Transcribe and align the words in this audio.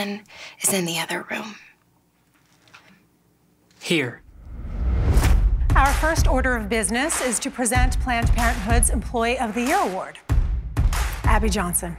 Johnson 0.00 0.24
is 0.62 0.72
in 0.72 0.84
the 0.86 0.98
other 0.98 1.26
room. 1.30 1.56
Here. 3.80 4.22
Our 5.76 5.92
first 5.94 6.26
order 6.26 6.56
of 6.56 6.68
business 6.68 7.20
is 7.20 7.38
to 7.40 7.50
present 7.50 8.00
Planned 8.00 8.28
Parenthood's 8.32 8.88
Employee 8.90 9.38
of 9.38 9.54
the 9.54 9.62
Year 9.62 9.78
Award. 9.78 10.18
Abby 11.24 11.50
Johnson. 11.50 11.96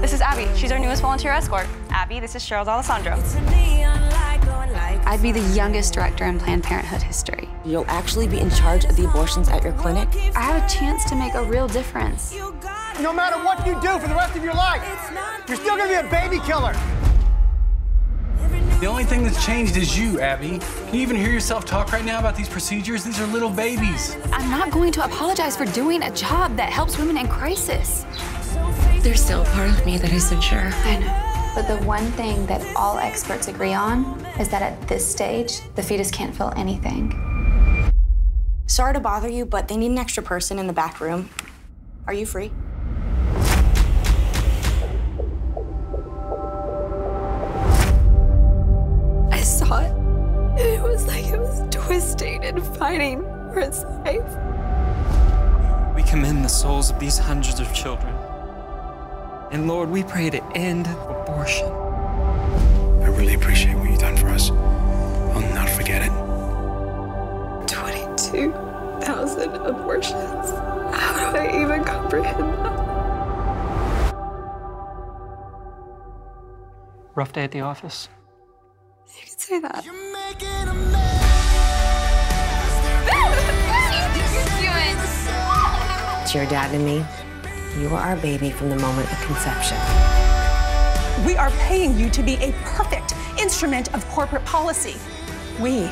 This 0.00 0.12
is 0.12 0.20
Abby. 0.20 0.48
She's 0.58 0.72
our 0.72 0.78
newest 0.78 1.00
volunteer 1.00 1.32
escort. 1.32 1.66
Abby, 1.90 2.20
this 2.20 2.34
is 2.34 2.42
Cheryl 2.42 2.66
Alessandro. 2.66 3.14
I'd 5.06 5.22
be 5.22 5.32
the 5.32 5.54
youngest 5.54 5.94
director 5.94 6.24
in 6.24 6.38
Planned 6.40 6.64
Parenthood 6.64 7.02
history. 7.02 7.48
You'll 7.64 7.86
actually 7.88 8.26
be 8.26 8.40
in 8.40 8.50
charge 8.50 8.84
of 8.84 8.96
the 8.96 9.04
abortions 9.04 9.48
at 9.48 9.62
your 9.62 9.72
clinic? 9.74 10.08
I 10.34 10.42
have 10.42 10.64
a 10.64 10.68
chance 10.68 11.04
to 11.06 11.14
make 11.14 11.34
a 11.34 11.44
real 11.44 11.68
difference. 11.68 12.34
No 13.00 13.12
matter 13.12 13.36
what 13.44 13.66
you 13.66 13.74
do 13.80 13.98
for 13.98 14.06
the 14.06 14.14
rest 14.14 14.36
of 14.36 14.44
your 14.44 14.54
life, 14.54 14.82
you're 15.48 15.56
still 15.56 15.76
gonna 15.76 15.88
be 15.88 16.06
a 16.06 16.10
baby 16.10 16.38
killer. 16.38 16.74
The 18.80 18.86
only 18.86 19.04
thing 19.04 19.24
that's 19.24 19.44
changed 19.44 19.76
is 19.76 19.98
you, 19.98 20.20
Abby. 20.20 20.58
Can 20.58 20.94
you 20.94 21.00
even 21.00 21.16
hear 21.16 21.30
yourself 21.30 21.64
talk 21.64 21.92
right 21.92 22.04
now 22.04 22.18
about 22.18 22.36
these 22.36 22.48
procedures? 22.48 23.02
These 23.02 23.20
are 23.20 23.26
little 23.26 23.50
babies. 23.50 24.16
I'm 24.32 24.50
not 24.50 24.70
going 24.70 24.92
to 24.92 25.04
apologize 25.04 25.56
for 25.56 25.64
doing 25.64 26.02
a 26.02 26.10
job 26.12 26.56
that 26.56 26.70
helps 26.70 26.98
women 26.98 27.16
in 27.16 27.26
crisis. 27.26 28.04
There's 29.00 29.22
still 29.22 29.42
a 29.42 29.46
part 29.46 29.70
of 29.70 29.84
me 29.86 29.98
that 29.98 30.12
isn't 30.12 30.40
sure. 30.40 30.70
I 30.72 30.98
know. 30.98 31.52
But 31.54 31.66
the 31.66 31.84
one 31.86 32.10
thing 32.12 32.46
that 32.46 32.64
all 32.76 32.98
experts 32.98 33.48
agree 33.48 33.72
on 33.72 34.04
is 34.38 34.48
that 34.50 34.62
at 34.62 34.88
this 34.88 35.08
stage, 35.08 35.60
the 35.74 35.82
fetus 35.82 36.10
can't 36.10 36.34
feel 36.34 36.52
anything. 36.56 37.12
Sorry 38.66 38.92
to 38.94 39.00
bother 39.00 39.28
you, 39.28 39.46
but 39.46 39.68
they 39.68 39.76
need 39.76 39.90
an 39.90 39.98
extra 39.98 40.22
person 40.22 40.58
in 40.58 40.66
the 40.66 40.72
back 40.72 41.00
room. 41.00 41.30
Are 42.06 42.12
you 42.12 42.26
free? 42.26 42.52
Was 52.14 52.22
twisting 52.22 52.44
and 52.44 52.62
fighting 52.76 53.22
for 53.52 53.60
its 53.60 53.84
life. 54.04 54.24
We 55.94 56.02
commend 56.02 56.44
the 56.44 56.48
souls 56.48 56.90
of 56.90 56.98
these 56.98 57.18
hundreds 57.18 57.60
of 57.60 57.72
children. 57.72 58.14
And 59.50 59.68
Lord, 59.68 59.90
we 59.90 60.02
pray 60.02 60.30
to 60.30 60.42
end 60.56 60.86
abortion. 60.86 61.68
I 63.02 63.06
really 63.08 63.34
appreciate 63.34 63.76
what 63.76 63.90
you've 63.90 64.00
done 64.00 64.16
for 64.16 64.28
us. 64.28 64.50
I'll 64.50 65.54
not 65.54 65.68
forget 65.70 66.02
it. 66.02 66.12
22,000 67.68 69.54
abortions. 69.54 70.50
How 70.94 71.32
do 71.32 71.38
I 71.38 71.62
even 71.62 71.84
comprehend 71.84 72.54
that? 72.64 72.74
Rough 77.14 77.32
day 77.32 77.44
at 77.44 77.52
the 77.52 77.60
office. 77.60 78.08
You 79.06 79.26
can 79.26 79.38
say 79.38 79.60
that. 79.60 79.84
It's 86.22 86.34
your 86.34 86.46
dad 86.46 86.74
and 86.74 86.84
me. 86.84 87.04
You 87.80 87.88
are 87.88 88.00
our 88.00 88.16
baby 88.16 88.50
from 88.50 88.70
the 88.70 88.76
moment 88.76 89.10
of 89.12 89.20
conception. 89.26 89.76
We 91.26 91.36
are 91.36 91.50
paying 91.52 91.98
you 91.98 92.10
to 92.10 92.22
be 92.22 92.34
a 92.34 92.52
perfect 92.64 93.14
instrument 93.38 93.92
of 93.94 94.08
corporate 94.08 94.44
policy. 94.44 94.96
We 95.60 95.84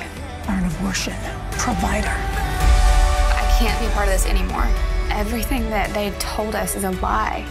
are 0.49 0.59
an 0.59 0.65
abortion 0.65 1.15
provider. 1.53 2.09
I 2.09 3.57
can't 3.59 3.79
be 3.81 3.87
a 3.87 3.91
part 3.91 4.09
of 4.09 4.15
this 4.15 4.27
anymore. 4.27 4.67
Everything 5.11 5.69
that 5.71 5.93
they 5.95 6.11
told 6.19 6.55
us 6.55 6.75
is 6.75 6.85
a 6.85 6.91
lie. 6.93 7.47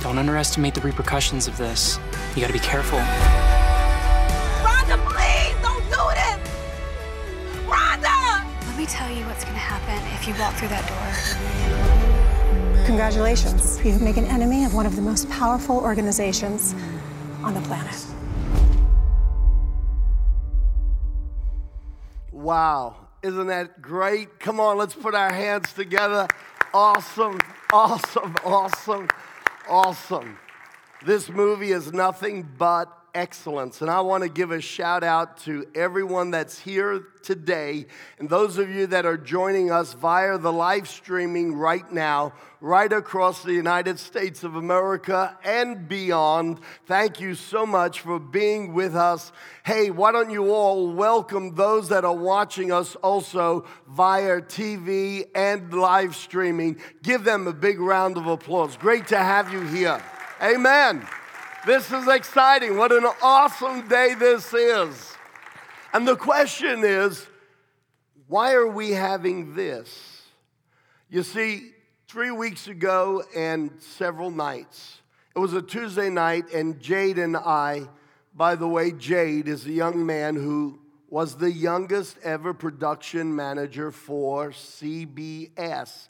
Don't 0.00 0.18
underestimate 0.18 0.74
the 0.74 0.80
repercussions 0.82 1.48
of 1.48 1.56
this. 1.56 1.98
You 2.34 2.40
gotta 2.40 2.52
be 2.52 2.58
careful. 2.60 2.98
Me 9.38 9.44
tell 9.44 9.54
you 9.54 9.58
what's 9.58 9.58
gonna 9.58 9.58
happen 9.58 9.98
if 10.14 10.26
you 10.26 10.34
walk 10.40 10.54
through 10.54 10.68
that 10.68 10.86
door. 10.88 12.86
Congratulations. 12.86 13.78
You've 13.84 14.02
made 14.02 14.16
an 14.16 14.24
enemy 14.26 14.64
of 14.64 14.74
one 14.74 14.86
of 14.86 14.96
the 14.96 15.02
most 15.02 15.28
powerful 15.28 15.78
organizations 15.78 16.74
on 17.42 17.54
the 17.54 17.60
planet. 17.62 18.06
Wow. 22.32 22.96
Isn't 23.22 23.48
that 23.48 23.82
great? 23.82 24.38
Come 24.38 24.60
on, 24.60 24.78
let's 24.78 24.94
put 24.94 25.14
our 25.14 25.32
hands 25.32 25.72
together. 25.72 26.28
Awesome, 26.72 27.40
awesome, 27.72 28.36
awesome, 28.44 29.08
awesome. 29.68 30.38
This 31.04 31.28
movie 31.28 31.72
is 31.72 31.92
nothing 31.92 32.48
but 32.56 32.88
excellence. 33.18 33.80
And 33.80 33.90
I 33.90 34.00
want 34.00 34.22
to 34.22 34.28
give 34.28 34.52
a 34.52 34.60
shout 34.60 35.02
out 35.02 35.38
to 35.38 35.66
everyone 35.74 36.30
that's 36.30 36.56
here 36.56 37.02
today 37.24 37.86
and 38.20 38.28
those 38.28 38.58
of 38.58 38.70
you 38.70 38.86
that 38.86 39.04
are 39.04 39.16
joining 39.16 39.72
us 39.72 39.92
via 39.92 40.38
the 40.38 40.52
live 40.52 40.88
streaming 40.88 41.56
right 41.56 41.90
now, 41.92 42.32
right 42.60 42.92
across 42.92 43.42
the 43.42 43.52
United 43.52 43.98
States 43.98 44.44
of 44.44 44.54
America 44.54 45.36
and 45.44 45.88
beyond. 45.88 46.60
Thank 46.86 47.20
you 47.20 47.34
so 47.34 47.66
much 47.66 48.02
for 48.02 48.20
being 48.20 48.72
with 48.72 48.94
us. 48.94 49.32
Hey, 49.64 49.90
why 49.90 50.12
don't 50.12 50.30
you 50.30 50.52
all 50.52 50.92
welcome 50.92 51.56
those 51.56 51.88
that 51.88 52.04
are 52.04 52.16
watching 52.16 52.70
us 52.70 52.94
also 52.96 53.66
via 53.88 54.40
TV 54.42 55.24
and 55.34 55.74
live 55.74 56.14
streaming? 56.14 56.80
Give 57.02 57.24
them 57.24 57.48
a 57.48 57.52
big 57.52 57.80
round 57.80 58.16
of 58.16 58.28
applause. 58.28 58.76
Great 58.76 59.08
to 59.08 59.18
have 59.18 59.52
you 59.52 59.62
here. 59.62 60.00
Amen. 60.40 61.04
This 61.66 61.90
is 61.92 62.06
exciting. 62.06 62.76
What 62.76 62.92
an 62.92 63.04
awesome 63.20 63.88
day 63.88 64.14
this 64.14 64.54
is. 64.54 65.16
And 65.92 66.06
the 66.06 66.16
question 66.16 66.84
is 66.84 67.26
why 68.28 68.52
are 68.52 68.66
we 68.66 68.92
having 68.92 69.54
this? 69.54 70.22
You 71.10 71.22
see, 71.22 71.72
three 72.06 72.30
weeks 72.30 72.68
ago 72.68 73.24
and 73.34 73.70
several 73.80 74.30
nights, 74.30 75.00
it 75.34 75.38
was 75.38 75.54
a 75.54 75.62
Tuesday 75.62 76.10
night, 76.10 76.52
and 76.52 76.78
Jade 76.80 77.18
and 77.18 77.36
I, 77.36 77.88
by 78.34 78.54
the 78.54 78.68
way, 78.68 78.92
Jade 78.92 79.48
is 79.48 79.66
a 79.66 79.72
young 79.72 80.04
man 80.06 80.36
who 80.36 80.78
was 81.08 81.36
the 81.36 81.50
youngest 81.50 82.18
ever 82.22 82.52
production 82.52 83.34
manager 83.34 83.90
for 83.90 84.50
CBS, 84.50 86.08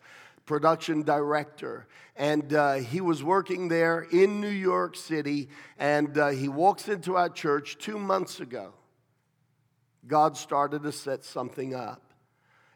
production 0.48 1.02
director. 1.02 1.86
And 2.16 2.52
uh, 2.54 2.74
he 2.76 3.00
was 3.00 3.22
working 3.22 3.68
there 3.68 4.00
in 4.00 4.40
New 4.40 4.48
York 4.48 4.96
City, 4.96 5.50
and 5.78 6.16
uh, 6.16 6.28
he 6.28 6.48
walks 6.48 6.88
into 6.88 7.16
our 7.16 7.28
church 7.28 7.76
two 7.78 7.98
months 7.98 8.40
ago. 8.40 8.72
God 10.06 10.36
started 10.36 10.82
to 10.84 10.90
set 10.90 11.24
something 11.24 11.74
up. 11.74 12.14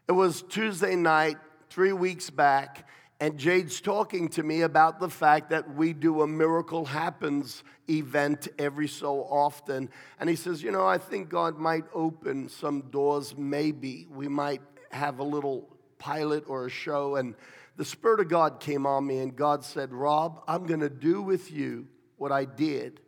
It 0.07 0.11
was 0.11 0.43
Tuesday 0.43 0.95
night, 0.95 1.37
three 1.69 1.93
weeks 1.93 2.29
back, 2.29 2.87
and 3.19 3.39
Jade's 3.39 3.81
talking 3.81 4.29
to 4.29 4.43
me 4.43 4.61
about 4.61 4.99
the 4.99 5.09
fact 5.09 5.49
that 5.49 5.75
we 5.75 5.93
do 5.93 6.21
a 6.21 6.27
Miracle 6.27 6.85
Happens 6.85 7.63
event 7.89 8.49
every 8.59 8.87
so 8.87 9.21
often. 9.23 9.89
And 10.19 10.29
he 10.29 10.35
says, 10.35 10.61
You 10.61 10.71
know, 10.71 10.85
I 10.85 10.99
think 10.99 11.29
God 11.29 11.57
might 11.57 11.85
open 11.93 12.49
some 12.49 12.81
doors, 12.91 13.35
maybe. 13.35 14.07
We 14.11 14.27
might 14.27 14.61
have 14.91 15.19
a 15.19 15.23
little 15.23 15.69
pilot 16.03 16.43
or 16.47 16.65
a 16.65 16.69
show. 16.69 17.15
And 17.15 17.35
the 17.75 17.85
Spirit 17.85 18.19
of 18.19 18.29
God 18.29 18.59
came 18.59 18.85
on 18.85 19.05
me, 19.05 19.19
and 19.19 19.35
God 19.35 19.63
said, 19.63 19.91
Rob, 19.91 20.43
I'm 20.47 20.65
going 20.65 20.81
to 20.81 20.89
do 20.89 21.21
with 21.21 21.51
you 21.51 21.87
what 22.17 22.31
I 22.31 22.45
did 22.45 23.01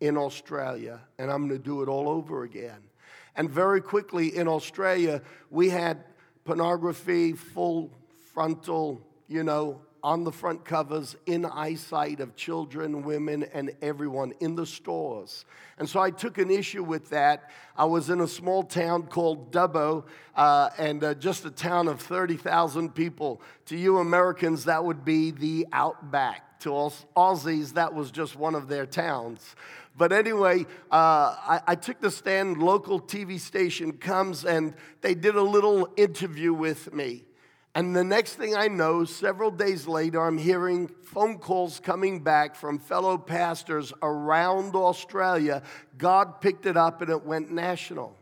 in 0.00 0.16
Australia, 0.16 1.00
and 1.18 1.30
I'm 1.30 1.48
going 1.48 1.60
to 1.60 1.64
do 1.64 1.82
it 1.82 1.88
all 1.88 2.08
over 2.08 2.42
again. 2.42 2.80
And 3.36 3.48
very 3.48 3.80
quickly 3.80 4.36
in 4.36 4.48
Australia, 4.48 5.22
we 5.50 5.68
had 5.68 6.04
pornography, 6.44 7.32
full 7.32 7.92
frontal, 8.32 9.06
you 9.28 9.44
know, 9.44 9.82
on 10.02 10.24
the 10.24 10.32
front 10.32 10.64
covers, 10.64 11.16
in 11.26 11.44
eyesight 11.44 12.20
of 12.20 12.36
children, 12.36 13.02
women, 13.02 13.44
and 13.52 13.72
everyone 13.82 14.32
in 14.40 14.54
the 14.54 14.66
stores. 14.66 15.44
And 15.78 15.88
so 15.88 16.00
I 16.00 16.10
took 16.10 16.38
an 16.38 16.50
issue 16.50 16.82
with 16.82 17.10
that. 17.10 17.50
I 17.76 17.84
was 17.84 18.10
in 18.10 18.20
a 18.20 18.28
small 18.28 18.62
town 18.62 19.04
called 19.04 19.52
Dubbo, 19.52 20.04
uh, 20.34 20.70
and 20.78 21.02
uh, 21.02 21.14
just 21.14 21.44
a 21.44 21.50
town 21.50 21.88
of 21.88 22.00
30,000 22.00 22.94
people. 22.94 23.40
To 23.66 23.76
you 23.76 23.98
Americans, 23.98 24.64
that 24.64 24.84
would 24.84 25.04
be 25.04 25.30
the 25.30 25.66
outback. 25.72 26.60
To 26.60 26.76
us 26.76 27.06
Aussies, 27.16 27.74
that 27.74 27.94
was 27.94 28.10
just 28.10 28.36
one 28.36 28.54
of 28.54 28.68
their 28.68 28.84
towns. 28.84 29.54
But 29.96 30.12
anyway, 30.12 30.66
uh, 30.90 31.34
I, 31.36 31.60
I, 31.68 31.74
took 31.74 32.00
the 32.00 32.10
stand, 32.10 32.58
local 32.58 33.00
TV 33.00 33.40
station 33.40 33.92
comes, 33.92 34.44
and 34.44 34.74
they 35.00 35.14
did 35.14 35.36
a 35.36 35.42
little 35.42 35.92
interview 35.96 36.52
with 36.52 36.92
me. 36.94 37.24
And 37.74 37.94
the 37.94 38.02
next 38.02 38.34
thing 38.34 38.56
I 38.56 38.66
know, 38.66 39.04
several 39.04 39.52
days 39.52 39.86
later, 39.86 40.20
I'm 40.20 40.38
hearing 40.38 40.88
phone 41.04 41.38
calls 41.38 41.78
coming 41.78 42.20
back 42.20 42.56
from 42.56 42.80
fellow 42.80 43.16
pastors 43.16 43.92
around 44.02 44.74
Australia. 44.74 45.62
God 45.96 46.40
picked 46.40 46.66
it 46.66 46.76
up 46.76 47.00
and 47.00 47.10
it 47.10 47.24
went 47.24 47.52
national. 47.52 48.16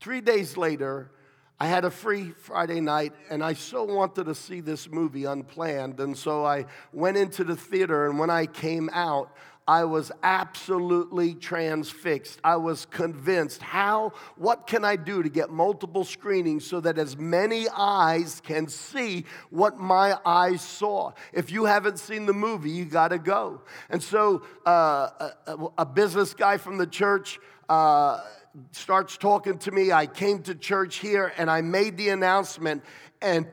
Three 0.00 0.20
days 0.20 0.56
later, 0.56 1.10
I 1.58 1.66
had 1.66 1.84
a 1.84 1.90
free 1.90 2.30
Friday 2.30 2.80
night 2.80 3.14
and 3.30 3.42
I 3.42 3.54
so 3.54 3.82
wanted 3.82 4.24
to 4.24 4.34
see 4.34 4.60
this 4.60 4.88
movie 4.88 5.24
unplanned. 5.24 5.98
And 5.98 6.16
so 6.16 6.44
I 6.44 6.66
went 6.92 7.16
into 7.16 7.42
the 7.42 7.56
theater, 7.56 8.06
and 8.06 8.18
when 8.18 8.30
I 8.30 8.46
came 8.46 8.90
out, 8.92 9.34
I 9.68 9.84
was 9.84 10.12
absolutely 10.22 11.34
transfixed. 11.34 12.38
I 12.44 12.56
was 12.56 12.86
convinced. 12.86 13.62
How, 13.62 14.12
what 14.36 14.66
can 14.66 14.84
I 14.84 14.94
do 14.94 15.22
to 15.22 15.28
get 15.28 15.50
multiple 15.50 16.04
screenings 16.04 16.64
so 16.64 16.80
that 16.80 16.98
as 16.98 17.16
many 17.16 17.66
eyes 17.76 18.40
can 18.44 18.68
see 18.68 19.24
what 19.50 19.78
my 19.78 20.18
eyes 20.24 20.62
saw? 20.62 21.12
If 21.32 21.50
you 21.50 21.64
haven't 21.64 21.98
seen 21.98 22.26
the 22.26 22.32
movie, 22.32 22.70
you 22.70 22.84
got 22.84 23.08
to 23.08 23.18
go. 23.18 23.62
And 23.90 24.00
so 24.00 24.42
uh, 24.64 25.30
a, 25.46 25.58
a, 25.78 25.86
business 25.86 26.34
guy 26.34 26.58
from 26.58 26.78
the 26.78 26.86
church, 26.86 27.40
uh, 27.68 28.20
starts 28.72 29.16
talking 29.16 29.58
to 29.58 29.70
me. 29.70 29.92
I 29.92 30.06
came 30.06 30.42
to 30.44 30.54
church 30.54 30.96
here 30.96 31.32
and 31.36 31.50
I 31.50 31.60
made 31.60 31.96
the 31.96 32.10
announcement, 32.10 32.82
and 33.20 33.46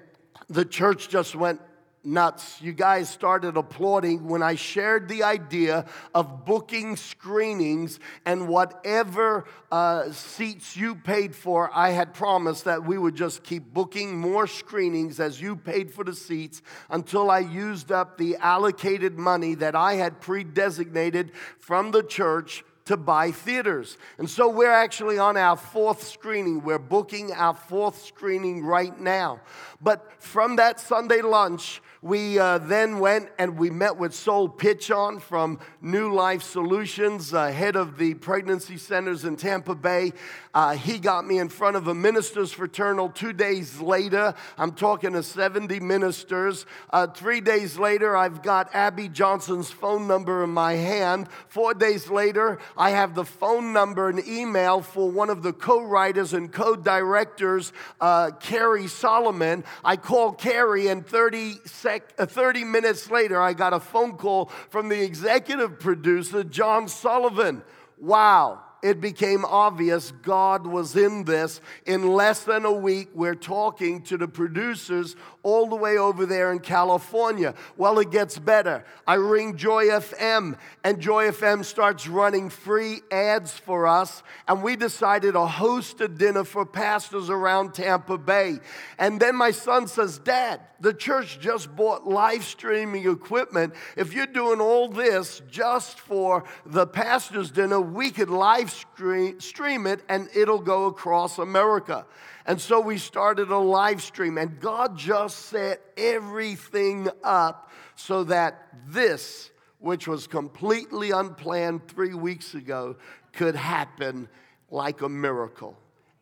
the 0.50 0.66
church 0.66 1.10
just 1.10 1.36
went 1.36 1.62
nuts. 2.04 2.62
You 2.62 2.74
guys 2.74 3.10
started 3.10 3.58
applauding 3.58 4.28
when 4.28 4.44
I 4.44 4.56
shared 4.56 5.08
the 5.08 5.24
idea 5.24 5.86
of 6.14 6.46
booking 6.46 6.96
screenings 6.96 8.00
and 8.26 8.48
whatever 8.48 9.46
uh, 9.72 10.12
seats 10.12 10.76
you 10.76 10.96
paid 10.96 11.36
for. 11.36 11.72
I 11.74 11.92
had 11.92 12.14
promised 12.14 12.66
that 12.66 12.86
we 12.86 12.98
would 12.98 13.16
just 13.16 13.44
keep 13.44 13.74
booking 13.74 14.18
more 14.18 14.48
screenings 14.48 15.20
as 15.20 15.42
you 15.42 15.56
paid 15.56 15.92
for 15.92 16.04
the 16.04 16.16
seats 16.16 16.62
until 16.90 17.32
I 17.32 17.40
used 17.40 17.92
up 17.92 18.18
the 18.18 18.36
allocated 18.38 19.18
money 19.18 19.56
that 19.56 19.76
I 19.76 19.96
had 19.96 20.22
pre 20.22 20.44
designated 20.44 21.32
from 21.60 21.92
the 21.92 22.04
church 22.04 22.64
to 22.86 22.98
buy 22.98 23.32
theaters. 23.32 23.98
And 24.18 24.30
so 24.30 24.50
we're 24.50 24.72
actually 24.72 25.18
on 25.18 25.38
our 25.38 25.56
fourth 25.56 26.04
screening. 26.04 26.64
We're 26.64 26.80
booking 26.80 27.32
our 27.32 27.54
fourth 27.54 28.04
screening 28.04 28.64
right 28.64 28.98
now. 29.00 29.40
But 29.82 30.22
from 30.22 30.58
that 30.58 30.80
Sunday 30.80 31.22
lunch, 31.22 31.82
we 32.04 32.38
uh, 32.38 32.58
then 32.58 33.00
went 33.00 33.30
and 33.40 33.58
we 33.58 33.70
met 33.70 33.96
with 33.96 34.14
Sol 34.14 34.50
Pitchon 34.50 35.22
from 35.22 35.58
New 35.82 36.14
Life 36.14 36.44
Solutions, 36.44 37.34
uh, 37.34 37.48
head 37.48 37.78
of 37.78 37.98
the 37.98 38.14
pregnancy 38.16 38.76
centers 38.76 39.24
in 39.24 39.38
Tampa 39.38 39.74
Bay. 39.74 40.12
Uh, 40.54 40.76
he 40.76 41.00
got 41.00 41.26
me 41.26 41.40
in 41.40 41.48
front 41.48 41.78
of 41.78 41.88
a 41.88 41.96
minister's 41.96 42.52
fraternal 42.52 43.08
two 43.08 43.32
days 43.32 43.80
later. 43.80 44.34
I'm 44.58 44.74
talking 44.74 45.14
to 45.14 45.24
70 45.24 45.80
ministers. 45.80 46.66
Uh, 46.90 47.08
three 47.08 47.40
days 47.40 47.80
later, 47.80 48.18
I've 48.18 48.42
got 48.44 48.76
Abby 48.76 49.08
Johnson's 49.08 49.72
phone 49.72 50.06
number 50.06 50.44
in 50.44 50.50
my 50.50 50.74
hand. 50.74 51.30
Four 51.48 51.74
days 51.74 52.10
later, 52.10 52.60
I 52.78 52.92
have 52.92 53.16
the 53.16 53.26
phone 53.26 53.74
number 53.74 54.10
and 54.10 54.26
email 54.28 54.82
for 54.82 55.10
one 55.10 55.30
of 55.30 55.44
the 55.44 55.54
co 55.54 55.82
writers 55.82 56.34
and 56.34 56.52
co 56.52 56.76
directors, 56.76 57.74
uh, 58.02 58.32
Cary 58.40 58.88
Solomon. 58.88 59.64
I 59.84 59.98
call 59.98 60.34
Cary, 60.34 60.88
and 60.88 61.06
30 61.06 61.56
sec- 61.66 62.14
uh, 62.18 62.26
30 62.26 62.64
minutes 62.64 63.10
later, 63.10 63.42
I 63.42 63.54
got 63.54 63.74
a 63.74 63.80
phone 63.80 64.18
call 64.18 64.52
from 64.70 64.90
the 64.90 65.02
executive 65.02 65.80
producer, 65.80 66.44
John 66.44 66.88
Sullivan. 66.88 67.64
Wow 67.98 68.62
it 68.84 69.00
became 69.00 69.46
obvious 69.46 70.12
God 70.12 70.68
was 70.68 70.98
in 70.98 71.24
this. 71.24 71.62
In 71.86 72.06
less 72.06 72.44
than 72.44 72.66
a 72.66 72.72
week, 72.72 73.08
we're 73.14 73.34
talking 73.34 74.02
to 74.04 74.18
the 74.18 74.28
producers 74.28 75.16
all 75.44 75.68
the 75.68 75.76
way 75.76 75.98
over 75.98 76.26
there 76.26 76.52
in 76.52 76.60
California. 76.60 77.54
Well, 77.78 78.00
it 78.00 78.12
gets 78.12 78.40
better. 78.40 78.84
I 79.06 79.16
ring 79.16 79.58
Joy 79.58 79.86
FM, 79.88 80.58
and 80.84 81.00
Joy 81.00 81.30
FM 81.30 81.64
starts 81.66 82.08
running 82.08 82.50
free 82.50 83.02
ads 83.12 83.52
for 83.52 83.86
us. 83.86 84.24
And 84.48 84.64
we 84.64 84.76
decided 84.76 85.34
to 85.34 85.46
host 85.46 86.02
a 86.02 86.08
dinner 86.08 86.46
for 86.46 86.66
pastors 86.66 87.30
around 87.30 87.74
Tampa 87.74 88.18
Bay. 88.18 88.60
And 88.98 89.20
then 89.20 89.36
my 89.36 89.52
son 89.52 89.88
says, 89.88 90.18
Dad, 90.18 90.62
the 90.80 90.94
church 90.94 91.40
just 91.40 91.76
bought 91.76 92.08
live 92.08 92.44
streaming 92.44 93.10
equipment. 93.10 93.74
If 93.96 94.14
you're 94.14 94.26
doing 94.26 94.60
all 94.60 94.90
this 94.90 95.42
just 95.50 96.00
for 96.00 96.44
the 96.66 96.88
pastors' 96.88 97.52
dinner, 97.52 97.80
we 97.80 98.12
could 98.12 98.30
live 98.30 98.72
stream 98.72 99.88
it 99.88 100.02
and 100.10 100.30
it'll 100.34 100.60
go 100.60 100.86
across 100.86 101.38
America. 101.38 102.06
And 102.46 102.60
so 102.60 102.82
we 102.82 102.98
started 102.98 103.50
a 103.50 103.58
live 103.58 104.02
stream, 104.02 104.38
and 104.38 104.60
God 104.60 104.98
just 104.98 105.46
set 105.46 105.82
everything 105.96 107.08
up 107.24 107.72
so 107.96 108.26
that 108.26 108.68
this, 108.88 109.52
which 109.80 110.08
was 110.08 110.28
completely 110.28 111.12
unplanned 111.12 111.88
three 111.88 112.14
weeks 112.14 112.54
ago, 112.54 112.98
could 113.32 113.56
happen 113.56 114.28
like 114.70 115.02
a 115.02 115.10
miracle. 115.10 115.78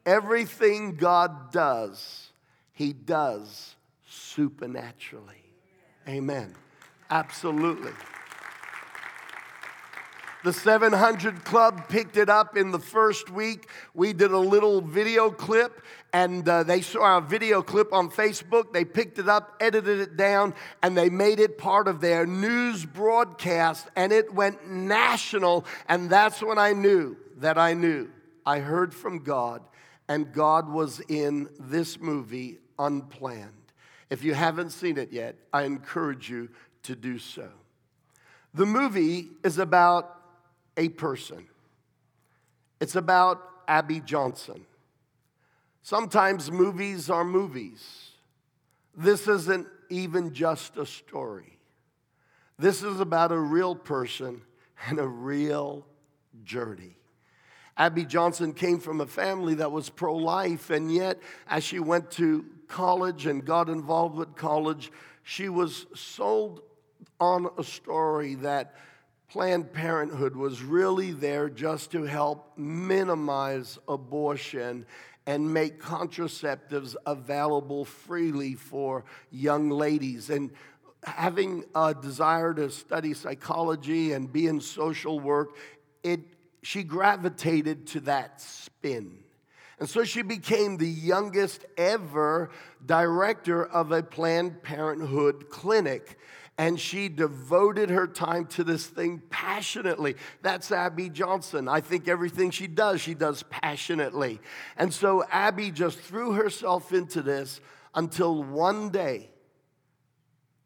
Everything 0.05 0.95
God 0.95 1.51
does, 1.51 2.31
He 2.73 2.93
does 2.93 3.75
supernaturally. 4.07 5.43
Amen. 6.07 6.55
Absolutely. 7.09 7.91
The 10.43 10.53
700 10.53 11.43
Club 11.43 11.87
picked 11.87 12.17
it 12.17 12.27
up 12.27 12.57
in 12.57 12.71
the 12.71 12.79
first 12.79 13.29
week. 13.29 13.69
We 13.93 14.11
did 14.11 14.31
a 14.31 14.39
little 14.39 14.81
video 14.81 15.29
clip, 15.29 15.83
and 16.13 16.47
uh, 16.47 16.63
they 16.63 16.81
saw 16.81 17.03
our 17.03 17.21
video 17.21 17.61
clip 17.61 17.93
on 17.93 18.09
Facebook. 18.09 18.73
They 18.73 18.83
picked 18.83 19.17
it 19.17 19.29
up, 19.29 19.55
edited 19.59 19.99
it 19.99 20.17
down, 20.17 20.53
and 20.83 20.97
they 20.97 21.09
made 21.09 21.39
it 21.39 21.57
part 21.57 21.87
of 21.87 22.01
their 22.01 22.25
news 22.25 22.85
broadcast, 22.85 23.87
and 23.95 24.11
it 24.11 24.33
went 24.33 24.69
national. 24.69 25.65
And 25.87 26.09
that's 26.09 26.41
when 26.41 26.57
I 26.57 26.73
knew 26.73 27.17
that 27.37 27.57
I 27.57 27.73
knew. 27.73 28.09
I 28.45 28.59
heard 28.59 28.93
from 28.93 29.19
God, 29.19 29.61
and 30.09 30.33
God 30.33 30.69
was 30.69 30.99
in 31.07 31.47
this 31.59 31.99
movie 31.99 32.57
unplanned. 32.77 33.51
If 34.09 34.23
you 34.23 34.33
haven't 34.33 34.71
seen 34.71 34.97
it 34.97 35.13
yet, 35.13 35.35
I 35.53 35.63
encourage 35.63 36.29
you 36.29 36.49
to 36.83 36.95
do 36.95 37.19
so. 37.19 37.47
The 38.53 38.65
movie 38.65 39.29
is 39.43 39.57
about 39.59 40.17
a 40.75 40.89
person. 40.89 41.47
It's 42.81 42.95
about 42.95 43.41
Abby 43.67 44.01
Johnson. 44.01 44.65
Sometimes 45.81 46.51
movies 46.51 47.09
are 47.09 47.23
movies. 47.23 48.11
This 48.95 49.27
isn't 49.27 49.67
even 49.89 50.33
just 50.33 50.77
a 50.77 50.85
story. 50.85 51.57
This 52.59 52.83
is 52.83 52.99
about 52.99 53.31
a 53.31 53.39
real 53.39 53.75
person 53.75 54.41
and 54.87 54.99
a 54.99 55.07
real 55.07 55.85
journey. 56.43 56.97
Abby 57.77 58.05
Johnson 58.05 58.53
came 58.53 58.79
from 58.79 59.01
a 59.01 59.07
family 59.07 59.55
that 59.55 59.71
was 59.71 59.89
pro 59.89 60.15
life, 60.15 60.69
and 60.69 60.93
yet, 60.93 61.19
as 61.47 61.63
she 61.63 61.79
went 61.79 62.11
to 62.11 62.45
college 62.67 63.25
and 63.25 63.43
got 63.43 63.69
involved 63.69 64.15
with 64.15 64.35
college, 64.35 64.91
she 65.23 65.49
was 65.49 65.87
sold 65.95 66.61
on 67.19 67.47
a 67.57 67.63
story 67.63 68.35
that 68.35 68.75
Planned 69.29 69.71
Parenthood 69.71 70.35
was 70.35 70.61
really 70.61 71.11
there 71.11 71.49
just 71.49 71.91
to 71.91 72.03
help 72.03 72.51
minimize 72.57 73.79
abortion 73.87 74.85
and 75.25 75.53
make 75.53 75.81
contraceptives 75.81 76.95
available 77.05 77.85
freely 77.85 78.55
for 78.55 79.05
young 79.29 79.69
ladies. 79.69 80.29
And 80.29 80.51
having 81.03 81.65
a 81.75 81.93
desire 81.93 82.53
to 82.53 82.69
study 82.69 83.13
psychology 83.13 84.13
and 84.13 84.31
be 84.31 84.47
in 84.47 84.61
social 84.61 85.19
work, 85.19 85.55
it, 86.03 86.21
she 86.63 86.83
gravitated 86.83 87.87
to 87.87 87.99
that 88.01 88.41
spin. 88.41 89.19
And 89.79 89.89
so 89.89 90.03
she 90.03 90.21
became 90.21 90.77
the 90.77 90.87
youngest 90.87 91.65
ever 91.75 92.51
director 92.85 93.65
of 93.65 93.91
a 93.91 94.03
Planned 94.03 94.61
Parenthood 94.61 95.49
clinic 95.49 96.19
and 96.61 96.79
she 96.79 97.09
devoted 97.09 97.89
her 97.89 98.05
time 98.05 98.45
to 98.45 98.63
this 98.63 98.85
thing 98.85 99.19
passionately. 99.31 100.15
That's 100.43 100.71
Abby 100.71 101.09
Johnson. 101.09 101.67
I 101.67 101.81
think 101.81 102.07
everything 102.07 102.51
she 102.51 102.67
does, 102.67 103.01
she 103.01 103.15
does 103.15 103.41
passionately. 103.49 104.39
And 104.77 104.93
so 104.93 105.23
Abby 105.31 105.71
just 105.71 105.97
threw 105.97 106.33
herself 106.33 106.93
into 106.93 107.23
this 107.23 107.61
until 107.95 108.43
one 108.43 108.89
day, 108.89 109.31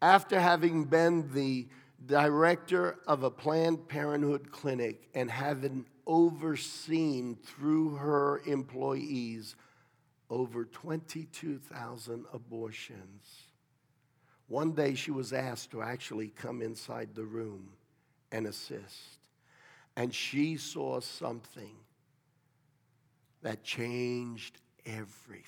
after 0.02 0.38
having 0.38 0.84
been 0.84 1.32
the 1.32 1.66
director 2.04 2.98
of 3.06 3.22
a 3.22 3.30
Planned 3.30 3.88
Parenthood 3.88 4.52
clinic 4.52 5.08
and 5.14 5.30
having 5.30 5.86
overseen 6.06 7.38
through 7.42 7.94
her 7.94 8.42
employees 8.44 9.56
over 10.28 10.66
22,000 10.66 12.26
abortions 12.34 13.45
one 14.48 14.72
day 14.72 14.94
she 14.94 15.10
was 15.10 15.32
asked 15.32 15.70
to 15.72 15.82
actually 15.82 16.28
come 16.28 16.62
inside 16.62 17.14
the 17.14 17.24
room 17.24 17.68
and 18.30 18.46
assist. 18.46 19.18
And 19.96 20.14
she 20.14 20.56
saw 20.56 21.00
something 21.00 21.76
that 23.42 23.64
changed 23.64 24.58
everything. 24.84 25.46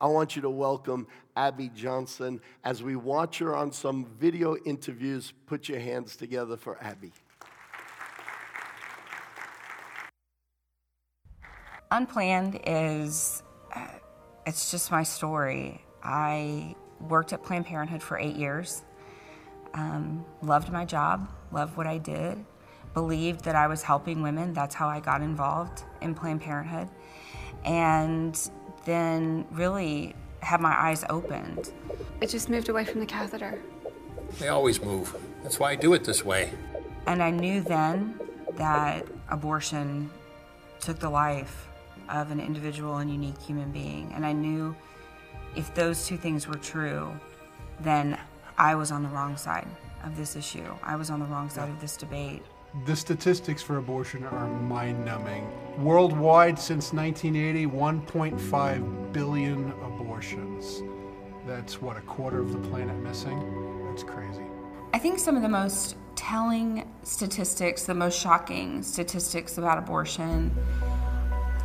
I 0.00 0.06
want 0.06 0.34
you 0.34 0.42
to 0.42 0.50
welcome 0.50 1.06
Abby 1.36 1.70
Johnson 1.74 2.40
as 2.64 2.82
we 2.82 2.96
watch 2.96 3.38
her 3.38 3.54
on 3.54 3.70
some 3.70 4.06
video 4.18 4.56
interviews. 4.64 5.32
Put 5.46 5.68
your 5.68 5.80
hands 5.80 6.16
together 6.16 6.56
for 6.56 6.78
Abby. 6.82 7.12
Unplanned 11.90 12.60
is 12.66 13.42
uh, 13.74 13.86
it's 14.46 14.70
just 14.70 14.90
my 14.90 15.02
story. 15.02 15.84
I 16.02 16.76
worked 17.08 17.32
at 17.32 17.42
Planned 17.42 17.66
Parenthood 17.66 18.02
for 18.02 18.18
eight 18.18 18.36
years, 18.36 18.82
um, 19.74 20.24
loved 20.42 20.70
my 20.70 20.84
job, 20.84 21.30
loved 21.52 21.76
what 21.76 21.86
I 21.86 21.98
did, 21.98 22.44
believed 22.94 23.44
that 23.44 23.54
I 23.54 23.66
was 23.66 23.82
helping 23.82 24.22
women. 24.22 24.52
That's 24.52 24.74
how 24.74 24.88
I 24.88 25.00
got 25.00 25.22
involved 25.22 25.84
in 26.00 26.14
Planned 26.14 26.40
Parenthood. 26.40 26.88
And 27.64 28.38
then 28.84 29.46
really 29.52 30.14
had 30.40 30.60
my 30.60 30.72
eyes 30.72 31.04
opened. 31.10 31.72
It 32.20 32.28
just 32.28 32.48
moved 32.48 32.68
away 32.68 32.84
from 32.84 33.00
the 33.00 33.06
catheter. 33.06 33.60
They 34.38 34.48
always 34.48 34.80
move. 34.82 35.16
That's 35.42 35.58
why 35.58 35.70
I 35.72 35.76
do 35.76 35.92
it 35.94 36.04
this 36.04 36.24
way. 36.24 36.52
And 37.06 37.22
I 37.22 37.30
knew 37.30 37.60
then 37.60 38.18
that 38.56 39.06
abortion 39.28 40.10
took 40.80 40.98
the 40.98 41.10
life 41.10 41.68
of 42.08 42.30
an 42.30 42.40
individual 42.40 42.96
and 42.98 43.10
unique 43.10 43.40
human 43.40 43.70
being. 43.70 44.12
And 44.14 44.24
I 44.24 44.32
knew 44.32 44.74
if 45.56 45.74
those 45.74 46.06
two 46.06 46.16
things 46.16 46.46
were 46.46 46.56
true, 46.56 47.12
then 47.80 48.18
I 48.58 48.74
was 48.74 48.90
on 48.90 49.02
the 49.02 49.08
wrong 49.08 49.36
side 49.36 49.66
of 50.04 50.16
this 50.16 50.36
issue. 50.36 50.74
I 50.82 50.96
was 50.96 51.10
on 51.10 51.20
the 51.20 51.26
wrong 51.26 51.48
side 51.48 51.68
of 51.68 51.80
this 51.80 51.96
debate. 51.96 52.42
The 52.86 52.94
statistics 52.94 53.62
for 53.62 53.78
abortion 53.78 54.24
are 54.24 54.46
mind 54.46 55.04
numbing. 55.04 55.50
Worldwide, 55.82 56.58
since 56.58 56.92
1980, 56.92 57.66
1.5 57.66 59.12
billion 59.12 59.72
abortions. 59.82 60.82
That's 61.46 61.82
what, 61.82 61.96
a 61.96 62.00
quarter 62.02 62.38
of 62.38 62.52
the 62.52 62.68
planet 62.68 62.96
missing? 62.96 63.84
That's 63.88 64.04
crazy. 64.04 64.44
I 64.92 64.98
think 64.98 65.18
some 65.18 65.36
of 65.36 65.42
the 65.42 65.48
most 65.48 65.96
telling 66.14 66.88
statistics, 67.02 67.84
the 67.84 67.94
most 67.94 68.20
shocking 68.20 68.82
statistics 68.82 69.58
about 69.58 69.78
abortion, 69.78 70.54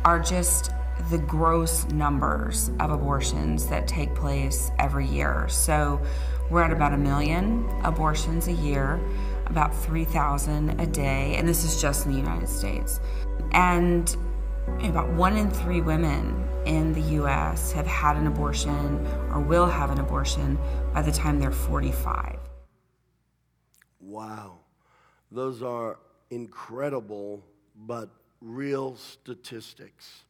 are 0.04 0.18
just 0.18 0.70
the 1.10 1.18
gross 1.18 1.84
numbers 1.88 2.70
of 2.80 2.90
abortions 2.90 3.66
that 3.68 3.86
take 3.86 4.14
place 4.14 4.70
every 4.78 5.06
year. 5.06 5.46
So 5.48 6.00
we're 6.50 6.62
at 6.62 6.72
about 6.72 6.92
a 6.92 6.96
million 6.96 7.68
abortions 7.84 8.48
a 8.48 8.52
year, 8.52 9.00
about 9.46 9.74
3,000 9.74 10.80
a 10.80 10.86
day, 10.86 11.36
and 11.36 11.46
this 11.46 11.64
is 11.64 11.80
just 11.80 12.06
in 12.06 12.12
the 12.12 12.18
United 12.18 12.48
States. 12.48 13.00
And 13.52 14.14
about 14.82 15.08
one 15.10 15.36
in 15.36 15.50
three 15.50 15.80
women 15.80 16.46
in 16.66 16.92
the 16.92 17.22
US 17.22 17.72
have 17.72 17.86
had 17.86 18.16
an 18.16 18.26
abortion 18.26 19.06
or 19.30 19.40
will 19.40 19.66
have 19.66 19.90
an 19.90 20.00
abortion 20.00 20.58
by 20.92 21.02
the 21.02 21.12
time 21.12 21.38
they're 21.38 21.52
45. 21.52 22.38
Wow. 24.00 24.58
Those 25.30 25.62
are 25.62 25.98
incredible 26.30 27.44
but 27.76 28.10
real 28.40 28.96
statistics. 28.96 30.24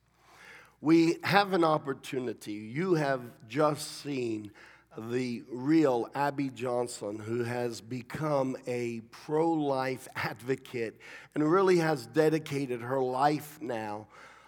We 0.80 1.16
have 1.24 1.54
an 1.54 1.64
opportunity. 1.64 2.52
You 2.52 2.94
have 2.94 3.22
just 3.48 4.02
seen 4.02 4.50
the 4.98 5.42
real 5.50 6.08
Abby 6.14 6.50
Johnson, 6.50 7.18
who 7.18 7.44
has 7.44 7.80
become 7.80 8.56
a 8.66 9.00
pro 9.10 9.50
life 9.50 10.06
advocate 10.16 11.00
and 11.34 11.50
really 11.50 11.78
has 11.78 12.06
dedicated 12.06 12.80
her 12.82 13.00
life 13.00 13.58
now 13.60 14.06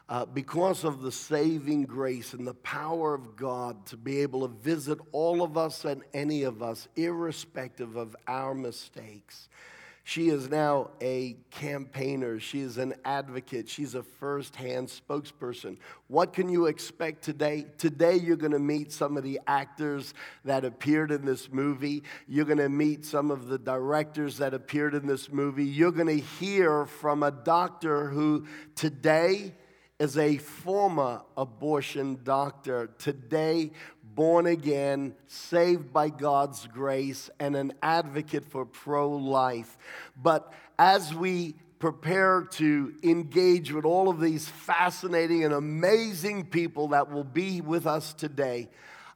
uh, 0.09 0.25
because 0.25 0.85
of 0.85 1.03
the 1.03 1.13
saving 1.13 1.85
grace 1.85 2.33
and 2.33 2.47
the 2.47 2.55
power 2.55 3.15
of 3.15 3.37
God 3.37 3.85
to 3.87 3.97
be 3.97 4.21
able 4.21 4.49
to 4.49 4.55
visit 4.55 4.99
all 5.13 5.43
of 5.43 5.59
us 5.59 5.85
and 5.85 6.03
any 6.15 6.45
of 6.45 6.63
us, 6.63 6.89
irrespective 6.97 7.97
of 7.97 8.17
our 8.27 8.55
mistakes. 8.55 9.49
She 10.09 10.31
is 10.31 10.49
now 10.49 10.89
a 11.03 11.37
campaigner. 11.51 12.41
She 12.41 12.61
is 12.61 12.79
an 12.79 12.95
advocate. 13.05 13.69
She's 13.69 13.95
a 13.95 14.03
first 14.03 14.57
hand 14.57 14.89
spokesperson. 14.89 15.77
What 16.07 16.33
can 16.33 16.49
you 16.49 16.65
expect 16.65 17.23
today? 17.23 17.67
Today, 17.77 18.17
you're 18.17 18.39
going 18.39 18.53
to 18.53 18.59
meet 18.59 18.91
some 18.91 19.19
of 19.19 19.23
the 19.23 19.39
actors 19.47 20.15
that 20.47 20.65
appeared 20.65 21.11
in 21.11 21.27
this 21.27 21.53
movie. 21.53 22.05
You're 22.27 22.47
going 22.47 22.57
to 22.57 22.71
meet 22.71 23.05
some 23.05 23.31
of 23.31 23.49
the 23.49 23.59
directors 23.59 24.39
that 24.39 24.55
appeared 24.55 24.95
in 24.95 25.07
this 25.07 25.31
movie. 25.31 25.67
You're 25.67 25.93
going 25.93 26.07
to 26.07 26.25
hear 26.25 26.87
from 26.87 27.23
a 27.23 27.31
doctor 27.31 28.09
who 28.09 28.47
today 28.77 29.53
is 29.99 30.17
a 30.17 30.37
former 30.39 31.21
abortion 31.37 32.21
doctor. 32.23 32.89
Today, 32.99 33.73
born 34.19 34.49
again, 34.49 35.15
saved 35.29 35.93
by 35.93 36.09
God's 36.09 36.67
grace, 36.67 37.31
and 37.39 37.55
an 37.55 37.73
advocate 37.85 38.45
for 38.45 38.67
pro 38.67 39.09
life. 39.09 39.79
But 40.21 40.53
as 40.77 41.15
we 41.15 41.55
prepare 41.79 42.43
to 42.55 42.95
engage 43.05 43.71
with 43.71 43.85
all 43.85 44.09
of 44.09 44.19
these 44.19 44.49
fascinating 44.49 45.45
and 45.45 45.55
amazing 45.55 46.47
people 46.47 46.89
that 46.89 47.13
will 47.13 47.23
be 47.23 47.61
with 47.61 47.87
us 47.87 48.13
today, 48.13 48.69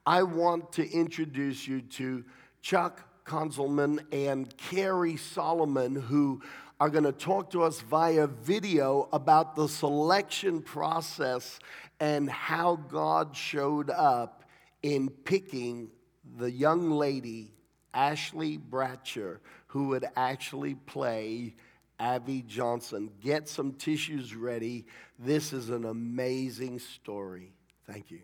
I 0.06 0.22
want 0.22 0.70
to 0.74 0.88
introduce 0.88 1.66
you 1.66 1.80
to 1.80 2.24
Chuck 2.60 3.02
Konzelman 3.24 4.04
and 4.12 4.56
Cary 4.56 5.16
Solomon, 5.16 5.96
who 5.96 6.40
are 6.78 6.90
going 6.90 7.02
to 7.02 7.10
talk 7.10 7.50
to 7.50 7.64
us 7.64 7.80
via 7.80 8.28
video 8.28 9.08
about 9.12 9.56
the 9.56 9.66
selection 9.66 10.62
process 10.62 11.58
and 11.98 12.30
how 12.30 12.76
God 12.76 13.36
showed 13.36 13.90
up 13.90 14.41
in 14.82 15.08
picking 15.08 15.90
the 16.38 16.50
young 16.50 16.90
lady, 16.90 17.52
Ashley 17.94 18.58
Bratcher, 18.58 19.38
who 19.68 19.88
would 19.88 20.06
actually 20.16 20.74
play 20.74 21.54
Abby 21.98 22.42
Johnson. 22.42 23.10
Get 23.20 23.48
some 23.48 23.72
tissues 23.72 24.34
ready. 24.34 24.86
This 25.18 25.52
is 25.52 25.70
an 25.70 25.84
amazing 25.84 26.78
story. 26.78 27.52
Thank 27.86 28.10
you. 28.10 28.20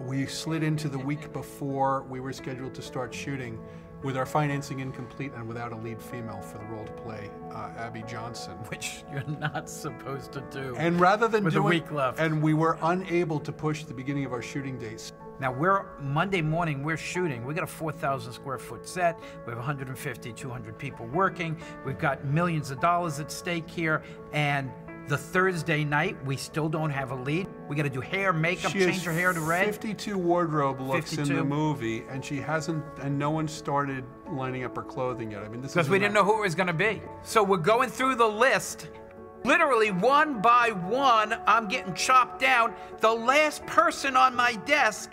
We 0.00 0.26
slid 0.26 0.62
into 0.62 0.90
the 0.90 0.98
week 0.98 1.32
before 1.32 2.02
we 2.10 2.20
were 2.20 2.32
scheduled 2.32 2.74
to 2.74 2.82
start 2.82 3.14
shooting 3.14 3.58
with 4.04 4.16
our 4.16 4.26
financing 4.26 4.80
incomplete 4.80 5.32
and 5.34 5.48
without 5.48 5.72
a 5.72 5.76
lead 5.76 6.00
female 6.00 6.40
for 6.40 6.58
the 6.58 6.64
role 6.66 6.84
to 6.84 6.92
play 6.92 7.30
uh, 7.52 7.70
Abby 7.76 8.04
Johnson. 8.06 8.52
Which 8.68 9.02
you're 9.10 9.24
not 9.38 9.68
supposed 9.68 10.30
to 10.32 10.42
do. 10.50 10.76
And 10.78 11.00
rather 11.00 11.26
than 11.26 11.42
with 11.42 11.54
do 11.54 11.62
a 11.62 11.66
it- 11.66 11.70
week 11.70 11.90
left. 11.90 12.20
and 12.20 12.42
we 12.42 12.54
were 12.54 12.78
unable 12.82 13.40
to 13.40 13.50
push 13.50 13.84
the 13.84 13.94
beginning 13.94 14.24
of 14.26 14.32
our 14.32 14.42
shooting 14.42 14.78
dates. 14.78 15.12
Now 15.40 15.50
we're 15.50 15.86
Monday 16.00 16.42
morning. 16.42 16.84
We're 16.84 16.96
shooting. 16.96 17.44
We 17.44 17.54
got 17.54 17.64
a 17.64 17.66
4,000 17.66 18.32
square 18.32 18.58
foot 18.58 18.86
set. 18.86 19.18
We 19.46 19.50
have 19.50 19.58
150, 19.58 20.32
200 20.32 20.78
people 20.78 21.06
working. 21.06 21.60
We've 21.84 21.98
got 21.98 22.24
millions 22.24 22.70
of 22.70 22.78
dollars 22.80 23.18
at 23.18 23.32
stake 23.32 23.68
here. 23.68 24.02
And 24.32 24.70
the 25.06 25.18
Thursday 25.18 25.84
night, 25.84 26.16
we 26.24 26.36
still 26.36 26.68
don't 26.68 26.90
have 26.90 27.10
a 27.10 27.14
lead. 27.14 27.46
We 27.68 27.76
got 27.76 27.82
to 27.82 27.90
do 27.90 28.00
hair, 28.00 28.32
makeup, 28.32 28.72
she 28.72 28.80
change 28.80 29.04
her 29.04 29.12
hair 29.12 29.32
to 29.32 29.40
red. 29.40 29.66
52 29.66 30.16
wardrobe 30.16 30.80
looks 30.80 31.16
in 31.16 31.28
the 31.28 31.44
movie, 31.44 32.04
and 32.08 32.24
she 32.24 32.38
hasn't, 32.38 32.82
and 33.02 33.18
no 33.18 33.30
one 33.30 33.46
started 33.46 34.04
lining 34.30 34.64
up 34.64 34.76
her 34.76 34.82
clothing 34.82 35.30
yet. 35.30 35.42
I 35.42 35.48
mean, 35.48 35.60
this 35.60 35.72
is 35.72 35.74
because 35.74 35.90
we 35.90 35.98
didn't 35.98 36.14
know 36.14 36.24
who 36.24 36.38
it 36.38 36.40
was 36.40 36.54
going 36.54 36.68
to 36.68 36.72
be. 36.72 37.02
So 37.22 37.42
we're 37.42 37.58
going 37.58 37.90
through 37.90 38.14
the 38.16 38.26
list. 38.26 38.88
Literally 39.44 39.90
one 39.90 40.40
by 40.40 40.70
one, 40.70 41.38
I'm 41.46 41.68
getting 41.68 41.92
chopped 41.92 42.40
down. 42.40 42.74
The 43.00 43.12
last 43.12 43.66
person 43.66 44.16
on 44.16 44.34
my 44.34 44.54
desk 44.64 45.12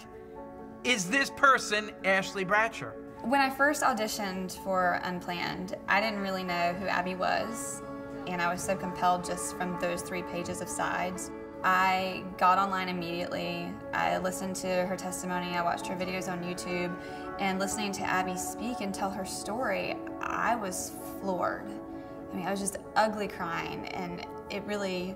is 0.86 1.10
this 1.10 1.30
person, 1.32 1.92
Ashley 2.06 2.46
Bratcher. 2.46 2.94
When 3.24 3.42
I 3.42 3.50
first 3.50 3.84
auditioned 3.84 4.58
for 4.64 5.00
Unplanned, 5.04 5.76
I 5.88 6.00
didn't 6.00 6.22
really 6.22 6.44
know 6.44 6.74
who 6.80 6.88
Abby 6.88 7.14
was, 7.14 7.84
and 8.28 8.42
I 8.42 8.52
was 8.52 8.62
so 8.62 8.76
compelled 8.76 9.24
just 9.24 9.56
from 9.58 9.78
those 9.80 10.02
three 10.02 10.24
pages 10.24 10.62
of 10.62 10.70
sides. 10.70 11.32
I 11.64 12.24
got 12.38 12.58
online 12.58 12.90
immediately. 12.90 13.72
I 13.94 14.18
listened 14.18 14.56
to 14.58 14.86
her 14.86 14.96
testimony, 14.96 15.56
I 15.56 15.62
watched 15.62 15.86
her 15.88 15.96
videos 15.96 16.32
on 16.32 16.44
YouTube, 16.44 16.96
and 17.40 17.60
listening 17.60 17.92
to 17.94 18.04
Abby 18.04 18.36
speak 18.36 18.82
and 18.82 18.94
tell 18.94 19.12
her 19.12 19.26
story, 19.26 19.96
I 20.22 20.56
was 20.56 20.94
floored. 21.20 21.70
I 22.32 22.36
mean, 22.36 22.48
I 22.48 22.52
was 22.52 22.60
just 22.60 22.78
ugly 22.96 23.28
crying, 23.28 23.88
and 23.90 24.26
it 24.50 24.64
really, 24.66 25.16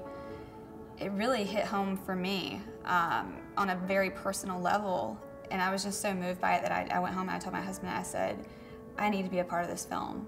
it 0.99 1.11
really 1.11 1.43
hit 1.43 1.65
home 1.65 1.97
for 1.97 2.15
me 2.15 2.61
um, 2.85 3.37
on 3.57 3.71
a 3.71 3.75
very 3.75 4.09
personal 4.09 4.59
level. 4.59 5.17
And 5.51 5.61
I 5.61 5.71
was 5.71 5.83
just 5.83 6.01
so 6.01 6.13
moved 6.13 6.41
by 6.41 6.55
it 6.55 6.61
that 6.63 6.71
I, 6.71 6.87
I 6.91 6.99
went 6.99 7.13
home 7.13 7.27
and 7.27 7.31
I 7.35 7.39
told 7.39 7.53
my 7.53 7.61
husband, 7.61 7.91
I 7.91 8.03
said, 8.03 8.45
I 8.97 9.09
need 9.09 9.23
to 9.23 9.29
be 9.29 9.39
a 9.39 9.43
part 9.43 9.63
of 9.63 9.69
this 9.69 9.85
film. 9.85 10.27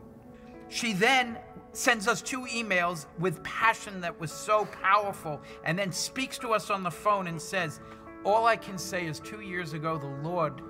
She 0.70 0.94
then 0.94 1.38
sends 1.74 2.08
us 2.08 2.22
two 2.22 2.42
emails 2.42 3.06
with 3.20 3.42
passion 3.44 4.02
that 4.02 4.20
was 4.20 4.32
so 4.32 4.66
powerful 4.82 5.42
and 5.64 5.78
then 5.78 5.92
speaks 5.92 6.38
to 6.40 6.54
us 6.54 6.70
on 6.70 6.84
the 6.84 6.92
phone 6.92 7.28
and 7.28 7.42
says, 7.42 7.80
All 8.24 8.46
I 8.46 8.56
can 8.56 8.78
say 8.78 9.06
is 9.06 9.20
two 9.20 9.42
years 9.42 9.74
ago, 9.74 9.98
the 9.98 10.28
Lord 10.28 10.62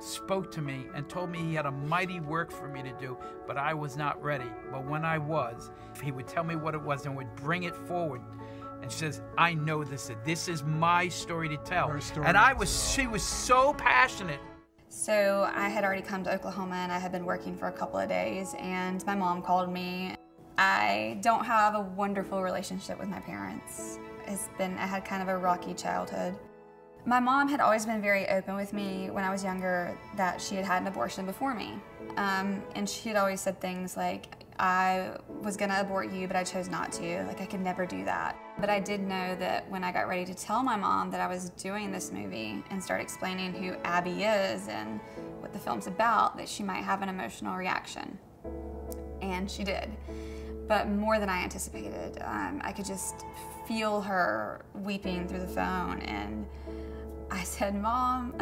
spoke 0.00 0.50
to 0.52 0.60
me 0.60 0.86
and 0.94 1.08
told 1.08 1.30
me 1.30 1.38
he 1.38 1.54
had 1.54 1.66
a 1.66 1.70
mighty 1.70 2.20
work 2.20 2.50
for 2.50 2.68
me 2.68 2.82
to 2.82 2.92
do, 2.92 3.16
but 3.46 3.56
I 3.56 3.74
was 3.74 3.96
not 3.96 4.22
ready. 4.22 4.50
But 4.70 4.84
when 4.84 5.04
I 5.04 5.18
was, 5.18 5.70
he 6.02 6.10
would 6.12 6.26
tell 6.26 6.44
me 6.44 6.56
what 6.56 6.74
it 6.74 6.82
was 6.82 7.06
and 7.06 7.16
would 7.16 7.34
bring 7.36 7.64
it 7.64 7.74
forward. 7.74 8.20
And 8.82 8.90
she 8.90 8.98
says, 8.98 9.22
I 9.38 9.54
know 9.54 9.84
this. 9.84 10.10
This 10.24 10.48
is 10.48 10.64
my 10.64 11.08
story 11.08 11.48
to 11.48 11.56
tell. 11.58 12.00
story 12.00 12.26
and 12.26 12.36
I 12.36 12.52
to 12.52 12.58
was, 12.58 12.92
she 12.92 13.06
was 13.06 13.22
so 13.22 13.74
passionate. 13.74 14.40
So 14.88 15.48
I 15.54 15.68
had 15.68 15.84
already 15.84 16.02
come 16.02 16.24
to 16.24 16.34
Oklahoma 16.34 16.74
and 16.74 16.92
I 16.92 16.98
had 16.98 17.12
been 17.12 17.24
working 17.24 17.56
for 17.56 17.68
a 17.68 17.72
couple 17.72 17.98
of 17.98 18.08
days, 18.08 18.54
and 18.58 19.04
my 19.06 19.14
mom 19.14 19.40
called 19.40 19.72
me. 19.72 20.14
I 20.58 21.18
don't 21.22 21.44
have 21.44 21.74
a 21.74 21.80
wonderful 21.80 22.42
relationship 22.42 22.98
with 22.98 23.08
my 23.08 23.20
parents. 23.20 23.98
It's 24.26 24.48
been, 24.58 24.76
I 24.78 24.86
had 24.86 25.04
kind 25.04 25.22
of 25.22 25.28
a 25.28 25.36
rocky 25.36 25.74
childhood. 25.74 26.36
My 27.04 27.18
mom 27.18 27.48
had 27.48 27.60
always 27.60 27.84
been 27.84 28.00
very 28.00 28.28
open 28.28 28.54
with 28.54 28.72
me 28.72 29.10
when 29.10 29.24
I 29.24 29.30
was 29.30 29.42
younger 29.42 29.98
that 30.16 30.40
she 30.40 30.54
had 30.54 30.64
had 30.64 30.82
an 30.82 30.88
abortion 30.88 31.26
before 31.26 31.54
me. 31.54 31.80
Um, 32.16 32.62
and 32.76 32.88
she 32.88 33.08
had 33.08 33.18
always 33.18 33.40
said 33.40 33.60
things 33.60 33.96
like, 33.96 34.26
I 34.58 35.16
was 35.42 35.56
gonna 35.56 35.80
abort 35.80 36.12
you, 36.12 36.28
but 36.28 36.36
I 36.36 36.44
chose 36.44 36.68
not 36.68 36.92
to. 36.92 37.24
Like, 37.24 37.40
I 37.40 37.46
could 37.46 37.60
never 37.60 37.84
do 37.84 38.04
that. 38.04 38.36
But 38.60 38.70
I 38.70 38.78
did 38.78 39.00
know 39.00 39.34
that 39.36 39.68
when 39.68 39.82
I 39.82 39.90
got 39.90 40.06
ready 40.06 40.24
to 40.26 40.34
tell 40.34 40.62
my 40.62 40.76
mom 40.76 41.10
that 41.10 41.20
I 41.20 41.26
was 41.26 41.50
doing 41.50 41.90
this 41.90 42.12
movie 42.12 42.62
and 42.70 42.80
start 42.80 43.00
explaining 43.00 43.52
who 43.54 43.74
Abby 43.82 44.22
is 44.22 44.68
and 44.68 45.00
what 45.40 45.52
the 45.52 45.58
film's 45.58 45.88
about, 45.88 46.36
that 46.36 46.48
she 46.48 46.62
might 46.62 46.84
have 46.84 47.02
an 47.02 47.08
emotional 47.08 47.56
reaction. 47.56 48.18
And 49.20 49.50
she 49.50 49.64
did. 49.64 49.90
But 50.68 50.88
more 50.88 51.18
than 51.18 51.28
I 51.28 51.42
anticipated. 51.42 52.18
Um, 52.24 52.60
I 52.64 52.72
could 52.72 52.84
just 52.84 53.24
feel 53.66 54.00
her 54.00 54.64
weeping 54.74 55.26
through 55.26 55.40
the 55.40 55.48
phone. 55.48 56.00
And 56.00 56.46
I 57.30 57.42
said, 57.44 57.74
Mom, 57.74 58.34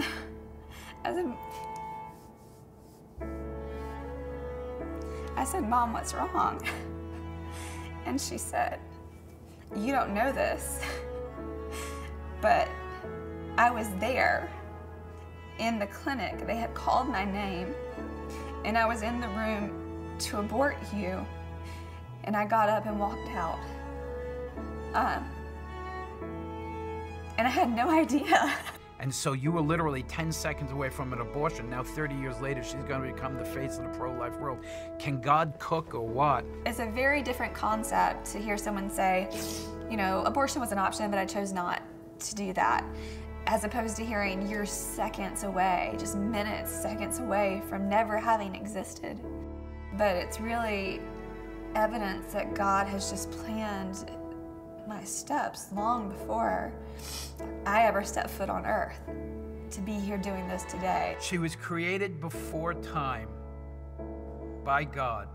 as 1.04 1.16
a 1.16 1.36
I 5.36 5.44
said, 5.44 5.66
Mom, 5.68 5.92
what's 5.92 6.14
wrong? 6.14 6.60
And 8.06 8.18
she 8.18 8.38
said, 8.38 8.80
You 9.76 9.92
don't 9.92 10.14
know 10.14 10.32
this, 10.32 10.80
but 12.40 12.66
I 13.58 13.70
was 13.70 13.88
there 14.00 14.50
in 15.58 15.78
the 15.78 15.86
clinic. 15.86 16.46
They 16.46 16.56
had 16.56 16.72
called 16.74 17.08
my 17.08 17.24
name, 17.24 17.74
and 18.64 18.76
I 18.76 18.86
was 18.86 19.02
in 19.02 19.20
the 19.20 19.28
room 19.28 20.16
to 20.20 20.38
abort 20.38 20.76
you, 20.94 21.24
and 22.24 22.36
I 22.36 22.44
got 22.44 22.68
up 22.68 22.86
and 22.86 22.98
walked 22.98 23.28
out. 23.30 23.58
Um, 24.94 25.24
and 27.38 27.46
I 27.46 27.50
had 27.50 27.74
no 27.74 27.88
idea. 27.98 28.54
And 29.00 29.12
so 29.14 29.32
you 29.32 29.50
were 29.50 29.62
literally 29.62 30.02
10 30.02 30.30
seconds 30.30 30.72
away 30.72 30.90
from 30.90 31.14
an 31.14 31.22
abortion. 31.22 31.70
Now, 31.70 31.82
30 31.82 32.14
years 32.16 32.38
later, 32.40 32.62
she's 32.62 32.84
going 32.84 33.00
to 33.00 33.12
become 33.12 33.38
the 33.38 33.44
face 33.44 33.78
of 33.78 33.84
the 33.84 33.98
pro 33.98 34.12
life 34.12 34.38
world. 34.38 34.58
Can 34.98 35.22
God 35.22 35.54
cook 35.58 35.94
or 35.94 36.06
what? 36.06 36.44
It's 36.66 36.80
a 36.80 36.86
very 36.86 37.22
different 37.22 37.54
concept 37.54 38.26
to 38.32 38.38
hear 38.38 38.58
someone 38.58 38.90
say, 38.90 39.30
you 39.90 39.96
know, 39.96 40.22
abortion 40.26 40.60
was 40.60 40.70
an 40.70 40.78
option, 40.78 41.10
but 41.10 41.18
I 41.18 41.24
chose 41.24 41.50
not 41.50 41.82
to 42.20 42.34
do 42.34 42.52
that. 42.52 42.84
As 43.46 43.64
opposed 43.64 43.96
to 43.96 44.04
hearing 44.04 44.46
you're 44.46 44.66
seconds 44.66 45.44
away, 45.44 45.94
just 45.98 46.16
minutes, 46.16 46.70
seconds 46.70 47.20
away 47.20 47.62
from 47.70 47.88
never 47.88 48.18
having 48.18 48.54
existed. 48.54 49.18
But 49.96 50.14
it's 50.16 50.40
really 50.40 51.00
evidence 51.74 52.32
that 52.32 52.54
God 52.54 52.86
has 52.86 53.10
just 53.10 53.30
planned 53.30 54.10
my 54.88 55.04
steps 55.04 55.72
long 55.72 56.08
before 56.08 56.72
I 57.64 57.82
ever 57.82 58.04
stepped 58.04 58.30
foot 58.30 58.50
on 58.50 58.66
earth 58.66 59.00
to 59.70 59.80
be 59.80 59.92
here 59.92 60.18
doing 60.18 60.48
this 60.48 60.64
today. 60.64 61.16
She 61.20 61.38
was 61.38 61.54
created 61.54 62.20
before 62.20 62.74
time 62.74 63.28
by 64.64 64.84
God 64.84 65.28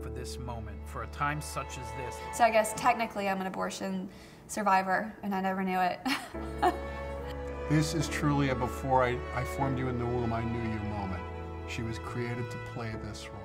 for 0.00 0.10
this 0.10 0.38
moment, 0.38 0.76
for 0.86 1.02
a 1.02 1.06
time 1.08 1.40
such 1.40 1.78
as 1.78 1.86
this. 1.96 2.16
So 2.32 2.44
I 2.44 2.50
guess 2.50 2.72
technically 2.74 3.28
I'm 3.28 3.40
an 3.40 3.46
abortion 3.46 4.08
survivor, 4.46 5.12
and 5.22 5.34
I 5.34 5.40
never 5.40 5.62
knew 5.64 5.80
it. 5.80 6.00
this 7.68 7.94
is 7.94 8.08
truly 8.08 8.50
a 8.50 8.54
before 8.54 9.02
I, 9.02 9.18
I 9.34 9.44
formed 9.44 9.78
you 9.78 9.88
in 9.88 9.98
the 9.98 10.06
womb, 10.06 10.32
I 10.32 10.44
knew 10.44 10.62
you 10.62 10.78
moment. 10.90 11.22
She 11.68 11.82
was 11.82 11.98
created 11.98 12.50
to 12.50 12.56
play 12.74 12.94
this 13.02 13.28
role. 13.28 13.41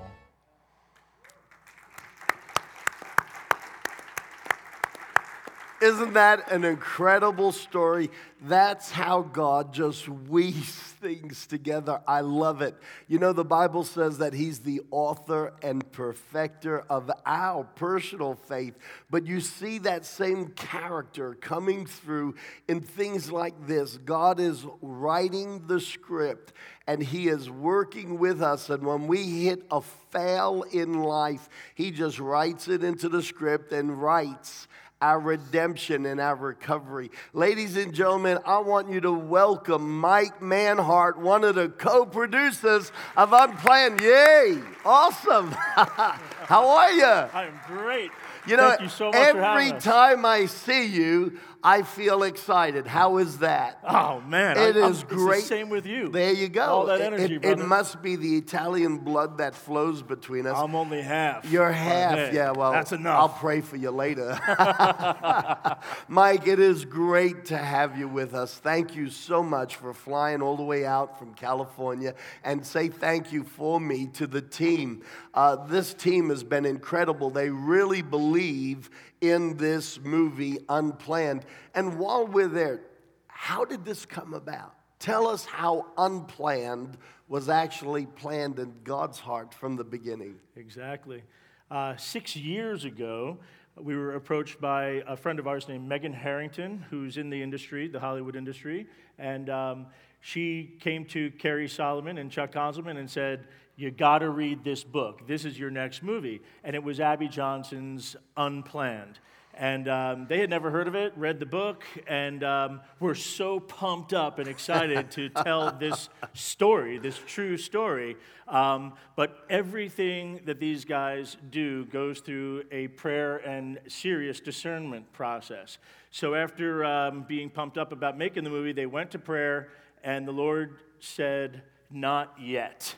Isn't 5.80 6.14
that 6.14 6.52
an 6.52 6.64
incredible 6.64 7.52
story? 7.52 8.10
That's 8.42 8.90
how 8.90 9.22
God 9.22 9.74
just 9.74 10.10
weaves 10.10 10.72
things 11.02 11.46
together. 11.46 12.02
I 12.08 12.22
love 12.22 12.64
it. 12.64 12.76
You 13.08 13.20
know, 13.20 13.32
the 13.32 13.46
Bible 13.46 13.84
says 13.84 14.18
that 14.18 14.34
He's 14.34 14.60
the 14.60 14.82
author 14.90 15.54
and 15.62 15.90
perfecter 15.92 16.80
of 16.90 17.12
our 17.28 17.64
personal 17.64 18.34
faith, 18.34 18.74
but 19.12 19.28
you 19.28 19.40
see 19.40 19.78
that 19.80 20.04
same 20.04 20.48
character 20.50 21.36
coming 21.36 21.86
through 21.86 22.34
in 22.68 22.82
things 22.82 23.32
like 23.32 23.68
this. 23.68 23.98
God 23.98 24.40
is 24.40 24.66
writing 24.82 25.68
the 25.68 25.80
script 25.80 26.54
and 26.88 27.04
He 27.04 27.28
is 27.28 27.52
working 27.52 28.18
with 28.18 28.42
us, 28.42 28.72
and 28.72 28.84
when 28.84 29.06
we 29.06 29.44
hit 29.44 29.64
a 29.70 29.82
fail 29.82 30.64
in 30.72 31.04
life, 31.04 31.50
He 31.76 31.92
just 31.92 32.18
writes 32.18 32.68
it 32.68 32.84
into 32.84 33.10
the 33.10 33.22
script 33.22 33.72
and 33.74 34.02
writes 34.02 34.68
our 35.02 35.20
redemption 35.20 36.06
and 36.08 36.20
our 36.20 36.36
recovery. 36.36 37.12
Ladies 37.34 37.78
and 37.78 37.94
gentlemen, 37.94 38.40
I 38.46 38.58
want 38.60 38.90
you 38.90 39.00
to 39.02 39.12
welcome 39.12 40.00
Mike 40.00 40.40
Manhart, 40.40 41.18
one 41.18 41.44
of 41.44 41.56
the 41.56 41.70
co 41.70 42.06
producers 42.06 42.92
of 43.16 43.32
Unplanned. 43.32 44.02
Yay! 44.02 44.60
Awesome! 44.84 45.52
How 45.52 46.68
are 46.68 46.92
you? 46.92 47.06
I'm 47.06 47.60
great. 47.68 48.12
You 48.48 48.58
know, 48.58 48.70
Thank 48.70 48.82
you 48.82 48.90
so 48.90 49.12
much 49.12 49.16
every 49.16 49.80
time 49.80 50.26
I 50.26 50.46
see 50.46 50.86
you, 50.86 51.40
I 51.64 51.82
feel 51.82 52.24
excited. 52.24 52.86
How 52.86 53.18
is 53.18 53.40
that? 53.40 53.80
Oh 53.88 54.22
man, 54.22 54.58
it 54.58 54.78
I, 54.78 54.88
is 54.90 55.04
great. 55.04 55.44
Same 55.44 55.70
with 55.70 55.86
you. 55.86 56.10
There 56.10 56.32
you 56.32 56.50
go. 56.50 56.64
All 56.64 56.86
that 56.86 57.02
energy, 57.02 57.36
it, 57.36 57.42
brother. 57.42 57.64
it 57.64 57.66
must 57.66 58.02
be 58.02 58.16
the 58.16 58.38
Italian 58.38 59.00
blood 59.00 59.40
that 59.40 59.56
flows 59.56 60.02
between 60.02 60.46
us. 60.46 60.58
I'm 60.58 60.76
only 60.76 61.02
half. 61.02 61.50
You're 61.50 61.72
half. 61.72 62.34
Yeah, 62.34 62.52
well, 62.52 62.72
that's 62.72 62.92
enough. 62.92 63.20
I'll 63.20 63.30
pray 63.30 63.62
for 63.62 63.76
you 63.76 63.92
later. 63.92 64.38
Mike, 66.08 66.48
it 66.48 66.60
is 66.60 66.86
great 66.86 67.46
to 67.46 67.58
have 67.58 67.98
you 67.98 68.08
with 68.08 68.34
us. 68.34 68.54
Thank 68.56 68.96
you 68.96 69.10
so 69.10 69.42
much 69.42 69.76
for 69.78 69.94
flying 69.94 70.42
all 70.42 70.58
the 70.58 70.64
way 70.64 70.86
out 70.86 71.18
from 71.18 71.34
California, 71.34 72.14
and 72.44 72.66
say 72.66 72.88
thank 72.88 73.32
you 73.32 73.44
for 73.44 73.80
me 73.80 74.08
to 74.14 74.28
the 74.28 74.42
team. 74.42 75.04
Uh, 75.34 75.56
this 75.68 75.94
team 75.94 76.30
has 76.30 76.44
been 76.44 76.66
incredible. 76.66 77.30
They 77.30 77.50
really 77.50 78.02
believe 78.02 78.90
in 79.22 79.58
this 79.58 80.00
movie, 80.00 80.60
Unplanned. 80.70 81.46
And 81.74 81.98
while 82.00 82.28
we're 82.28 82.48
there, 82.48 82.82
how 83.28 83.66
did 83.66 83.86
this 83.86 84.06
come 84.06 84.34
about? 84.34 84.74
Tell 85.00 85.28
us 85.28 85.46
how 85.46 85.88
Unplanned 85.98 86.98
was 87.28 87.50
actually 87.50 88.06
planned 88.06 88.58
in 88.60 88.74
God's 88.84 89.20
heart 89.20 89.54
from 89.54 89.76
the 89.76 89.84
beginning. 89.84 90.40
Exactly. 90.56 91.24
Uh, 91.70 91.96
six 91.98 92.36
years 92.36 92.86
ago, 92.86 93.38
we 93.76 93.96
were 93.96 94.16
approached 94.16 94.60
by 94.60 95.04
a 95.08 95.16
friend 95.16 95.38
of 95.38 95.48
ours 95.48 95.68
named 95.68 95.88
Megan 95.88 96.14
Harrington, 96.14 96.84
who's 96.90 97.18
in 97.18 97.30
the 97.30 97.42
industry, 97.42 97.88
the 97.88 98.00
Hollywood 98.00 98.36
industry. 98.36 98.88
And 99.20 99.50
um, 99.50 99.88
she 100.22 100.78
came 100.80 101.06
to 101.06 101.32
Cary 101.32 101.68
Solomon 101.68 102.18
and 102.18 102.32
Chuck 102.32 102.52
Konzelman 102.54 102.98
and 102.98 103.10
said, 103.10 103.48
You 103.80 103.92
got 103.92 104.20
to 104.20 104.32
read 104.32 104.64
this 104.64 104.84
book. 104.84 105.28
This 105.28 105.46
is 105.46 105.58
your 105.58 105.70
next 105.70 106.02
movie. 106.02 106.42
And 106.64 106.76
it 106.76 106.84
was 106.84 107.00
Abby 107.00 107.28
Johnson's 107.28 108.16
Unplanned. 108.36 109.20
And 109.54 109.88
um, 109.88 110.26
they 110.28 110.40
had 110.40 110.50
never 110.50 110.72
heard 110.72 110.88
of 110.88 110.96
it, 110.96 111.14
read 111.16 111.40
the 111.40 111.46
book, 111.46 111.84
and 112.08 112.44
um, 112.44 112.82
were 113.00 113.14
so 113.14 113.60
pumped 113.60 114.14
up 114.14 114.40
and 114.40 114.48
excited 114.48 115.12
to 115.12 115.30
tell 115.44 115.72
this 115.72 116.10
story, 116.34 116.98
this 116.98 117.20
true 117.28 117.56
story. 117.56 118.18
Um, 118.48 118.94
but 119.16 119.46
everything 119.48 120.42
that 120.46 120.60
these 120.60 120.84
guys 120.84 121.38
do 121.52 121.86
goes 121.86 122.20
through 122.20 122.64
a 122.72 122.88
prayer 122.90 123.38
and 123.38 123.80
serious 123.88 124.40
discernment 124.40 125.12
process. 125.14 125.78
So 126.10 126.34
after 126.34 126.84
um, 126.84 127.26
being 127.28 127.52
pumped 127.52 127.78
up 127.78 127.92
about 127.92 128.18
making 128.18 128.44
the 128.44 128.50
movie, 128.50 128.74
they 128.74 128.88
went 128.88 129.12
to 129.12 129.20
prayer, 129.20 129.70
and 130.04 130.28
the 130.28 130.32
Lord 130.32 130.78
said, 131.00 131.62
Not 131.92 132.34
yet. 132.40 132.96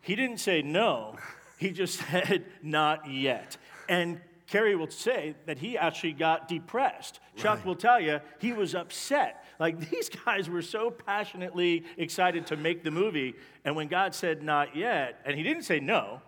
He 0.00 0.14
didn't 0.14 0.38
say 0.38 0.62
no, 0.62 1.16
he 1.58 1.70
just 1.70 2.00
said, 2.10 2.44
Not 2.62 3.10
yet. 3.10 3.56
And 3.88 4.20
Cary 4.46 4.74
will 4.74 4.90
say 4.90 5.34
that 5.46 5.58
he 5.58 5.76
actually 5.76 6.12
got 6.12 6.48
depressed. 6.48 7.20
Right. 7.34 7.42
Chuck 7.42 7.64
will 7.66 7.74
tell 7.74 8.00
you 8.00 8.20
he 8.38 8.52
was 8.52 8.74
upset. 8.74 9.44
Like 9.58 9.78
these 9.90 10.08
guys 10.08 10.48
were 10.48 10.62
so 10.62 10.90
passionately 10.90 11.84
excited 11.96 12.46
to 12.46 12.56
make 12.56 12.84
the 12.84 12.90
movie, 12.90 13.34
and 13.64 13.76
when 13.76 13.88
God 13.88 14.14
said 14.14 14.42
not 14.42 14.74
yet, 14.74 15.20
and 15.24 15.36
he 15.36 15.42
didn't 15.42 15.64
say 15.64 15.80
no, 15.80 16.22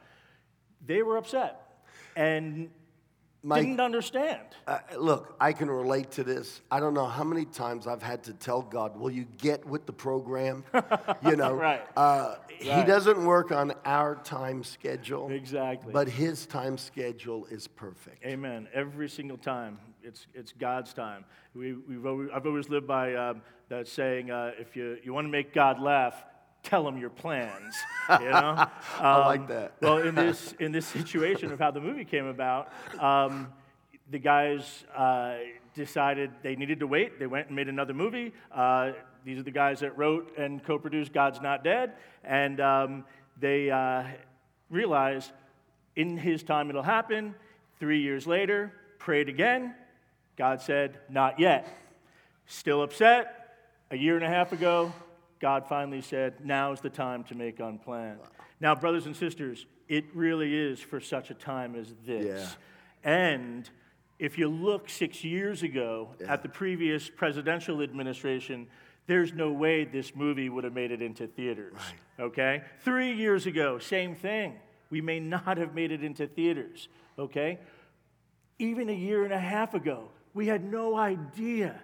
they 0.85 1.03
were 1.03 1.17
upset 1.17 1.67
and 2.17 2.71
Mike, 3.43 3.63
didn't 3.63 3.81
understand. 3.81 4.41
Uh, 4.67 4.79
look, 4.99 5.35
I 5.41 5.53
can 5.53 5.71
relate 5.71 6.11
to 6.13 6.25
this. 6.25 6.61
I 6.71 6.79
don't 6.79 6.95
know 6.95 7.07
how 7.07 7.25
many 7.25 7.47
times 7.47 7.87
I've 7.87 8.03
had 8.03 8.23
to 8.25 8.35
tell 8.35 8.63
God, 8.63 8.99
"Will 8.99 9.11
you 9.11 9.27
get 9.39 9.65
with 9.67 9.87
the 9.87 9.93
program?" 9.93 10.65
You 11.23 11.37
know, 11.37 11.55
right. 11.55 11.83
Uh, 11.97 12.37
Right. 12.63 12.79
He 12.79 12.85
doesn't 12.85 13.25
work 13.25 13.53
on 13.53 13.73
our 13.87 14.17
time 14.17 14.63
schedule. 14.65 15.31
Exactly. 15.31 15.93
But 15.93 16.09
his 16.09 16.45
time 16.45 16.77
schedule 16.77 17.47
is 17.47 17.67
perfect. 17.67 18.25
Amen. 18.25 18.69
Every 18.75 19.09
single 19.09 19.39
time, 19.39 19.79
it's, 20.03 20.27
it's 20.35 20.53
God's 20.53 20.93
time. 20.93 21.25
We, 21.55 21.73
we've 21.73 22.05
always, 22.05 22.29
I've 22.35 22.47
always 22.47 22.69
lived 22.69 22.87
by 22.87 23.15
um, 23.15 23.41
that 23.71 23.89
saying 23.89 24.31
uh, 24.31 24.53
if 24.59 24.77
you, 24.77 24.99
you 25.03 25.15
want 25.15 25.25
to 25.27 25.31
make 25.31 25.55
God 25.55 25.81
laugh, 25.81 26.23
tell 26.63 26.85
them 26.85 26.99
your 26.99 27.11
plans. 27.11 27.75
You 28.11 28.29
know, 28.31 28.67
I 28.99 29.19
like 29.27 29.41
Um, 29.43 29.47
that. 29.47 29.73
well, 29.81 29.99
in 29.99 30.15
this 30.17 30.53
in 30.59 30.73
this 30.73 30.85
situation 30.87 31.53
of 31.53 31.61
how 31.61 31.71
the 31.71 31.81
movie 31.81 32.05
came 32.05 32.27
about, 32.27 32.73
um, 32.99 33.53
the 34.11 34.19
guys 34.19 34.85
uh, 34.97 35.37
decided 35.75 36.33
they 36.43 36.57
needed 36.57 36.81
to 36.81 36.89
wait. 36.89 37.21
They 37.21 37.29
went 37.29 37.47
and 37.47 37.55
made 37.55 37.69
another 37.69 37.95
movie. 37.95 38.33
Uh, 38.51 38.93
these 39.25 39.39
are 39.39 39.45
the 39.45 39.53
guys 39.53 39.79
that 39.81 39.97
wrote 39.97 40.37
and 40.37 40.61
co-produced 40.65 41.13
"God's 41.13 41.41
Not 41.41 41.63
Dead," 41.63 41.93
and 42.25 42.61
um, 42.61 43.05
they 43.39 43.71
uh, 43.71 44.03
realized 44.71 45.31
in 45.95 46.17
His 46.17 46.43
time 46.43 46.69
it'll 46.69 46.83
happen. 46.83 47.37
Three 47.79 48.01
years 48.03 48.27
later, 48.27 48.73
prayed 48.99 49.29
again. 49.29 49.75
God 50.37 50.61
said, 50.63 50.99
"Not 51.09 51.39
yet." 51.39 51.69
Still 52.47 52.83
upset. 52.83 53.37
A 53.93 53.97
year 53.97 54.17
and 54.17 54.25
a 54.25 54.29
half 54.29 54.53
ago, 54.53 54.93
God 55.41 55.67
finally 55.67 56.03
said, 56.03 56.45
Now's 56.45 56.81
the 56.81 56.91
time 56.91 57.25
to 57.25 57.35
make 57.35 57.61
unplanned. 57.61 58.21
Now, 58.61 58.75
brothers 58.75 59.07
and 59.07 59.17
sisters, 59.17 59.67
it 59.89 60.05
really 60.15 60.55
is 60.55 60.81
for 60.81 61.01
such 61.01 61.31
a 61.31 61.35
time 61.35 61.75
as 61.75 61.95
this. 62.07 62.57
And 63.03 63.69
if 64.19 64.37
you 64.37 64.49
look 64.49 64.91
six 64.91 65.25
years 65.25 65.63
ago 65.63 66.11
at 66.29 66.43
the 66.43 66.49
previous 66.49 67.09
presidential 67.09 67.81
administration, 67.83 68.67
there's 69.07 69.33
no 69.33 69.51
way 69.51 69.85
this 69.85 70.15
movie 70.15 70.49
would 70.51 70.63
have 70.63 70.75
made 70.75 70.91
it 70.93 71.01
into 71.03 71.27
theaters. 71.27 71.79
Okay? 72.21 72.63
Three 72.85 73.13
years 73.15 73.47
ago, 73.47 73.79
same 73.79 74.15
thing. 74.15 74.55
We 74.91 75.01
may 75.01 75.21
not 75.21 75.57
have 75.57 75.75
made 75.75 75.91
it 75.91 76.05
into 76.05 76.27
theaters. 76.27 76.89
Okay? 77.19 77.59
Even 78.59 78.91
a 78.91 78.95
year 78.95 79.25
and 79.25 79.33
a 79.33 79.39
half 79.39 79.73
ago, 79.73 80.11
we 80.35 80.47
had 80.47 80.63
no 80.63 80.97
idea, 80.97 81.81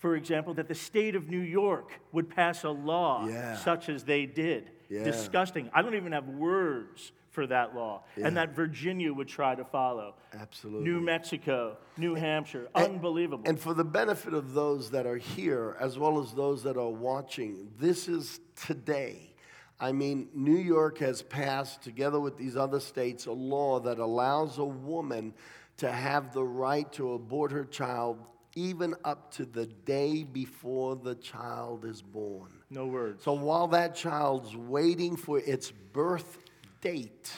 for 0.00 0.16
example, 0.16 0.54
that 0.54 0.66
the 0.66 0.74
state 0.74 1.14
of 1.14 1.28
New 1.28 1.40
York 1.40 1.92
would 2.12 2.28
pass 2.28 2.64
a 2.64 2.70
law 2.70 3.26
Yeah. 3.28 3.54
such 3.56 3.88
as 3.88 4.02
they 4.04 4.26
did. 4.26 4.70
Yeah. 4.88 5.04
Disgusting. 5.04 5.70
I 5.72 5.82
don't 5.82 5.94
even 5.94 6.12
have 6.12 6.26
words 6.26 7.12
for 7.30 7.46
that 7.46 7.76
law. 7.76 8.02
Yeah. 8.16 8.26
And 8.26 8.36
that 8.36 8.56
Virginia 8.56 9.12
would 9.12 9.28
try 9.28 9.54
to 9.54 9.64
follow. 9.64 10.14
Absolutely. 10.32 10.88
New 10.90 11.00
Mexico, 11.00 11.76
New 11.96 12.14
Hampshire. 12.16 12.68
Unbelievable. 12.74 13.44
And 13.46 13.60
for 13.60 13.72
the 13.72 13.84
benefit 13.84 14.34
of 14.34 14.52
those 14.52 14.90
that 14.90 15.06
are 15.06 15.18
here, 15.18 15.76
as 15.78 15.96
well 15.98 16.18
as 16.20 16.32
those 16.32 16.64
that 16.64 16.76
are 16.76 16.90
watching, 16.90 17.70
this 17.78 18.08
is 18.08 18.40
today. 18.56 19.34
I 19.78 19.92
mean, 19.92 20.28
New 20.34 20.58
York 20.58 20.98
has 20.98 21.22
passed, 21.22 21.82
together 21.82 22.18
with 22.18 22.36
these 22.36 22.56
other 22.56 22.80
states, 22.80 23.26
a 23.26 23.32
law 23.32 23.80
that 23.80 23.98
allows 23.98 24.58
a 24.58 24.64
woman 24.64 25.32
to 25.76 25.90
have 25.92 26.32
the 26.34 26.44
right 26.44 26.90
to 26.94 27.12
abort 27.12 27.52
her 27.52 27.64
child 27.64 28.18
even 28.54 28.94
up 29.04 29.30
to 29.32 29.44
the 29.44 29.66
day 29.66 30.24
before 30.24 30.96
the 30.96 31.14
child 31.16 31.84
is 31.84 32.02
born. 32.02 32.50
no 32.70 32.86
words. 32.86 33.22
So 33.22 33.32
while 33.32 33.68
that 33.68 33.94
child's 33.94 34.56
waiting 34.56 35.16
for 35.16 35.38
its 35.38 35.70
birth 35.70 36.38
date, 36.80 37.30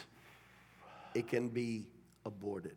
it 1.15 1.29
can 1.29 1.49
be 1.49 1.87
aborted. 2.25 2.77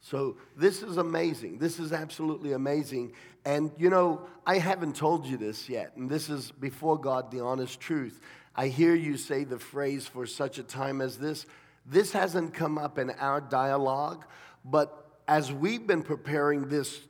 So 0.00 0.36
this 0.56 0.82
is 0.82 0.96
amazing. 0.96 1.58
This 1.58 1.78
is 1.78 1.92
absolutely 1.92 2.52
amazing. 2.52 3.12
And 3.44 3.70
you 3.78 3.90
know, 3.90 4.26
I 4.46 4.58
haven't 4.58 4.96
told 4.96 5.26
you 5.26 5.36
this 5.36 5.68
yet, 5.68 5.96
and 5.96 6.10
this 6.10 6.28
is 6.28 6.50
before 6.52 6.98
God 6.98 7.30
the 7.30 7.40
honest 7.40 7.80
truth. 7.80 8.20
I 8.54 8.68
hear 8.68 8.94
you 8.94 9.16
say 9.16 9.44
the 9.44 9.58
phrase 9.58 10.06
for 10.06 10.26
such 10.26 10.58
a 10.58 10.62
time 10.62 11.00
as 11.00 11.16
this. 11.16 11.46
This 11.86 12.12
hasn't 12.12 12.52
come 12.52 12.78
up 12.78 12.98
in 12.98 13.10
our 13.10 13.40
dialogue, 13.40 14.24
but 14.64 15.20
as 15.26 15.52
we've 15.52 15.86
been 15.86 16.02
preparing 16.02 16.68
this 16.68 17.00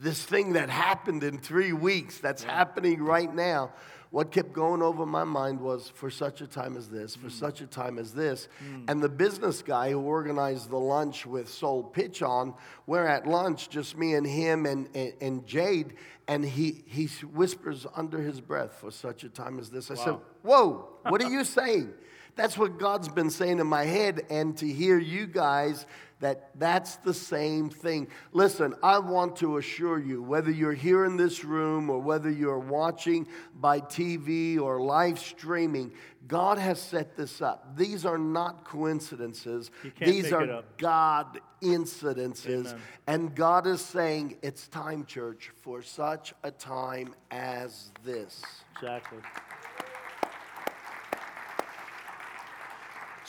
this 0.00 0.22
thing 0.22 0.54
that 0.54 0.70
happened 0.70 1.22
in 1.22 1.38
three 1.38 1.72
weeks 1.72 2.18
that's 2.18 2.42
happening 2.42 3.02
right 3.02 3.34
now 3.34 3.72
what 4.14 4.30
kept 4.30 4.52
going 4.52 4.80
over 4.80 5.04
my 5.04 5.24
mind 5.24 5.60
was 5.60 5.90
for 5.92 6.08
such 6.08 6.40
a 6.40 6.46
time 6.46 6.76
as 6.76 6.88
this 6.88 7.16
for 7.16 7.26
mm. 7.26 7.32
such 7.32 7.60
a 7.60 7.66
time 7.66 7.98
as 7.98 8.12
this. 8.12 8.46
Mm. 8.64 8.84
And 8.86 9.02
the 9.02 9.08
business 9.08 9.60
guy 9.60 9.90
who 9.90 9.98
organized 9.98 10.70
the 10.70 10.78
lunch 10.78 11.26
with 11.26 11.48
Sol 11.48 11.82
Pitchon 11.82 12.54
we're 12.86 13.08
at 13.08 13.26
lunch 13.26 13.68
just 13.70 13.98
me 13.98 14.14
and 14.14 14.24
him 14.24 14.66
and, 14.66 14.88
and, 14.94 15.14
and 15.20 15.46
jade 15.46 15.94
and 16.28 16.44
he, 16.44 16.84
he 16.86 17.06
whispers 17.24 17.88
under 17.96 18.20
his 18.20 18.40
breath 18.40 18.74
for 18.80 18.92
such 18.92 19.24
a 19.24 19.28
time 19.28 19.58
as 19.58 19.68
this. 19.68 19.90
I 19.90 19.96
said 19.96 20.18
whoa 20.42 20.90
what 21.08 21.20
are 21.20 21.30
you 21.32 21.42
saying? 21.42 21.92
That's 22.36 22.58
what 22.58 22.78
God's 22.78 23.08
been 23.08 23.30
saying 23.30 23.60
in 23.60 23.66
my 23.68 23.84
head, 23.84 24.22
and 24.28 24.56
to 24.58 24.66
hear 24.66 24.98
you 24.98 25.26
guys 25.26 25.86
that 26.20 26.50
that's 26.54 26.96
the 26.96 27.12
same 27.12 27.68
thing. 27.70 28.08
Listen, 28.32 28.74
I 28.82 28.98
want 28.98 29.36
to 29.36 29.56
assure 29.58 29.98
you, 29.98 30.22
whether 30.22 30.50
you're 30.50 30.72
here 30.72 31.04
in 31.04 31.16
this 31.16 31.44
room 31.44 31.90
or 31.90 31.98
whether 31.98 32.30
you're 32.30 32.58
watching 32.58 33.26
by 33.54 33.80
TV 33.80 34.58
or 34.60 34.80
live 34.80 35.18
streaming, 35.18 35.92
God 36.26 36.58
has 36.58 36.80
set 36.80 37.16
this 37.16 37.42
up. 37.42 37.76
These 37.76 38.06
are 38.06 38.18
not 38.18 38.64
coincidences, 38.64 39.70
these 39.98 40.32
are. 40.32 40.62
God 40.78 41.40
incidences. 41.62 42.70
Amen. 42.70 42.80
And 43.06 43.34
God 43.34 43.66
is 43.66 43.80
saying, 43.80 44.36
it's 44.42 44.68
time, 44.68 45.04
church, 45.04 45.50
for 45.62 45.82
such 45.82 46.32
a 46.42 46.50
time 46.50 47.14
as 47.30 47.90
this. 48.04 48.42
Exactly. 48.76 49.18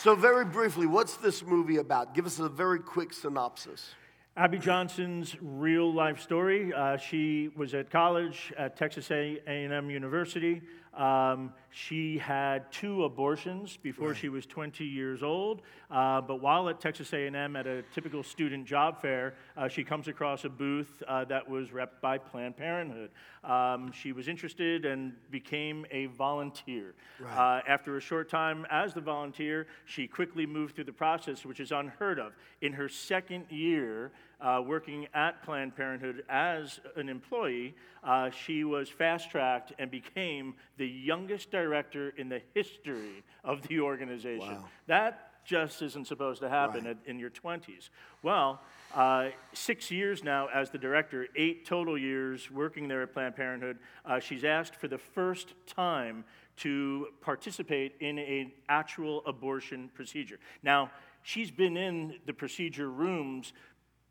So, 0.06 0.14
very 0.14 0.46
briefly, 0.46 0.86
what's 0.86 1.18
this 1.18 1.44
movie 1.44 1.78
about? 1.78 2.14
Give 2.14 2.28
us 2.28 2.38
a 2.38 2.48
very 2.48 2.78
quick 2.78 3.12
synopsis. 3.12 3.96
Abby 4.38 4.60
Johnson's 4.60 5.36
real 5.42 5.92
life 5.92 6.22
story. 6.22 6.72
Uh, 6.72 6.96
she 6.96 7.50
was 7.56 7.74
at 7.74 7.90
college 7.90 8.54
at 8.56 8.78
Texas 8.78 9.10
A&M 9.10 9.90
University. 9.90 10.62
Um, 10.96 11.54
she 11.72 12.18
had 12.18 12.72
two 12.72 13.04
abortions 13.04 13.78
before 13.78 14.16
she 14.16 14.30
was 14.30 14.46
20 14.46 14.86
years 14.86 15.24
old. 15.24 15.62
Uh, 15.92 16.22
but 16.22 16.42
while 16.42 16.70
at 16.70 16.80
Texas 16.80 17.12
A&M 17.12 17.56
at 17.56 17.68
a 17.68 17.84
typical 17.94 18.24
student 18.24 18.66
job 18.66 19.02
fair, 19.02 19.34
uh, 19.58 19.68
she 19.68 19.84
comes 19.84 20.08
across 20.08 20.46
a 20.46 20.50
booth 20.50 21.04
uh, 21.08 21.26
that 21.26 21.48
was 21.48 21.74
rep 21.74 22.00
by 22.00 22.18
Planned 22.18 22.56
Parenthood. 22.56 23.10
Um, 23.44 23.92
she 23.92 24.14
was 24.14 24.30
interested 24.30 24.86
and 24.86 25.14
became 25.32 25.86
a 25.92 26.06
volunteer. 26.08 26.96
Right. 27.20 27.60
Uh, 27.60 27.62
after 27.68 27.98
a 27.98 28.02
short 28.02 28.30
time 28.30 28.66
as 28.72 28.94
the 28.94 29.02
volunteer, 29.02 29.68
she 29.84 30.08
quickly 30.08 30.46
moved 30.46 30.76
through 30.76 30.86
the 30.86 30.94
process, 30.94 31.46
which 31.46 31.60
is 31.60 31.72
unheard 31.72 32.20
of. 32.20 32.34
In 32.62 32.72
her 32.74 32.88
second 32.88 33.46
year 33.50 34.12
uh, 34.42 34.62
working 34.66 35.08
at 35.14 35.42
Planned 35.44 35.76
Parenthood 35.76 36.24
as 36.30 36.80
an 36.96 37.10
employee, 37.10 37.76
uh, 38.04 38.30
she 38.30 38.64
was 38.64 38.90
fast 38.90 39.30
tracked 39.32 39.74
and 39.80 39.90
became 39.90 40.56
the 40.78 40.88
youngest 40.88 41.52
director 41.52 42.14
in 42.18 42.30
the 42.30 42.42
history 42.54 43.24
of 43.44 43.62
the 43.68 43.80
organization. 43.80 44.56
Wow. 44.56 44.66
That 44.88 45.32
just 45.46 45.82
isn't 45.84 46.08
supposed 46.08 46.42
to 46.42 46.50
happen 46.50 46.86
Right. 46.86 46.98
at- 46.98 47.06
in 47.08 47.20
your 47.20 47.30
20s. 47.30 47.92
Well, 48.24 48.62
uh, 48.96 49.30
six 49.54 49.92
years 49.92 50.24
now 50.24 50.48
as 50.48 50.72
the 50.72 50.80
director, 50.80 51.28
eight 51.36 51.66
total 51.66 51.98
years 51.98 52.50
working 52.50 52.88
there 52.88 53.04
at 53.04 53.14
Planned 53.14 53.36
Parenthood. 53.36 53.78
Uh, 54.04 54.20
she's 54.20 54.44
asked 54.44 54.76
for 54.76 54.88
the 54.88 54.98
first 54.98 55.54
time 55.68 56.26
to 56.58 57.10
participate 57.22 57.96
in 58.00 58.18
an 58.18 58.52
actual 58.70 59.22
abortion 59.28 59.90
procedure. 59.90 60.40
Now, 60.64 60.90
she's 61.22 61.52
been 61.52 61.78
in 61.78 62.20
the 62.26 62.34
procedure 62.34 62.90
rooms 62.90 63.54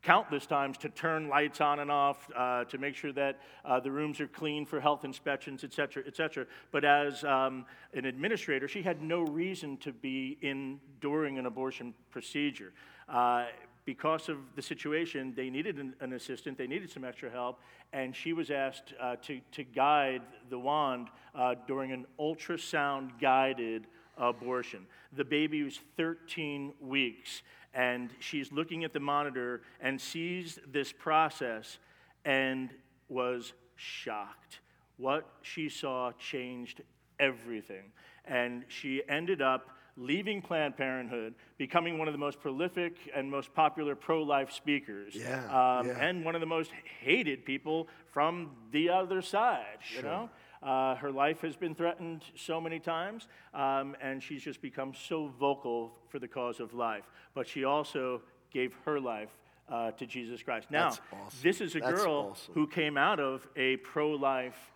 countless 0.05 0.45
times 0.45 0.77
to 0.77 0.87
turn 0.89 1.27
lights 1.27 1.59
on 1.61 1.79
and 1.79 1.89
off, 1.89 2.29
uh, 2.35 2.63
to 2.65 2.77
make 2.77 2.95
sure 2.95 3.11
that 3.11 3.39
uh, 3.65 3.79
the 3.79 3.89
rooms 3.89 4.21
are 4.21 4.27
clean 4.27 4.63
for 4.63 4.79
health 4.79 5.03
inspections, 5.03 5.63
et 5.63 5.73
cetera, 5.73 6.03
et 6.05 6.15
cetera. 6.15 6.45
But 6.71 6.85
as 6.85 7.23
um, 7.23 7.65
an 7.93 8.05
administrator, 8.05 8.67
she 8.67 8.83
had 8.83 9.01
no 9.01 9.21
reason 9.21 9.77
to 9.77 9.91
be 9.91 10.37
in 10.41 10.79
during 11.01 11.39
an 11.39 11.47
abortion 11.47 11.95
procedure. 12.11 12.71
Uh, 13.09 13.45
because 13.83 14.29
of 14.29 14.37
the 14.55 14.61
situation, 14.61 15.33
they 15.35 15.49
needed 15.49 15.79
an, 15.79 15.95
an 15.99 16.13
assistant, 16.13 16.55
they 16.55 16.67
needed 16.67 16.91
some 16.91 17.03
extra 17.03 17.29
help, 17.31 17.59
and 17.91 18.15
she 18.15 18.31
was 18.31 18.51
asked 18.51 18.93
uh, 19.01 19.15
to, 19.23 19.41
to 19.53 19.63
guide 19.63 20.21
the 20.51 20.59
wand 20.59 21.07
uh, 21.33 21.55
during 21.67 21.91
an 21.91 22.05
ultrasound 22.19 23.09
guided 23.19 23.87
abortion. 24.17 24.85
The 25.13 25.25
baby 25.25 25.63
was 25.63 25.79
13 25.97 26.73
weeks, 26.79 27.41
and 27.75 28.09
she's 28.19 28.51
looking 28.51 28.83
at 28.85 28.93
the 28.93 28.99
monitor 28.99 29.61
and 29.81 29.99
sees 29.99 30.57
this 30.71 30.91
process 30.91 31.77
and 32.23 32.69
was 33.09 33.53
shocked. 33.75 34.59
What 34.97 35.27
she 35.41 35.67
saw 35.69 36.13
changed 36.13 36.81
everything. 37.19 37.91
And 38.23 38.63
she 38.69 39.03
ended 39.07 39.41
up 39.41 39.69
leaving 39.97 40.41
Planned 40.41 40.75
Parenthood, 40.75 41.35
becoming 41.57 41.97
one 41.97 42.07
of 42.07 42.13
the 42.13 42.17
most 42.17 42.39
prolific 42.41 42.95
and 43.15 43.29
most 43.29 43.53
popular 43.53 43.95
pro 43.95 44.23
life 44.23 44.51
speakers, 44.51 45.15
Yeah, 45.15 45.43
um, 45.79 45.87
yeah. 45.87 45.97
and 45.99 46.25
one 46.25 46.35
of 46.35 46.41
the 46.41 46.47
most 46.47 46.71
hated 46.99 47.45
people 47.45 47.87
from 48.11 48.51
the 48.71 48.89
other 48.89 49.21
side, 49.21 49.77
you 49.89 50.01
Sure. 50.01 50.03
know? 50.03 50.29
Uh, 50.65 50.95
her 50.95 51.11
life 51.11 51.41
has 51.41 51.55
been 51.55 51.75
threatened 51.75 52.23
so 52.35 52.59
many 52.59 52.79
times, 52.79 53.27
um, 53.53 53.95
and 54.01 54.21
she's 54.23 54.41
just 54.41 54.61
become 54.61 54.93
so 54.95 55.27
vocal 55.39 55.91
for 56.09 56.17
the 56.17 56.27
cause 56.27 56.59
of 56.59 56.73
life. 56.73 57.03
But 57.35 57.47
she 57.47 57.63
also 57.65 58.21
gave 58.51 58.73
her 58.83 58.99
life 58.99 59.29
uh, 59.69 59.91
to 59.91 60.05
Jesus 60.07 60.41
Christ. 60.41 60.71
Now, 60.71 60.87
awesome. 60.87 61.39
this 61.43 61.61
is 61.61 61.75
a 61.75 61.79
That's 61.79 61.93
girl 62.01 62.29
awesome. 62.31 62.53
who 62.55 62.65
came 62.67 62.97
out 62.97 63.19
of 63.19 63.47
a 63.55 63.77
pro 63.77 64.09
life 64.11 64.71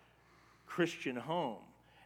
Christian 0.67 1.15
home. 1.15 1.57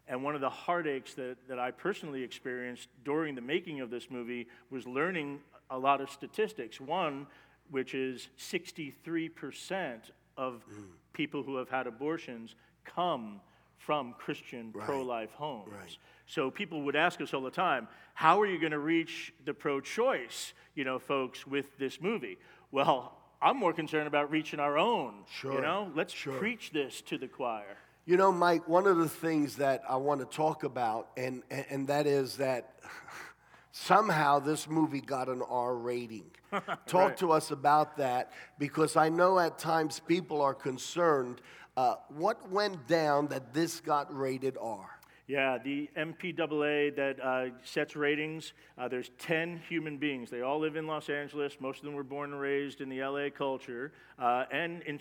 And 0.07 0.23
one 0.23 0.35
of 0.35 0.41
the 0.41 0.49
heartaches 0.49 1.15
that, 1.15 1.35
that 1.49 1.59
I 1.59 1.71
personally 1.71 2.23
experienced 2.23 2.87
during 3.03 3.35
the 3.35 3.41
making 3.41 3.81
of 3.81 3.89
this 3.89 4.09
movie 4.09 4.47
was 4.69 4.85
learning 4.87 5.39
a 5.69 5.77
lot 5.77 5.99
of 6.01 6.09
statistics. 6.09 6.79
One, 6.79 7.27
which 7.69 7.93
is 7.95 8.29
63% 8.37 10.11
of 10.37 10.63
Mm. 10.69 10.85
people 11.13 11.43
who 11.43 11.57
have 11.57 11.69
had 11.69 11.85
abortions 11.87 12.55
come 12.83 13.39
from 13.85 14.13
Christian 14.17 14.71
Right. 14.73 14.85
pro 14.85 15.01
life 15.01 15.31
homes. 15.33 15.71
Right. 15.71 15.97
So 16.25 16.49
people 16.51 16.81
would 16.83 16.95
ask 16.95 17.19
us 17.21 17.33
all 17.33 17.41
the 17.41 17.51
time, 17.51 17.87
how 18.13 18.39
are 18.41 18.45
you 18.45 18.59
going 18.59 18.71
to 18.71 18.79
reach 18.79 19.33
the 19.45 19.53
pro 19.53 19.81
choice, 19.81 20.53
you 20.75 20.83
know, 20.83 20.99
folks 20.99 21.45
with 21.45 21.77
this 21.77 21.99
movie? 22.01 22.37
Well, 22.71 23.17
I'm 23.41 23.57
more 23.57 23.73
concerned 23.73 24.07
about 24.07 24.31
reaching 24.31 24.59
our 24.59 24.77
own. 24.77 25.25
Sure, 25.29 25.53
You 25.55 25.61
know, 25.61 25.91
let's 25.95 26.13
sure. 26.13 26.37
preach 26.37 26.71
this 26.71 27.01
to 27.03 27.17
the 27.17 27.27
choir. 27.27 27.77
You 28.05 28.17
know, 28.17 28.31
Mike, 28.31 28.67
one 28.67 28.85
of 28.87 28.97
the 28.97 29.09
things 29.09 29.57
that 29.57 29.81
I 29.87 29.95
want 29.97 30.19
to 30.21 30.25
talk 30.37 30.63
about, 30.63 31.09
and, 31.17 31.43
and, 31.51 31.65
and 31.69 31.87
that 31.87 32.05
is 32.07 32.37
that 32.37 32.75
somehow 33.71 34.39
this 34.39 34.67
movie 34.69 35.01
got 35.01 35.29
an 35.29 35.41
R 35.41 35.75
rating. 35.75 36.25
Talk 36.85 37.09
Right. 37.09 37.17
to 37.17 37.31
us 37.31 37.49
about 37.51 37.97
that 37.97 38.31
because 38.59 38.95
I 38.95 39.09
know 39.09 39.39
at 39.39 39.57
times 39.57 39.99
people 39.99 40.41
are 40.41 40.53
concerned. 40.53 41.41
Uh, 41.75 41.95
what 42.09 42.49
went 42.51 42.87
down 42.87 43.27
that 43.27 43.53
this 43.53 43.79
got 43.79 44.15
rated 44.15 44.57
R? 44.61 44.89
Yeah, 45.25 45.57
the 45.57 45.89
MPAA 45.97 46.95
that 46.97 47.19
uh, 47.23 47.45
sets 47.63 47.95
ratings, 47.95 48.51
uh, 48.77 48.89
there's 48.89 49.09
10 49.19 49.61
human 49.69 49.97
beings. 49.97 50.29
They 50.29 50.41
all 50.41 50.59
live 50.59 50.75
in 50.75 50.85
Los 50.85 51.09
Angeles. 51.09 51.57
Most 51.61 51.79
of 51.79 51.85
them 51.85 51.93
were 51.93 52.03
born 52.03 52.33
and 52.33 52.41
raised 52.41 52.81
in 52.81 52.89
the 52.89 53.01
LA 53.01 53.29
culture. 53.29 53.93
Uh, 54.19 54.43
and 54.51 54.81
in, 54.83 54.99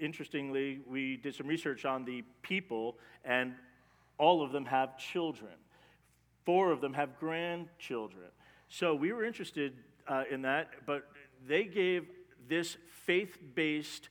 interestingly, 0.00 0.80
we 0.88 1.18
did 1.18 1.34
some 1.34 1.46
research 1.46 1.84
on 1.84 2.04
the 2.04 2.24
people, 2.40 2.96
and 3.24 3.52
all 4.16 4.42
of 4.42 4.52
them 4.52 4.64
have 4.64 4.96
children. 4.96 5.52
Four 6.46 6.72
of 6.72 6.80
them 6.80 6.94
have 6.94 7.18
grandchildren. 7.20 8.30
So 8.68 8.94
we 8.94 9.12
were 9.12 9.22
interested 9.22 9.74
uh, 10.08 10.24
in 10.30 10.42
that, 10.42 10.70
but 10.86 11.06
they 11.46 11.64
gave 11.64 12.06
this 12.48 12.78
faith 13.04 13.36
based, 13.54 14.08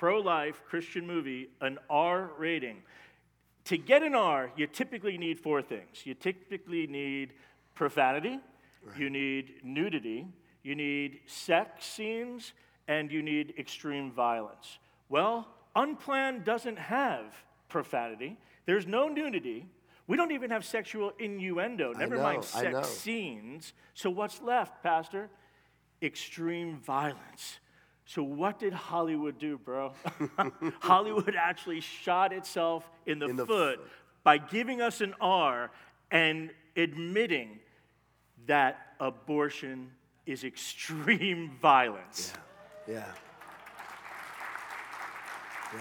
pro 0.00 0.18
life 0.18 0.62
Christian 0.66 1.06
movie 1.06 1.50
an 1.60 1.78
R 1.90 2.30
rating. 2.38 2.78
To 3.64 3.76
get 3.76 4.02
an 4.02 4.14
R, 4.14 4.50
you 4.56 4.66
typically 4.66 5.18
need 5.18 5.38
four 5.38 5.60
things. 5.60 6.06
You 6.06 6.14
typically 6.14 6.86
need 6.86 7.34
profanity, 7.74 8.40
you 8.96 9.10
need 9.10 9.56
nudity, 9.62 10.26
you 10.62 10.74
need 10.74 11.20
sex 11.26 11.84
scenes, 11.84 12.54
and 12.88 13.12
you 13.12 13.22
need 13.22 13.52
extreme 13.58 14.10
violence. 14.10 14.78
Well, 15.10 15.46
Unplanned 15.76 16.44
doesn't 16.44 16.78
have 16.78 17.34
profanity, 17.68 18.38
there's 18.64 18.86
no 18.86 19.06
nudity. 19.06 19.66
We 20.06 20.16
don't 20.16 20.32
even 20.32 20.50
have 20.50 20.64
sexual 20.64 21.12
innuendo, 21.18 21.92
never 21.92 22.16
know, 22.16 22.22
mind 22.22 22.44
sex 22.44 22.88
scenes. 22.88 23.74
So, 23.92 24.08
what's 24.08 24.40
left, 24.40 24.82
Pastor? 24.82 25.28
Extreme 26.02 26.78
violence. 26.78 27.60
So, 28.10 28.24
what 28.24 28.58
did 28.58 28.72
Hollywood 28.72 29.38
do, 29.38 29.56
bro? 29.56 29.92
Hollywood 30.80 31.36
actually 31.36 31.80
shot 31.80 32.32
itself 32.32 32.90
in 33.06 33.20
the, 33.20 33.26
In 33.26 33.36
the 33.36 33.46
foot 33.46 33.78
by 34.24 34.36
giving 34.36 34.80
us 34.80 35.00
an 35.00 35.14
R 35.20 35.70
and 36.10 36.50
admitting 36.74 37.60
that 38.46 38.94
abortion 38.98 39.92
is 40.26 40.42
extreme 40.42 41.52
violence. 41.62 42.32
Yeah. 42.88 43.04
Yeah. 45.72 45.80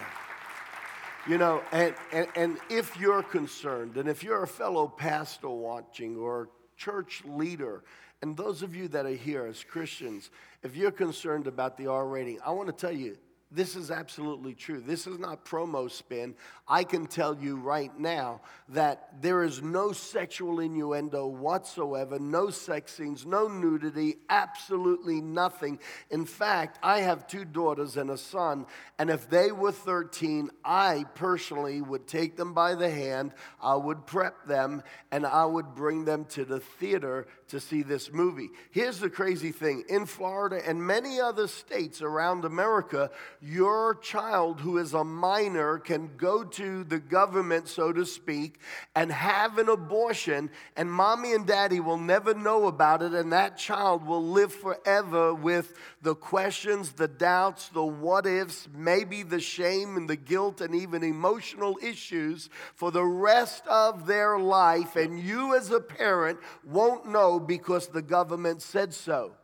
You 1.28 1.39
know, 1.39 1.63
and, 1.72 1.96
and, 2.12 2.28
and 2.36 2.58
if 2.70 2.96
you're 3.00 3.24
concerned, 3.24 3.98
and 3.98 4.08
if 4.08 4.24
you're 4.24 4.44
a 4.44 4.48
fellow 4.48 4.88
pastor 4.88 5.50
watching 5.50 6.15
or 6.15 6.50
church 6.78 7.24
leader, 7.26 7.84
and 8.22 8.36
those 8.36 8.62
of 8.62 8.76
you 8.76 8.88
that 8.90 9.06
are 9.06 9.10
here 9.10 9.46
as 9.46 9.64
Christians, 9.64 10.30
if 10.64 10.76
you're 10.76 10.92
concerned 10.92 11.48
about 11.48 11.78
the 11.78 11.88
R 11.88 12.08
rating, 12.08 12.40
I 12.46 12.52
want 12.52 12.68
to 12.68 12.74
tell 12.74 12.96
you, 12.96 13.18
this 13.52 13.76
is 13.76 13.90
absolutely 13.90 14.54
true. 14.54 14.80
This 14.80 15.08
is 15.08 15.18
not 15.18 15.44
promo 15.44 15.90
spin. 15.90 16.36
I 16.68 16.84
can 16.84 17.08
tell 17.08 17.36
you 17.36 17.56
right 17.56 17.98
now 18.00 18.42
that 18.70 19.22
there 19.22 19.44
is 19.44 19.64
no 19.64 19.92
sexual 19.92 20.60
innuendo 20.60 21.26
whatsoever, 21.26 22.20
no 22.20 22.52
sex 22.52 22.94
scenes, 22.94 23.26
no 23.26 23.48
nudity, 23.48 24.18
absolutely 24.30 25.20
nothing. 25.20 25.80
In 26.12 26.26
fact, 26.26 26.78
I 26.84 27.00
have 27.00 27.26
two 27.26 27.44
daughters 27.44 27.98
and 27.98 28.12
a 28.12 28.18
son, 28.18 28.68
and 29.00 29.10
if 29.10 29.28
they 29.28 29.52
were 29.52 29.72
13, 29.72 30.52
I 30.64 31.06
personally 31.16 31.82
would 31.82 32.08
take 32.08 32.38
them 32.38 32.54
by 32.54 32.76
the 32.76 32.92
hand, 32.92 33.34
I 33.60 33.76
would 33.76 34.06
prep 34.06 34.46
them, 34.46 34.84
and 35.12 35.26
I 35.26 35.46
would 35.46 35.74
bring 35.74 36.06
them 36.06 36.26
to 36.26 36.46
the 36.46 36.60
theater 36.60 37.26
to 37.48 37.60
see 37.60 37.82
this 37.82 38.12
movie. 38.14 38.50
Here's 38.70 39.00
the 39.00 39.10
crazy 39.10 39.52
thing 39.52 39.86
in 39.90 40.06
Florida 40.06 40.62
and 40.64 40.86
many 40.86 41.20
other 41.20 41.48
states 41.48 42.04
around 42.04 42.46
America, 42.46 43.10
your 43.41 43.95
child 43.95 44.60
who 44.60 44.78
is 44.78 44.93
a 44.93 45.04
minor 45.04 45.78
can 45.78 46.12
go 46.17 46.43
to 46.43 46.84
the 46.84 46.99
government, 46.99 47.67
so 47.67 47.93
to 47.93 48.06
speak, 48.06 48.60
and 48.95 49.12
have 49.12 49.58
an 49.58 49.69
abortion, 49.69 50.49
and 50.75 50.91
mommy 50.91 51.34
and 51.34 51.47
daddy 51.47 51.80
will 51.80 51.97
never 51.97 52.34
know 52.34 52.67
about 52.67 53.02
it, 53.02 53.13
and 53.13 53.32
that 53.32 53.58
child 53.58 54.06
will 54.06 54.23
live 54.23 54.54
forever 54.54 55.34
with 55.34 55.73
the 56.02 56.15
questions, 56.15 56.91
the 56.91 57.08
doubts, 57.08 57.69
the 57.69 57.84
what 57.84 58.25
ifs, 58.25 58.67
maybe 58.75 59.23
the 59.23 59.39
shame 59.39 59.95
and 59.95 60.10
the 60.10 60.17
guilt, 60.17 60.62
and 60.62 60.75
even 60.75 61.04
emotional 61.04 61.78
issues 61.82 62.49
for 62.75 62.91
the 62.91 63.06
rest 63.06 63.65
of 63.67 64.06
their 64.06 64.38
life. 64.38 64.95
And 64.95 65.19
you, 65.19 65.56
as 65.56 65.71
a 65.71 65.80
parent, 65.80 66.39
won't 66.65 67.06
know 67.06 67.39
because 67.39 67.88
the 67.88 68.02
government 68.02 68.62
said 68.62 68.93
so. 68.93 69.36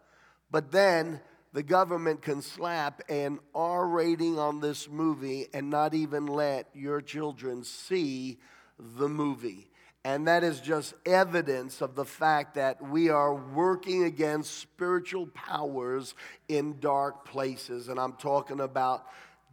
But 0.51 0.71
then 0.71 1.21
the 1.55 1.63
government 1.63 2.21
can 2.21 2.41
slap 2.41 3.01
an 3.07 3.39
R 3.55 3.87
rating 3.87 4.37
on 4.37 4.59
this 4.59 4.89
movie 4.89 5.47
and 5.53 5.69
not 5.69 5.93
even 5.93 6.27
let 6.27 6.67
your 6.73 6.99
children 6.99 7.63
see 7.63 8.39
the 8.77 9.07
movie. 9.07 9.69
And 10.03 10.27
that 10.27 10.43
is 10.43 10.59
just 10.59 10.95
evidence 11.05 11.81
of 11.81 11.95
the 11.95 12.03
fact 12.03 12.55
that 12.55 12.81
we 12.81 13.07
are 13.07 13.33
working 13.33 14.03
against 14.03 14.57
spiritual 14.57 15.27
powers 15.27 16.13
in 16.49 16.77
dark 16.81 17.23
places. 17.23 17.87
And 17.87 18.01
I'm 18.01 18.17
talking 18.17 18.59
about 18.59 19.07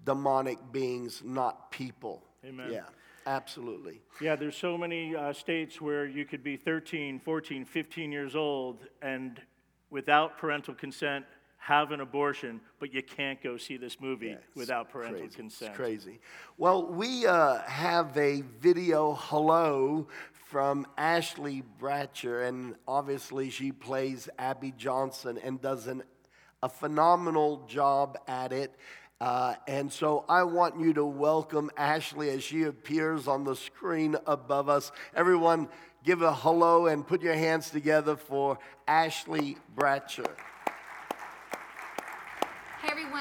demonic 0.05 0.59
beings, 0.73 1.23
not 1.25 1.71
people. 1.71 2.25
Amen. 2.45 2.73
Yeah, 2.73 2.83
absolutely. 3.29 4.01
Yeah, 4.21 4.35
there's 4.35 4.57
so 4.57 4.77
many 4.77 5.15
uh, 5.15 5.33
states 5.33 5.81
where 5.81 6.05
you 6.05 6.25
could 6.25 6.43
be 6.43 6.57
13, 6.57 7.21
14, 7.21 7.65
15 7.65 8.11
years 8.11 8.35
old 8.35 8.89
and 9.01 9.41
without 9.89 10.37
parental 10.37 10.75
consent 10.75 11.27
have 11.63 11.93
an 11.93 12.01
abortion, 12.01 12.61
but 12.81 12.93
you 12.93 13.01
can't 13.01 13.41
go 13.41 13.57
see 13.57 13.77
this 13.77 14.01
movie 14.01 14.37
without 14.57 14.91
parental 14.91 15.21
crazy. 15.21 15.37
consent. 15.37 15.69
It's 15.71 15.77
crazy. 15.77 16.19
Well, 16.59 16.89
we 16.89 17.25
uh, 17.25 17.59
have 17.63 18.17
a 18.19 18.43
video 18.59 19.17
hello 19.17 20.09
from 20.33 20.89
Ashley 20.99 21.63
Bratcher, 21.81 22.49
and 22.49 22.75
obviously 22.89 23.49
she 23.49 23.71
plays 23.71 24.29
Abby 24.41 24.75
Johnson 24.77 25.39
and 25.39 25.61
does 25.61 25.87
an, 25.87 26.03
a 26.65 26.69
phenomenal 26.69 27.65
job 27.69 28.19
at 28.27 28.53
it. 28.53 28.75
Uh, 29.21 29.55
and 29.69 29.93
so 29.93 30.25
I 30.29 30.43
want 30.43 30.81
you 30.81 30.93
to 30.95 31.05
welcome 31.05 31.71
Ashley 31.77 32.31
as 32.31 32.43
she 32.43 32.65
appears 32.65 33.29
on 33.29 33.45
the 33.45 33.55
screen 33.55 34.17
above 34.27 34.69
us. 34.69 34.91
Everyone, 35.15 35.69
give 36.03 36.23
a 36.23 36.35
hello 36.35 36.87
and 36.87 37.07
put 37.07 37.23
your 37.23 37.35
hands 37.35 37.71
together 37.71 38.17
for 38.17 38.59
Ashley 38.89 39.59
Bratcher. 39.77 40.27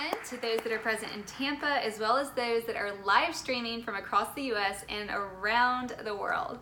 Everyone, 0.01 0.25
to 0.25 0.37
those 0.37 0.59
that 0.61 0.71
are 0.71 0.79
present 0.79 1.11
in 1.13 1.23
Tampa, 1.23 1.85
as 1.85 1.99
well 1.99 2.17
as 2.17 2.31
those 2.31 2.63
that 2.65 2.75
are 2.75 2.91
live 3.03 3.35
streaming 3.35 3.83
from 3.83 3.95
across 3.95 4.33
the 4.33 4.53
US 4.53 4.83
and 4.89 5.09
around 5.11 5.95
the 6.03 6.15
world. 6.15 6.59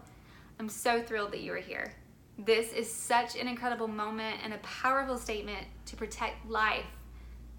I'm 0.60 0.68
so 0.68 1.02
thrilled 1.02 1.32
that 1.32 1.42
you 1.42 1.54
are 1.54 1.58
here. 1.58 1.94
This 2.38 2.74
is 2.74 2.92
such 2.92 3.38
an 3.38 3.48
incredible 3.48 3.88
moment 3.88 4.38
and 4.44 4.54
a 4.54 4.58
powerful 4.58 5.18
statement 5.18 5.68
to 5.86 5.96
protect 5.96 6.50
life 6.50 6.86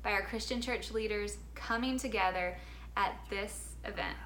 by 0.03 0.12
our 0.12 0.23
Christian 0.23 0.61
church 0.61 0.90
leaders 0.90 1.38
coming 1.55 1.99
together 1.99 2.57
at 2.97 3.16
this 3.31 3.77
event. 3.85 4.16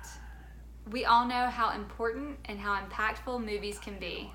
We 0.91 1.05
all 1.05 1.27
know 1.27 1.47
how 1.47 1.71
important 1.71 2.39
and 2.47 2.59
how 2.59 2.81
impactful 2.81 3.45
movies 3.45 3.79
can 3.79 3.99
be. 3.99 4.31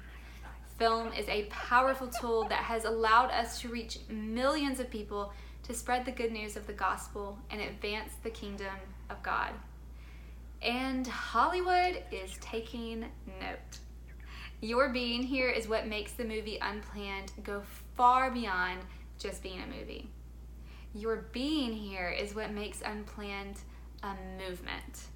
Film 0.78 1.12
is 1.12 1.28
a 1.28 1.46
powerful 1.46 2.08
tool 2.08 2.48
that 2.50 2.64
has 2.64 2.86
allowed 2.86 3.32
us 3.32 3.60
to 3.62 3.68
reach 3.68 4.00
millions 4.10 4.80
of 4.80 4.90
people 4.90 5.34
to 5.70 5.76
spread 5.76 6.04
the 6.04 6.12
good 6.12 6.32
news 6.32 6.58
of 6.58 6.66
the 6.66 6.74
gospel 6.74 7.38
and 7.52 7.62
advance 7.62 8.14
the 8.24 8.30
kingdom 8.32 8.74
of 9.12 9.22
God. 9.22 9.52
And 10.64 11.06
Hollywood 11.06 12.02
is 12.12 12.36
taking 12.42 13.02
note. 13.40 13.78
Your 14.62 14.90
being 14.90 15.22
here 15.22 15.52
is 15.52 15.68
what 15.68 15.86
makes 15.86 16.14
the 16.14 16.26
movie 16.26 16.58
Unplanned 16.60 17.32
go 17.44 17.62
far 17.96 18.32
beyond 18.32 18.80
just 19.20 19.44
being 19.44 19.62
a 19.62 19.80
movie. 19.80 20.10
Your 20.96 21.28
being 21.34 21.72
here 21.72 22.10
is 22.10 22.34
what 22.34 22.52
makes 22.52 22.82
Unplanned 22.82 23.60
a 24.02 24.16
movement. 24.44 25.10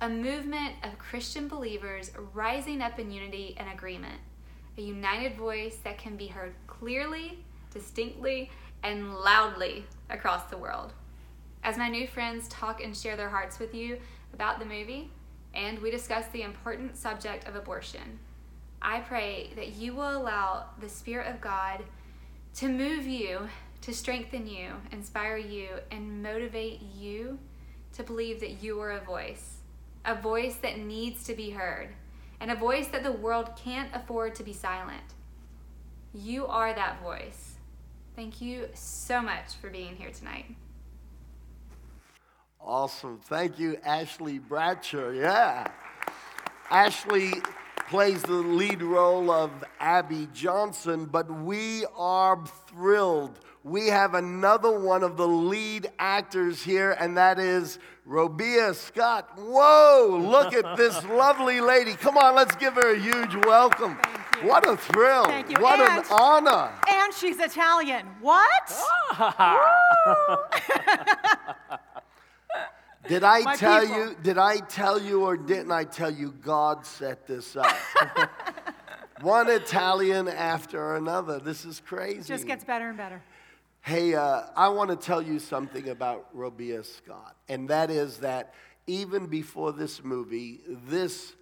a 0.00 0.08
movement 0.08 0.74
of 0.82 0.98
Christian 0.98 1.46
believers 1.46 2.10
rising 2.32 2.80
up 2.80 2.98
in 2.98 3.10
unity 3.10 3.54
and 3.58 3.70
agreement, 3.70 4.18
a 4.78 4.80
united 4.80 5.36
voice 5.36 5.76
that 5.84 5.98
can 5.98 6.16
be 6.16 6.26
heard 6.26 6.54
clearly, 6.66 7.44
distinctly, 7.72 8.50
and 8.82 9.14
loudly 9.14 9.86
across 10.08 10.44
the 10.44 10.58
world. 10.58 10.92
As 11.62 11.76
my 11.76 11.88
new 11.88 12.06
friends 12.06 12.48
talk 12.48 12.82
and 12.82 12.96
share 12.96 13.16
their 13.16 13.28
hearts 13.28 13.58
with 13.58 13.74
you 13.74 13.98
about 14.32 14.58
the 14.58 14.64
movie, 14.64 15.10
and 15.54 15.78
we 15.80 15.90
discuss 15.90 16.26
the 16.28 16.42
important 16.42 16.96
subject 16.96 17.46
of 17.46 17.56
abortion, 17.56 18.18
I 18.80 19.00
pray 19.00 19.50
that 19.56 19.74
you 19.74 19.94
will 19.94 20.16
allow 20.16 20.64
the 20.80 20.88
Spirit 20.88 21.26
of 21.26 21.40
God 21.40 21.82
to 22.56 22.68
move 22.68 23.06
you, 23.06 23.48
to 23.82 23.92
strengthen 23.92 24.46
you, 24.46 24.72
inspire 24.90 25.36
you, 25.36 25.68
and 25.90 26.22
motivate 26.22 26.80
you 26.96 27.38
to 27.92 28.02
believe 28.02 28.40
that 28.40 28.62
you 28.62 28.80
are 28.80 28.92
a 28.92 29.04
voice, 29.04 29.58
a 30.04 30.14
voice 30.14 30.56
that 30.56 30.78
needs 30.78 31.24
to 31.24 31.34
be 31.34 31.50
heard, 31.50 31.90
and 32.40 32.50
a 32.50 32.56
voice 32.56 32.88
that 32.88 33.02
the 33.02 33.12
world 33.12 33.50
can't 33.56 33.94
afford 33.94 34.34
to 34.36 34.42
be 34.42 34.52
silent. 34.52 35.14
You 36.14 36.46
are 36.46 36.72
that 36.72 37.02
voice. 37.02 37.49
Thank 38.20 38.42
you 38.42 38.68
so 38.74 39.22
much 39.22 39.54
for 39.62 39.70
being 39.70 39.96
here 39.96 40.10
tonight. 40.10 40.44
Awesome. 42.60 43.18
Thank 43.24 43.58
you, 43.58 43.78
Ashley 43.82 44.38
Bratcher. 44.38 45.18
Yeah. 45.18 45.66
Ashley 46.68 47.32
plays 47.88 48.20
the 48.22 48.34
lead 48.34 48.82
role 48.82 49.30
of 49.30 49.50
Abby 49.80 50.28
Johnson, 50.34 51.06
but 51.06 51.30
we 51.30 51.86
are 51.96 52.44
thrilled. 52.68 53.40
We 53.64 53.86
have 53.86 54.12
another 54.12 54.78
one 54.78 55.02
of 55.02 55.16
the 55.16 55.26
lead 55.26 55.90
actors 55.98 56.62
here, 56.62 56.90
and 57.00 57.16
that 57.16 57.38
is 57.38 57.78
Robia 58.06 58.74
Scott. 58.74 59.30
Whoa, 59.38 60.18
look 60.20 60.52
at 60.52 60.76
this 60.76 61.02
lovely 61.08 61.62
lady. 61.62 61.94
Come 61.94 62.18
on, 62.18 62.34
let's 62.34 62.54
give 62.56 62.74
her 62.74 62.94
a 62.94 62.98
huge 62.98 63.34
welcome. 63.46 63.96
What 64.42 64.66
a 64.68 64.76
thrill. 64.76 65.24
Thank 65.24 65.50
you. 65.50 65.56
What 65.62 65.78
And- 65.80 66.00
an 66.00 66.04
honor. 66.10 66.72
And 66.88 67.12
she's 67.14 67.38
Italian. 67.38 68.06
What? 68.20 68.72
Did 73.08 73.24
I 73.24 73.40
My 73.40 73.56
tell 73.56 73.80
people. 73.80 73.96
you? 73.96 74.16
Did 74.22 74.38
I 74.38 74.58
tell 74.58 75.00
you 75.00 75.22
or 75.24 75.36
didn't 75.36 75.72
I 75.72 75.84
tell 75.84 76.10
you 76.10 76.32
God 76.32 76.84
set 76.86 77.26
this 77.26 77.56
up? 77.56 77.74
One 79.22 79.48
Italian 79.50 80.28
after 80.28 80.94
another. 80.96 81.38
This 81.40 81.64
is 81.64 81.80
crazy. 81.80 82.20
It 82.20 82.26
Just 82.26 82.46
gets 82.46 82.64
better 82.64 82.88
and 82.88 82.96
better. 82.96 83.22
Hey, 83.82 84.14
uh, 84.14 84.42
I 84.54 84.68
want 84.68 84.90
to 84.90 84.96
tell 84.96 85.22
you 85.22 85.38
something 85.38 85.88
about 85.88 86.34
Robia 86.36 86.84
Scott, 86.84 87.34
and 87.48 87.68
that 87.70 87.90
is 87.90 88.18
that 88.18 88.52
even 88.86 89.26
before 89.26 89.72
this 89.72 90.04
movie, 90.04 90.60
this 90.68 91.34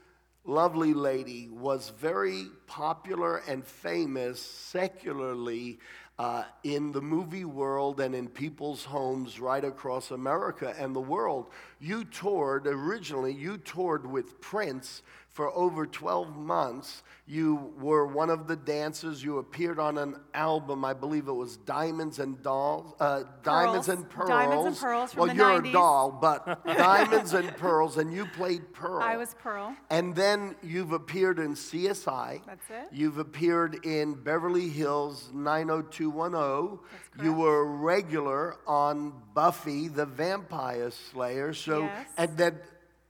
lovely 0.48 0.94
lady 0.94 1.46
was 1.52 1.90
very 1.90 2.46
popular 2.66 3.42
and 3.46 3.62
famous 3.64 4.40
secularly 4.40 5.78
uh, 6.18 6.42
in 6.64 6.90
the 6.90 7.02
movie 7.02 7.44
world 7.44 8.00
and 8.00 8.14
in 8.14 8.26
people's 8.26 8.82
homes 8.82 9.38
right 9.38 9.62
across 9.62 10.10
America 10.10 10.74
and 10.78 10.96
the 10.96 11.00
world. 11.00 11.48
You 11.80 12.02
toured, 12.04 12.66
originally, 12.66 13.32
you 13.32 13.58
toured 13.58 14.10
with 14.10 14.40
Prince 14.40 15.02
for 15.38 15.56
over 15.56 15.86
12 15.86 16.36
months. 16.36 17.04
You 17.24 17.72
were 17.78 18.04
one 18.06 18.28
of 18.28 18.48
the 18.48 18.56
dancers. 18.56 19.22
You 19.22 19.38
appeared 19.38 19.78
on 19.78 19.96
an 19.96 20.16
album, 20.34 20.84
I 20.84 20.94
believe 20.94 21.28
it 21.28 21.32
was 21.32 21.58
Diamonds 21.58 22.18
and 22.18 22.42
Dolls, 22.42 22.92
uh, 22.98 23.22
Diamonds 23.44 23.88
and 23.88 24.10
Pearls. 24.10 24.30
Diamonds 24.30 24.66
and 24.66 24.76
Pearls 24.76 25.12
from 25.12 25.28
well, 25.28 25.36
you're 25.36 25.62
90s. 25.62 25.70
a 25.70 25.72
doll, 25.72 26.10
but 26.10 26.66
Diamonds 26.76 27.34
and 27.34 27.56
Pearls, 27.56 27.98
and 27.98 28.12
you 28.12 28.26
played 28.26 28.72
Pearl. 28.72 29.00
I 29.00 29.16
was 29.16 29.36
Pearl. 29.38 29.76
And 29.90 30.12
then 30.16 30.56
you've 30.60 30.90
appeared 30.90 31.38
in 31.38 31.54
CSI. 31.54 32.40
That's 32.44 32.68
it. 32.68 32.88
You've 32.90 33.18
appeared 33.18 33.86
in 33.86 34.14
Beverly 34.14 34.68
Hills 34.68 35.30
90210. 35.32 37.24
You 37.24 37.32
were 37.32 37.60
a 37.60 37.64
regular 37.64 38.56
on 38.66 39.12
Buffy 39.34 39.86
the 39.86 40.04
Vampire 40.06 40.90
Slayer. 40.90 41.52
So 41.54 41.82
Yes. 41.82 42.08
and 42.16 42.36
then 42.36 42.58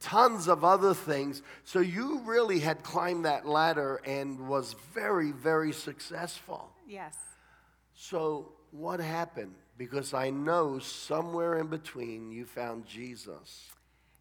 tons 0.00 0.48
of 0.48 0.64
other 0.64 0.94
things. 0.94 1.42
So 1.64 1.80
you 1.80 2.20
really 2.24 2.60
had 2.60 2.82
climbed 2.82 3.24
that 3.24 3.46
ladder 3.46 4.00
and 4.04 4.48
was 4.48 4.74
very 4.94 5.32
very 5.32 5.72
successful. 5.72 6.70
Yes. 6.86 7.16
So 7.94 8.52
what 8.70 9.00
happened? 9.00 9.54
Because 9.76 10.14
I 10.14 10.30
know 10.30 10.78
somewhere 10.78 11.58
in 11.58 11.68
between 11.68 12.30
you 12.30 12.44
found 12.44 12.86
Jesus. 12.86 13.70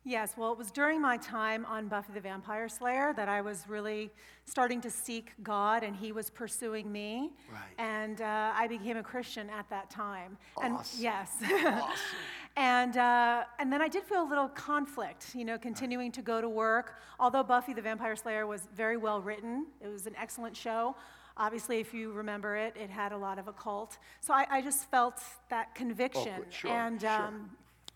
Yes, 0.08 0.36
well, 0.38 0.54
it 0.54 0.58
was 0.58 0.72
during 0.72 1.02
my 1.02 1.18
time 1.18 1.66
on 1.66 1.90
Buffy 1.90 2.14
the 2.14 2.22
Vampire 2.22 2.70
Slayer 2.70 3.14
that 3.18 3.28
I 3.28 3.42
was 3.42 3.66
really 3.68 4.10
starting 4.46 4.80
to 4.80 4.90
seek 4.90 5.34
God, 5.44 5.84
and 5.84 5.94
He 5.94 6.14
was 6.14 6.30
pursuing 6.30 6.90
me. 6.90 7.34
Right. 7.52 7.60
And 7.78 8.22
uh, 8.22 8.54
I 8.56 8.68
became 8.68 8.96
a 8.96 9.04
Christian 9.04 9.50
at 9.50 9.70
that 9.70 9.90
time. 9.90 10.38
And 10.64 10.78
yes. 10.98 11.36
Awesome. 11.44 11.90
and 12.56 12.96
uh, 12.96 13.44
and 13.60 13.72
then 13.72 13.82
I 13.82 13.90
did 13.90 14.04
feel 14.04 14.24
a 14.24 14.30
little 14.30 14.48
conflict, 14.48 15.36
you 15.36 15.44
know, 15.44 15.58
continuing 15.58 16.14
to 16.14 16.22
go 16.22 16.40
to 16.40 16.48
work. 16.48 16.96
Although 17.20 17.44
Buffy 17.44 17.74
the 17.74 17.82
Vampire 17.82 18.16
Slayer 18.16 18.48
was 18.48 18.70
very 18.74 18.96
well 18.96 19.20
written, 19.20 19.66
it 19.82 19.90
was 19.90 20.08
an 20.08 20.16
excellent 20.18 20.56
show. 20.56 20.96
Obviously, 21.36 21.82
if 21.82 21.94
you 21.94 22.14
remember 22.14 22.56
it, 22.56 22.78
it 22.82 22.90
had 22.90 23.12
a 23.12 23.18
lot 23.18 23.40
of 23.40 23.50
occult. 23.50 23.98
So 24.22 24.34
I, 24.34 24.46
I 24.50 24.62
just 24.62 24.90
felt 24.90 25.20
that 25.50 25.76
conviction. 25.76 26.44
sure, 26.50 26.72
and 26.72 27.02
sure. 27.02 27.10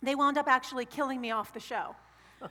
They 0.01 0.15
wound 0.15 0.37
up 0.37 0.47
actually 0.47 0.85
killing 0.85 1.21
me 1.21 1.31
off 1.31 1.53
the 1.53 1.59
show. 1.59 1.95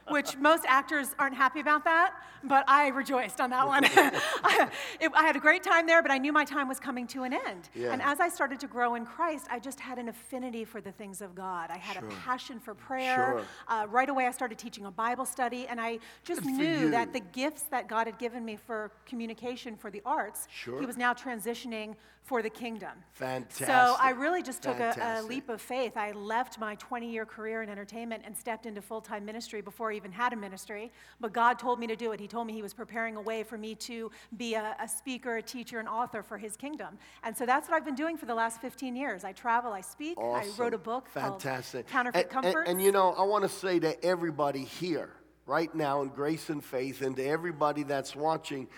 Which 0.08 0.36
most 0.36 0.64
actors 0.68 1.14
aren't 1.18 1.34
happy 1.34 1.60
about 1.60 1.84
that, 1.84 2.14
but 2.44 2.64
I 2.68 2.88
rejoiced 2.88 3.40
on 3.40 3.50
that 3.50 3.66
one. 3.66 3.84
I, 3.84 4.68
it- 5.00 5.10
I 5.14 5.22
had 5.24 5.36
a 5.36 5.40
great 5.40 5.62
time 5.62 5.86
there, 5.86 6.02
but 6.02 6.10
I 6.10 6.18
knew 6.18 6.32
my 6.32 6.44
time 6.44 6.68
was 6.68 6.78
coming 6.80 7.06
to 7.08 7.22
an 7.24 7.32
end. 7.32 7.68
Yeah. 7.74 7.92
And 7.92 8.00
as 8.02 8.20
I 8.20 8.28
started 8.28 8.60
to 8.60 8.66
grow 8.66 8.94
in 8.94 9.04
Christ, 9.06 9.46
I 9.50 9.58
just 9.58 9.80
had 9.80 9.98
an 9.98 10.08
affinity 10.08 10.64
for 10.64 10.80
the 10.80 10.92
things 10.92 11.20
of 11.20 11.34
God. 11.34 11.70
I 11.70 11.78
had 11.78 11.96
Sure. 11.98 12.08
a 12.08 12.12
passion 12.12 12.60
for 12.60 12.74
prayer. 12.74 13.34
Sure. 13.38 13.42
Uh, 13.68 13.86
right 13.88 14.08
away, 14.08 14.26
I 14.26 14.30
started 14.30 14.58
teaching 14.58 14.86
a 14.86 14.90
Bible 14.90 15.24
study, 15.24 15.66
and 15.66 15.80
I 15.80 15.98
just 16.24 16.42
Good 16.42 16.52
knew 16.52 16.90
that 16.90 17.12
the 17.12 17.20
gifts 17.20 17.62
that 17.64 17.88
God 17.88 18.06
had 18.06 18.18
given 18.18 18.44
me 18.44 18.56
for 18.56 18.90
communication 19.06 19.76
for 19.76 19.90
the 19.90 20.02
arts, 20.04 20.46
Sure. 20.50 20.80
He 20.80 20.86
was 20.86 20.96
now 20.96 21.12
transitioning 21.14 21.94
for 22.22 22.42
the 22.42 22.50
kingdom. 22.50 22.90
Fantastic. 23.12 23.66
So 23.66 23.96
I 23.98 24.10
really 24.10 24.42
just 24.42 24.62
took 24.62 24.78
a, 24.78 24.94
a 25.00 25.22
leap 25.22 25.48
of 25.48 25.60
faith. 25.60 25.96
I 25.96 26.12
left 26.12 26.58
my 26.58 26.74
20 26.76 27.10
year 27.10 27.24
career 27.24 27.62
in 27.62 27.68
entertainment 27.70 28.22
and 28.26 28.36
stepped 28.36 28.66
into 28.66 28.82
full 28.82 29.00
time 29.00 29.24
ministry 29.24 29.62
before 29.62 29.79
I 29.88 29.94
even 29.94 30.12
had 30.12 30.32
a 30.32 30.36
ministry. 30.36 30.92
But 31.20 31.32
God 31.32 31.58
told 31.58 31.78
me 31.78 31.86
to 31.86 31.96
do 31.96 32.12
it. 32.12 32.20
He 32.20 32.28
told 32.28 32.46
me 32.46 32.52
He 32.52 32.62
was 32.62 32.74
preparing 32.74 33.16
a 33.16 33.20
way 33.20 33.42
for 33.42 33.56
me 33.56 33.74
to 33.76 34.10
be 34.36 34.54
a, 34.54 34.76
a 34.80 34.86
speaker, 34.88 35.38
a 35.38 35.42
teacher, 35.42 35.78
an 35.80 35.88
author 35.88 36.22
for 36.22 36.36
His 36.38 36.56
kingdom. 36.56 36.98
And 37.22 37.36
so 37.36 37.46
that's 37.46 37.68
what 37.68 37.76
I've 37.76 37.84
been 37.84 37.94
doing 37.94 38.16
for 38.16 38.26
the 38.26 38.34
last 38.34 38.60
15 38.60 38.94
years. 38.94 39.24
I 39.24 39.32
travel, 39.32 39.72
I 39.72 39.80
speak, 39.80 40.18
I 40.18 40.46
wrote 40.58 40.74
a 40.74 40.78
book 40.78 41.08
Fantastic. 41.08 41.86
called 41.88 41.92
Counterfeit 42.12 42.30
and, 42.32 42.44
and- 42.44 42.68
And, 42.68 42.82
you 42.82 42.92
know, 42.92 43.12
I 43.12 43.22
want 43.22 43.42
to 43.44 43.48
say 43.48 43.78
to 43.80 44.04
everybody 44.04 44.64
here, 44.64 45.10
right 45.46 45.74
now, 45.74 46.02
in 46.02 46.08
Grace 46.08 46.48
and 46.50 46.62
Faith, 46.62 47.02
and 47.02 47.16
to 47.16 47.24
everybody 47.26 47.82
that's 47.82 48.14
watching, 48.14 48.68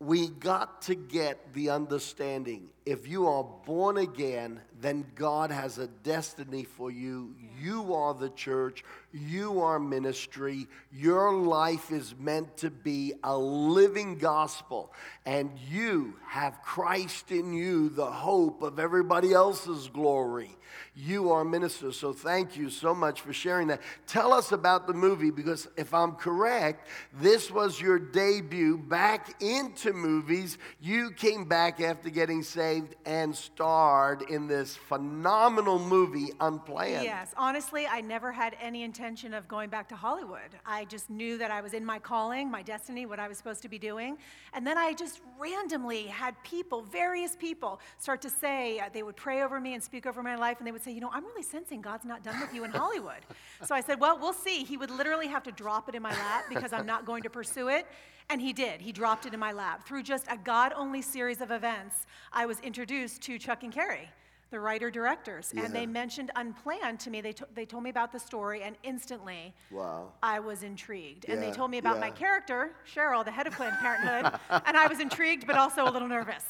we 0.00 0.28
got 0.28 0.82
to 0.82 0.94
get 0.94 1.52
the 1.52 1.70
understanding. 1.70 2.68
If 2.86 3.06
you 3.06 3.26
are 3.26 3.44
born 3.44 3.98
again, 3.98 4.60
then 4.80 5.04
God 5.14 5.50
has 5.50 5.76
a 5.76 5.86
destiny 5.86 6.64
for 6.64 6.90
you. 6.90 7.34
You 7.60 7.94
are 7.94 8.14
the 8.14 8.30
church. 8.30 8.82
You 9.12 9.60
are 9.60 9.78
ministry. 9.78 10.66
Your 10.90 11.34
life 11.34 11.90
is 11.90 12.14
meant 12.18 12.56
to 12.58 12.70
be 12.70 13.12
a 13.22 13.36
living 13.36 14.16
gospel. 14.16 14.92
And 15.26 15.50
you 15.68 16.14
have 16.26 16.62
Christ 16.62 17.30
in 17.30 17.52
you, 17.52 17.90
the 17.90 18.10
hope 18.10 18.62
of 18.62 18.78
everybody 18.78 19.34
else's 19.34 19.88
glory. 19.88 20.56
You 20.94 21.32
are 21.32 21.44
ministers. 21.44 21.98
So 21.98 22.12
thank 22.12 22.56
you 22.56 22.70
so 22.70 22.94
much 22.94 23.20
for 23.20 23.32
sharing 23.32 23.68
that. 23.68 23.80
Tell 24.06 24.32
us 24.32 24.52
about 24.52 24.86
the 24.86 24.94
movie 24.94 25.30
because 25.30 25.68
if 25.76 25.92
I'm 25.92 26.12
correct, 26.12 26.88
this 27.20 27.50
was 27.50 27.80
your 27.80 27.98
debut 27.98 28.78
back 28.78 29.42
into 29.42 29.92
movies. 29.92 30.58
You 30.80 31.10
came 31.10 31.44
back 31.44 31.80
after 31.80 32.08
getting 32.08 32.42
saved 32.42 32.69
and 33.06 33.34
starred 33.34 34.22
in 34.22 34.46
this 34.46 34.76
phenomenal 34.76 35.78
movie, 35.78 36.28
Unplanned. 36.40 37.04
Yes, 37.04 37.34
honestly, 37.36 37.86
I 37.86 38.00
never 38.00 38.32
had 38.32 38.56
any 38.60 38.82
intention 38.82 39.34
of 39.34 39.48
going 39.48 39.70
back 39.70 39.88
to 39.88 39.96
Hollywood. 39.96 40.50
I 40.64 40.84
just 40.86 41.10
knew 41.10 41.38
that 41.38 41.50
I 41.50 41.60
was 41.60 41.74
in 41.74 41.84
my 41.84 41.98
calling, 41.98 42.50
my 42.50 42.62
destiny, 42.62 43.06
what 43.06 43.18
I 43.18 43.28
was 43.28 43.38
supposed 43.38 43.62
to 43.62 43.68
be 43.68 43.78
doing. 43.78 44.18
And 44.52 44.66
then 44.66 44.78
I 44.78 44.94
just 44.94 45.20
randomly 45.38 46.04
had 46.06 46.34
people, 46.42 46.82
various 46.82 47.36
people, 47.36 47.80
start 47.98 48.22
to 48.22 48.30
say, 48.30 48.78
uh, 48.78 48.88
they 48.92 49.02
would 49.02 49.16
pray 49.16 49.42
over 49.42 49.60
me 49.60 49.74
and 49.74 49.82
speak 49.82 50.06
over 50.06 50.22
my 50.22 50.36
life, 50.36 50.58
and 50.58 50.66
they 50.66 50.72
would 50.72 50.82
say, 50.82 50.92
You 50.92 51.00
know, 51.00 51.10
I'm 51.12 51.24
really 51.24 51.42
sensing 51.42 51.80
God's 51.80 52.04
not 52.04 52.22
done 52.22 52.40
with 52.40 52.54
you 52.54 52.64
in 52.64 52.70
Hollywood. 52.70 53.20
so 53.64 53.74
I 53.74 53.80
said, 53.80 54.00
Well, 54.00 54.18
we'll 54.18 54.32
see. 54.32 54.64
He 54.64 54.76
would 54.76 54.90
literally 54.90 55.28
have 55.28 55.42
to 55.44 55.52
drop 55.52 55.88
it 55.88 55.94
in 55.94 56.02
my 56.02 56.12
lap 56.12 56.44
because 56.48 56.72
I'm 56.72 56.86
not 56.86 57.04
going 57.04 57.22
to 57.24 57.30
pursue 57.30 57.68
it. 57.68 57.86
And 58.30 58.40
he 58.40 58.52
did. 58.52 58.80
He 58.80 58.92
dropped 58.92 59.26
it 59.26 59.34
in 59.34 59.40
my 59.40 59.52
lap. 59.52 59.86
Through 59.86 60.04
just 60.04 60.26
a 60.30 60.36
God 60.36 60.72
only 60.76 61.02
series 61.02 61.40
of 61.40 61.50
events, 61.50 62.06
I 62.32 62.46
was 62.46 62.60
introduced 62.60 63.22
to 63.22 63.38
Chuck 63.38 63.64
and 63.64 63.72
Cary 63.72 64.08
the 64.50 64.58
writer 64.58 64.90
directors, 64.90 65.52
and 65.56 65.72
they 65.72 65.86
mentioned 65.86 66.30
Unplanned 66.34 66.98
to 67.00 67.10
me. 67.10 67.20
They, 67.20 67.34
they 67.54 67.64
told 67.64 67.84
me 67.84 67.90
about 67.90 68.10
the 68.12 68.18
story, 68.18 68.62
and 68.62 68.76
instantly 68.82 69.54
Wow. 69.70 70.12
I 70.22 70.40
was 70.40 70.62
intrigued. 70.64 71.26
And 71.28 71.40
they 71.40 71.52
told 71.52 71.70
me 71.70 71.78
about 71.78 72.00
my 72.00 72.10
character, 72.10 72.72
Cheryl, 72.92 73.24
the 73.24 73.30
head 73.30 73.46
of 73.46 73.54
Planned 73.54 73.76
Parenthood, 73.78 74.40
and 74.66 74.76
I 74.76 74.86
was 74.88 74.98
intrigued 74.98 75.46
but 75.46 75.56
also 75.56 75.84
a 75.84 75.90
little 75.90 76.08
nervous. 76.08 76.44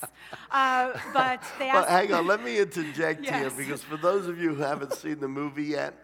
Uh, 0.50 0.98
but 1.12 1.42
they 1.58 1.66
Well, 1.66 1.78
asked. 1.84 1.90
hang 1.90 2.12
on, 2.12 2.26
let 2.26 2.42
me 2.42 2.58
interject 2.58 3.28
here 3.28 3.50
because 3.50 3.82
for 3.82 3.96
those 3.98 4.26
of 4.26 4.38
you 4.38 4.54
who 4.54 4.62
haven't 4.62 4.94
seen 4.94 5.20
the 5.20 5.28
movie 5.28 5.64
yet, 5.64 5.94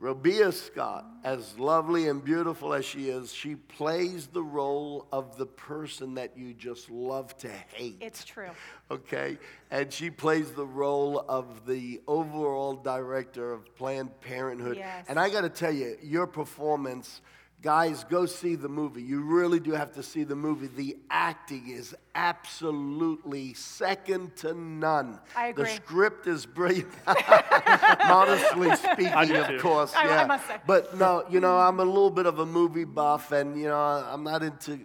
Robia 0.00 0.52
Scott, 0.52 1.06
as 1.22 1.56
lovely 1.58 2.08
and 2.08 2.22
beautiful 2.22 2.74
as 2.74 2.84
she 2.84 3.08
is, 3.08 3.32
she 3.32 3.54
plays 3.54 4.26
the 4.26 4.42
role 4.42 5.06
of 5.12 5.38
the 5.38 5.46
person 5.46 6.14
that 6.14 6.36
you 6.36 6.52
just 6.52 6.90
love 6.90 7.36
to 7.38 7.48
hate. 7.48 7.98
It's 8.00 8.24
true. 8.24 8.50
Okay? 8.90 9.38
And 9.70 9.92
she 9.92 10.10
plays 10.10 10.50
the 10.50 10.66
role 10.66 11.24
of 11.28 11.64
the 11.64 12.02
overall 12.08 12.74
director 12.74 13.52
of 13.52 13.74
Planned 13.76 14.20
Parenthood. 14.20 14.76
Yes. 14.76 15.06
And 15.08 15.18
I 15.18 15.30
got 15.30 15.42
to 15.42 15.48
tell 15.48 15.72
you, 15.72 15.96
your 16.02 16.26
performance, 16.26 17.20
guys, 17.62 18.04
go 18.04 18.26
see 18.26 18.54
the 18.56 18.68
movie. 18.68 19.02
You 19.02 19.22
really 19.22 19.58
do 19.60 19.72
have 19.72 19.92
to 19.94 20.02
see 20.02 20.24
the 20.24 20.36
movie. 20.36 20.66
The 20.66 20.96
acting 21.10 21.68
is 21.68 21.94
absolutely 22.14 23.54
second 23.54 24.36
to 24.36 24.54
none. 24.54 25.18
I 25.36 25.48
agree. 25.48 25.64
The 25.64 25.70
script 25.70 26.26
is 26.26 26.46
brilliant. 26.46 26.92
Modestly 27.06 28.74
speaking, 28.76 29.36
of 29.36 29.60
course. 29.60 29.94
I- 29.94 30.02
I 30.04 30.06
yeah. 30.06 30.26
must 30.26 30.46
say. 30.46 30.56
But 30.66 30.96
no, 30.98 31.24
you 31.30 31.40
know, 31.40 31.56
I'm 31.58 31.80
a 31.80 31.84
little 31.84 32.10
bit 32.10 32.26
of 32.26 32.38
a 32.38 32.46
movie 32.46 32.84
buff, 32.84 33.32
and 33.32 33.58
you 33.58 33.66
know, 33.68 33.78
I'm 33.78 34.22
not 34.24 34.42
into. 34.42 34.80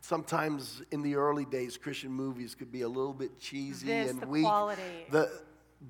Sometimes 0.00 0.80
in 0.90 1.02
the 1.02 1.16
early 1.16 1.44
days, 1.44 1.76
Christian 1.76 2.10
movies 2.12 2.54
could 2.54 2.70
be 2.72 2.82
a 2.82 2.88
little 2.88 3.12
bit 3.12 3.38
cheesy 3.38 3.88
This, 3.88 4.10
and 4.10 4.20
the 4.22 4.26
weak. 4.26 4.44
quality. 4.44 4.80
The, 5.10 5.30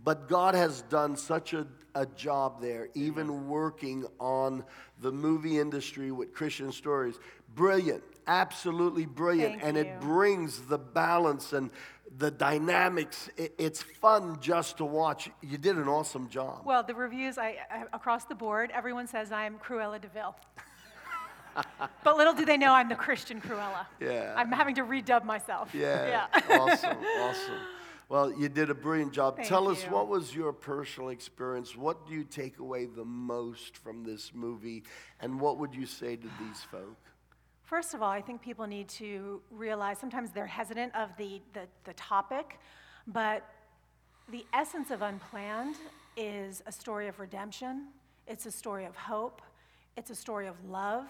but 0.05 0.29
God 0.29 0.55
has 0.55 0.83
done 0.83 1.17
such 1.17 1.55
a, 1.55 1.67
a 1.95 2.07
job 2.07 2.61
there, 2.61 2.89
even 2.95 3.49
working 3.49 4.07
on 4.21 4.65
the 5.01 5.11
movie 5.11 5.59
industry 5.59 6.11
with 6.11 6.33
Christian 6.33 6.73
stories. 6.73 7.19
Brilliant, 7.55 8.03
absolutely 8.27 9.07
brilliant. 9.07 9.61
Thank 9.61 9.65
and 9.65 9.77
you. 9.77 9.85
it 9.85 10.01
brings 10.01 10.61
the 10.67 10.79
balance 10.79 11.53
and 11.53 11.71
the 12.19 12.31
dynamics. 12.31 13.31
It, 13.37 13.55
it's 13.59 13.83
fun 13.83 14.39
just 14.41 14.79
to 14.79 14.85
watch. 14.85 15.31
You 15.43 15.59
did 15.59 15.77
an 15.77 15.89
awesome 15.89 16.29
job. 16.29 16.63
Well, 16.65 16.83
the 16.83 16.95
reviews 16.95 17.39
I, 17.39 17.57
I, 17.71 17.85
across 17.93 18.25
the 18.25 18.35
board, 18.35 18.71
everyone 18.75 19.07
says 19.07 19.33
I'm 19.33 19.59
Cruella 19.59 20.01
de 20.01 20.09
Vil. 20.09 20.35
but 22.05 22.17
little 22.17 22.35
do 22.35 22.45
they 22.45 22.57
know 22.57 22.73
I'm 22.73 22.89
the 22.89 22.95
Christian 22.95 23.41
Cruella. 23.41 23.87
Yeah. 24.01 24.35
I'm 24.37 24.53
having 24.53 24.75
to 24.77 24.83
redub 24.83 25.25
myself. 25.25 25.75
Yeah. 25.75 26.27
Yeah. 26.39 26.59
awesome. 26.59 26.97
Awesome. 27.21 27.78
Well, 28.09 28.33
you 28.33 28.49
did 28.49 28.71
a 28.71 28.75
brilliant 28.75 29.13
job. 29.13 29.37
Thank 29.37 29.49
Tell 29.49 29.69
us 29.69 29.83
what 29.85 30.09
was 30.09 30.35
your 30.35 30.53
personal 30.53 31.11
experience? 31.11 31.77
What 31.77 32.07
do 32.07 32.15
you 32.15 32.25
take 32.25 32.59
away 32.59 32.87
the 32.87 33.05
most 33.05 33.77
from 33.77 34.03
this 34.03 34.33
movie? 34.35 34.85
And 35.21 35.39
what 35.39 35.59
would 35.59 35.75
you 35.75 35.85
say 35.85 36.17
to 36.17 36.29
these 36.41 36.63
folk? 36.71 36.97
First 37.65 37.93
of 37.93 38.01
all, 38.01 38.11
I 38.11 38.23
think 38.23 38.41
people 38.41 38.67
need 38.67 38.89
to 38.91 39.43
realize 39.51 39.99
sometimes 39.99 40.31
they're 40.31 40.47
hesitant 40.47 40.95
of 40.95 41.11
the, 41.19 41.43
the, 41.53 41.67
the 41.85 41.93
topic, 41.95 42.59
but 43.07 43.45
the 44.31 44.47
essence 44.55 44.91
of 44.91 45.03
Unplanned 45.03 45.77
is 46.17 46.63
a 46.67 46.73
story 46.73 47.09
of 47.09 47.21
redemption, 47.21 47.89
it's 48.27 48.47
a 48.47 48.51
story 48.51 48.87
of 48.87 48.97
hope, 48.97 49.43
it's 49.99 50.09
a 50.09 50.15
story 50.15 50.47
of 50.47 50.55
love, 50.65 51.09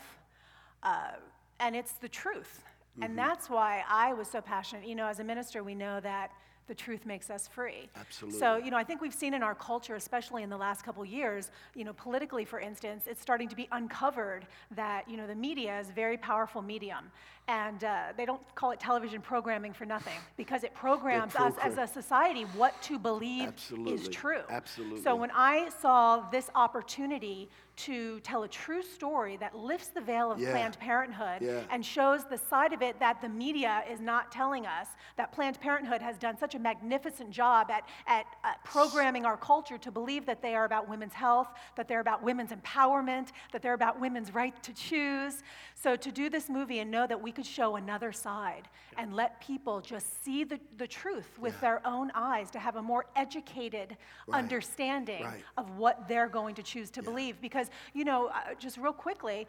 uh, 0.83 1.13
and 1.61 1.77
it's 1.77 1.93
the 1.93 2.09
truth. 2.09 2.65
And 3.01 3.17
that's 3.17 3.49
why 3.49 3.85
I 3.89 4.13
was 4.13 4.27
so 4.27 4.41
passionate. 4.41 4.85
You 4.85 4.97
know, 4.97 5.07
as 5.07 5.21
a 5.21 5.25
minister, 5.25 5.63
we 5.63 5.77
know 5.77 6.01
that 6.01 6.33
the 6.69 6.75
truth 6.75 7.07
makes 7.07 7.31
us 7.31 7.49
free. 7.49 7.89
Absolutely. 7.97 8.39
So, 8.39 8.57
you 8.57 8.71
know, 8.71 8.77
I 8.77 8.85
think 8.85 9.01
we've 9.01 9.14
seen 9.14 9.35
in 9.35 9.43
our 9.43 9.55
culture, 9.55 9.97
especially 9.97 10.43
in 10.43 10.51
the 10.51 10.57
last 10.57 10.85
couple 10.85 11.05
years, 11.05 11.51
you 11.75 11.85
know, 11.85 11.95
politically, 11.95 12.45
for 12.45 12.61
instance, 12.61 13.05
it's 13.07 13.21
starting 13.21 13.49
to 13.49 13.57
be 13.57 13.69
uncovered 13.73 14.47
that, 14.77 15.09
you 15.09 15.16
know, 15.16 15.27
the 15.27 15.35
media 15.35 15.81
is 15.81 15.89
a 15.89 15.93
very 15.93 16.19
powerful 16.19 16.62
medium. 16.62 17.11
And 17.49 17.83
uh, 17.83 18.12
they 18.14 18.27
don't 18.27 18.43
call 18.55 18.73
it 18.73 18.79
television 18.79 19.23
programming 19.23 19.73
for 19.73 19.87
nothing 19.87 20.19
because 20.37 20.64
it 20.64 20.75
programs 20.75 21.35
us 21.35 21.55
as 21.62 21.79
a 21.79 21.87
society 21.87 22.43
what 22.43 22.81
to 22.83 22.99
believe 22.99 23.49
is 23.49 23.49
Absolutely. 23.49 24.12
true. 24.12 24.43
Absolutely. 24.51 25.01
So 25.01 25.16
when 25.16 25.31
I 25.35 25.71
saw 25.81 26.29
this 26.31 26.51
opportunity 26.55 27.49
to 27.79 28.18
tell 28.20 28.43
a 28.43 28.49
true 28.49 28.83
story 28.83 29.37
that 29.37 29.57
lifts 29.57 29.89
the 29.89 30.01
veil 30.01 30.33
of 30.33 30.41
Yeah. 30.41 30.51
Planned 30.51 30.79
Parenthood 30.81 31.43
Yeah. 31.43 31.61
and 31.70 31.85
shows 31.85 32.24
the 32.24 32.37
side 32.37 32.72
of 32.72 32.83
it 32.83 32.99
that 32.99 33.20
the 33.20 33.29
media 33.29 33.85
is 33.89 34.01
not 34.01 34.33
telling 34.33 34.66
us, 34.66 34.89
that 35.16 35.31
Planned 35.33 35.61
Parenthood 35.61 36.03
has 36.03 36.18
done 36.18 36.37
such 36.37 36.55
a 36.55 36.59
magnificent 36.59 37.31
job 37.31 37.70
at, 37.70 37.85
at 38.07 38.26
uh, 38.43 38.55
programming 38.64 39.24
our 39.24 39.37
culture 39.37 39.79
to 39.79 39.91
believe 39.91 40.26
that 40.26 40.43
they 40.43 40.55
are 40.57 40.64
about 40.64 40.89
women's 40.89 41.14
health, 41.14 41.49
that 41.76 41.87
they're 41.89 42.01
about 42.01 42.22
women's 42.22 42.51
empowerment, 42.51 43.29
that 43.53 43.62
they're 43.62 43.74
about 43.74 44.01
women's 44.01 44.35
right 44.35 44.61
to 44.62 44.72
choose. 44.72 45.43
So 45.81 45.95
to 45.95 46.11
do 46.11 46.29
this 46.29 46.49
movie 46.49 46.81
and 46.81 46.91
know 46.91 47.07
that 47.07 47.22
we 47.22 47.31
could 47.31 47.47
show 47.47 47.76
another 47.76 48.11
side 48.11 48.68
and 48.97 49.14
let 49.14 49.41
people 49.41 49.81
just 49.81 50.24
see 50.24 50.43
the, 50.43 50.59
the 50.76 50.89
truth 50.89 51.39
with 51.39 51.61
their 51.61 51.81
own 51.87 52.11
eyes, 52.14 52.51
to 52.51 52.59
have 52.59 52.74
a 52.76 52.83
more 52.83 53.07
educated 53.14 53.97
Right. 54.26 54.39
understanding 54.39 55.22
Right. 55.22 55.45
of 55.57 55.76
what 55.76 56.09
they're 56.09 56.29
going 56.29 56.57
to 56.57 56.62
choose 56.62 56.91
to 56.91 57.03
believe. 57.03 57.41
Because, 57.41 57.70
you 57.95 58.05
know, 58.05 58.26
uh, 58.29 58.55
just 58.59 58.76
real 58.76 58.93
quickly, 58.93 59.47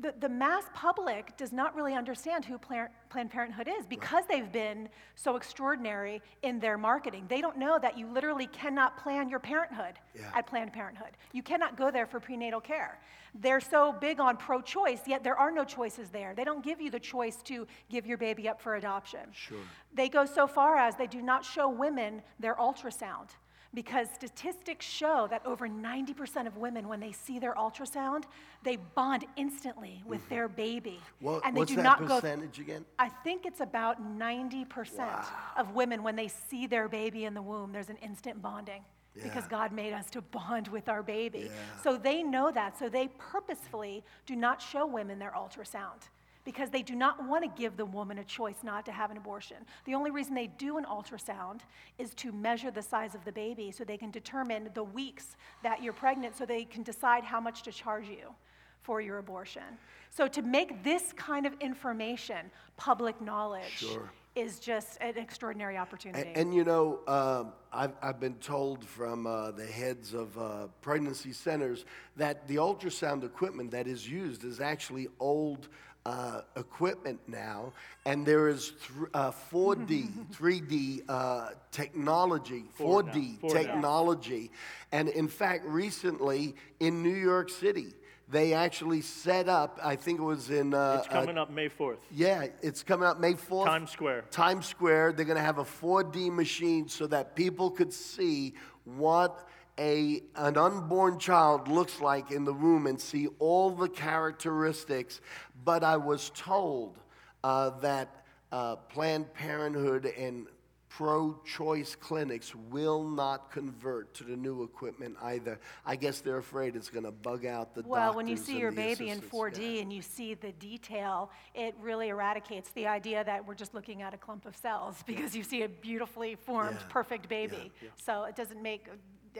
the, 0.00 0.14
the 0.20 0.28
mass 0.28 0.64
public 0.74 1.36
does 1.36 1.52
not 1.52 1.74
really 1.74 1.94
understand 1.94 2.44
who 2.44 2.58
Plan- 2.58 2.90
Planned 3.08 3.30
Parenthood 3.30 3.68
is 3.68 3.86
because 3.86 4.24
they've 4.28 4.50
been 4.52 4.88
so 5.14 5.36
extraordinary 5.36 6.20
in 6.42 6.60
their 6.60 6.76
marketing. 6.76 7.24
They 7.28 7.40
don't 7.40 7.56
know 7.56 7.78
that 7.80 7.96
you 7.96 8.06
literally 8.06 8.46
cannot 8.48 8.98
plan 8.98 9.28
your 9.28 9.38
parenthood 9.38 9.94
Yeah. 10.14 10.30
at 10.34 10.46
Planned 10.46 10.72
Parenthood. 10.72 11.12
You 11.32 11.42
cannot 11.42 11.76
go 11.76 11.90
there 11.90 12.06
for 12.06 12.20
prenatal 12.20 12.60
care. 12.60 12.98
They're 13.34 13.60
so 13.60 13.92
big 13.92 14.20
on 14.20 14.36
pro 14.36 14.60
choice, 14.60 15.00
yet 15.06 15.24
there 15.24 15.36
are 15.36 15.50
no 15.50 15.64
choices 15.64 16.10
there. 16.10 16.34
They 16.34 16.44
don't 16.44 16.62
give 16.64 16.80
you 16.80 16.90
the 16.90 17.00
choice 17.00 17.36
to 17.44 17.66
give 17.90 18.06
your 18.06 18.18
baby 18.18 18.48
up 18.48 18.60
for 18.60 18.76
adoption. 18.76 19.20
Sure. 19.32 19.58
They 19.94 20.08
go 20.08 20.24
so 20.26 20.46
far 20.46 20.76
as 20.76 20.96
they 20.96 21.06
do 21.06 21.22
not 21.22 21.44
show 21.44 21.68
women 21.68 22.22
their 22.38 22.54
ultrasound 22.56 23.30
because 23.74 24.08
statistics 24.14 24.86
show 24.86 25.26
that 25.30 25.44
over 25.44 25.68
90% 25.68 26.46
of 26.46 26.56
women, 26.56 26.88
when 26.88 27.00
they 27.00 27.12
see 27.12 27.38
their 27.38 27.54
ultrasound, 27.54 28.24
they 28.62 28.76
bond 28.76 29.24
instantly 29.36 30.02
with 30.06 30.20
mm-hmm. 30.20 30.34
their 30.34 30.48
baby. 30.48 31.00
What, 31.20 31.44
and 31.44 31.56
they 31.56 31.60
what's 31.60 31.70
do 31.70 31.76
that 31.76 31.82
not 31.82 32.06
go. 32.06 32.20
percentage 32.20 32.60
again? 32.60 32.84
I 32.98 33.08
think 33.08 33.44
it's 33.44 33.60
about 33.60 34.00
90% 34.18 35.26
of 35.58 35.74
women, 35.74 36.02
when 36.02 36.16
they 36.16 36.28
see 36.28 36.66
their 36.66 36.88
baby 36.88 37.24
in 37.24 37.34
the 37.34 37.42
womb, 37.42 37.72
there's 37.72 37.90
an 37.90 37.98
instant 37.98 38.40
bonding. 38.40 38.82
Because 39.22 39.46
God 39.46 39.70
made 39.70 39.92
us 39.92 40.10
to 40.10 40.20
bond 40.20 40.66
with 40.66 40.88
our 40.88 41.00
baby. 41.00 41.42
Yeah. 41.44 41.82
So 41.84 41.96
they 41.96 42.24
know 42.24 42.50
that. 42.50 42.76
So 42.76 42.88
they 42.88 43.06
purposefully 43.16 44.02
do 44.26 44.34
not 44.34 44.60
show 44.60 44.86
women 44.86 45.20
their 45.20 45.30
ultrasound 45.30 46.08
because 46.44 46.70
they 46.70 46.82
do 46.82 46.94
not 46.94 47.26
want 47.26 47.42
to 47.42 47.60
give 47.60 47.76
the 47.76 47.84
woman 47.84 48.18
a 48.18 48.24
choice 48.24 48.58
not 48.62 48.84
to 48.86 48.92
have 48.92 49.10
an 49.10 49.16
abortion. 49.16 49.56
The 49.86 49.94
only 49.94 50.10
reason 50.10 50.34
they 50.34 50.46
do 50.46 50.76
an 50.76 50.84
ultrasound 50.84 51.60
is 51.98 52.14
to 52.14 52.32
measure 52.32 52.70
the 52.70 52.82
size 52.82 53.14
of 53.14 53.24
the 53.24 53.32
baby 53.32 53.70
so 53.70 53.84
they 53.84 53.96
can 53.96 54.10
determine 54.10 54.70
the 54.74 54.84
weeks 54.84 55.36
that 55.62 55.82
you're 55.82 55.92
pregnant 55.92 56.36
so 56.36 56.44
they 56.44 56.64
can 56.64 56.82
decide 56.82 57.24
how 57.24 57.40
much 57.40 57.62
to 57.62 57.72
charge 57.72 58.08
you 58.08 58.34
for 58.82 59.00
your 59.00 59.18
abortion. 59.18 59.62
So 60.10 60.28
to 60.28 60.42
make 60.42 60.84
this 60.84 61.12
kind 61.14 61.46
of 61.46 61.54
information 61.60 62.50
public 62.76 63.20
knowledge 63.20 63.78
Sure. 63.78 64.10
is 64.36 64.60
just 64.60 64.98
an 65.00 65.16
extraordinary 65.16 65.78
opportunity. 65.78 66.28
And, 66.28 66.36
and 66.36 66.54
you 66.54 66.64
know, 66.64 67.00
um, 67.08 67.52
I've, 67.72 67.94
I've 68.02 68.20
been 68.20 68.34
told 68.34 68.84
from 68.84 69.26
uh, 69.26 69.52
the 69.52 69.66
heads 69.66 70.12
of 70.12 70.36
uh, 70.36 70.66
pregnancy 70.82 71.32
centers 71.32 71.86
that 72.16 72.46
the 72.46 72.56
ultrasound 72.56 73.24
equipment 73.24 73.70
that 73.70 73.86
is 73.86 74.08
used 74.08 74.44
is 74.44 74.60
actually 74.60 75.08
old 75.18 75.68
uh, 76.06 76.42
equipment 76.56 77.18
now, 77.26 77.72
and 78.04 78.26
there 78.26 78.48
is 78.48 78.72
th- 78.86 79.08
uh, 79.14 79.30
4D, 79.52 80.10
3D 80.34 81.02
uh, 81.08 81.50
technology, 81.70 82.64
Four 82.74 83.02
now. 83.04 83.12
4D 83.12 83.40
Four 83.40 83.54
now. 83.54 83.60
technology. 83.60 84.50
And 84.92 85.08
in 85.08 85.28
fact, 85.28 85.64
recently 85.66 86.54
in 86.80 87.02
New 87.02 87.14
York 87.14 87.48
City, 87.48 87.94
they 88.28 88.52
actually 88.54 89.00
set 89.02 89.48
up, 89.48 89.78
I 89.82 89.96
think 89.96 90.18
it 90.18 90.22
was 90.24 90.50
in. 90.50 90.72
Uh, 90.74 90.96
It's 90.98 91.08
coming 91.08 91.38
up 91.38 91.50
May 91.50 91.68
4th. 91.68 91.98
yeah, 92.10 92.46
it's 92.62 92.82
coming 92.82 93.06
up 93.06 93.18
May 93.20 93.34
4th. 93.34 93.66
Times 93.66 93.90
Square. 93.90 94.24
Times 94.30 94.66
Square. 94.66 95.12
They're 95.12 95.26
going 95.26 95.36
to 95.36 95.42
have 95.42 95.58
a 95.58 95.64
4D 95.64 96.30
machine 96.32 96.88
so 96.88 97.06
that 97.06 97.34
people 97.36 97.70
could 97.70 97.92
see 97.92 98.54
what 98.84 99.46
a, 99.78 100.22
an 100.36 100.56
unborn 100.56 101.18
child 101.18 101.68
looks 101.68 102.00
like 102.00 102.30
in 102.30 102.44
the 102.44 102.52
womb 102.52 102.86
and 102.86 103.00
see 103.00 103.28
all 103.38 103.70
the 103.70 103.88
characteristics. 103.88 105.20
But 105.64 105.82
I 105.82 105.96
was 105.96 106.30
told 106.34 106.98
uh, 107.42 107.70
that 107.80 108.24
uh, 108.52 108.76
Planned 108.76 109.32
Parenthood 109.34 110.06
and 110.06 110.46
pro 110.88 111.36
choice 111.44 111.96
clinics 111.96 112.54
will 112.70 113.02
not 113.02 113.50
convert 113.50 114.14
to 114.14 114.22
the 114.22 114.36
new 114.36 114.62
equipment 114.62 115.16
either. 115.22 115.58
I 115.84 115.96
guess 115.96 116.20
they're 116.20 116.38
afraid 116.38 116.76
it's 116.76 116.88
going 116.88 117.04
to 117.04 117.10
bug 117.10 117.44
out 117.44 117.74
the 117.74 117.82
Well, 117.84 118.14
when 118.14 118.28
you 118.28 118.36
see 118.36 118.58
your 118.58 118.70
baby 118.70 119.08
in 119.10 119.20
4D 119.20 119.82
and 119.82 119.92
you 119.92 120.02
see 120.02 120.34
the 120.34 120.52
detail, 120.52 121.32
it 121.52 121.74
really 121.80 122.10
eradicates 122.10 122.70
the 122.70 122.86
idea 122.86 123.24
that 123.24 123.44
we're 123.44 123.56
just 123.56 123.74
looking 123.74 124.02
at 124.02 124.14
a 124.14 124.16
clump 124.16 124.46
of 124.46 124.56
cells 124.56 125.02
because 125.06 125.34
you 125.34 125.42
see 125.42 125.62
a 125.62 125.68
beautifully 125.68 126.36
formed, 126.36 126.76
Yeah. 126.80 126.86
perfect 126.88 127.28
baby. 127.28 127.72
So 127.96 128.22
it 128.24 128.36
doesn't 128.36 128.62
make, 128.62 128.86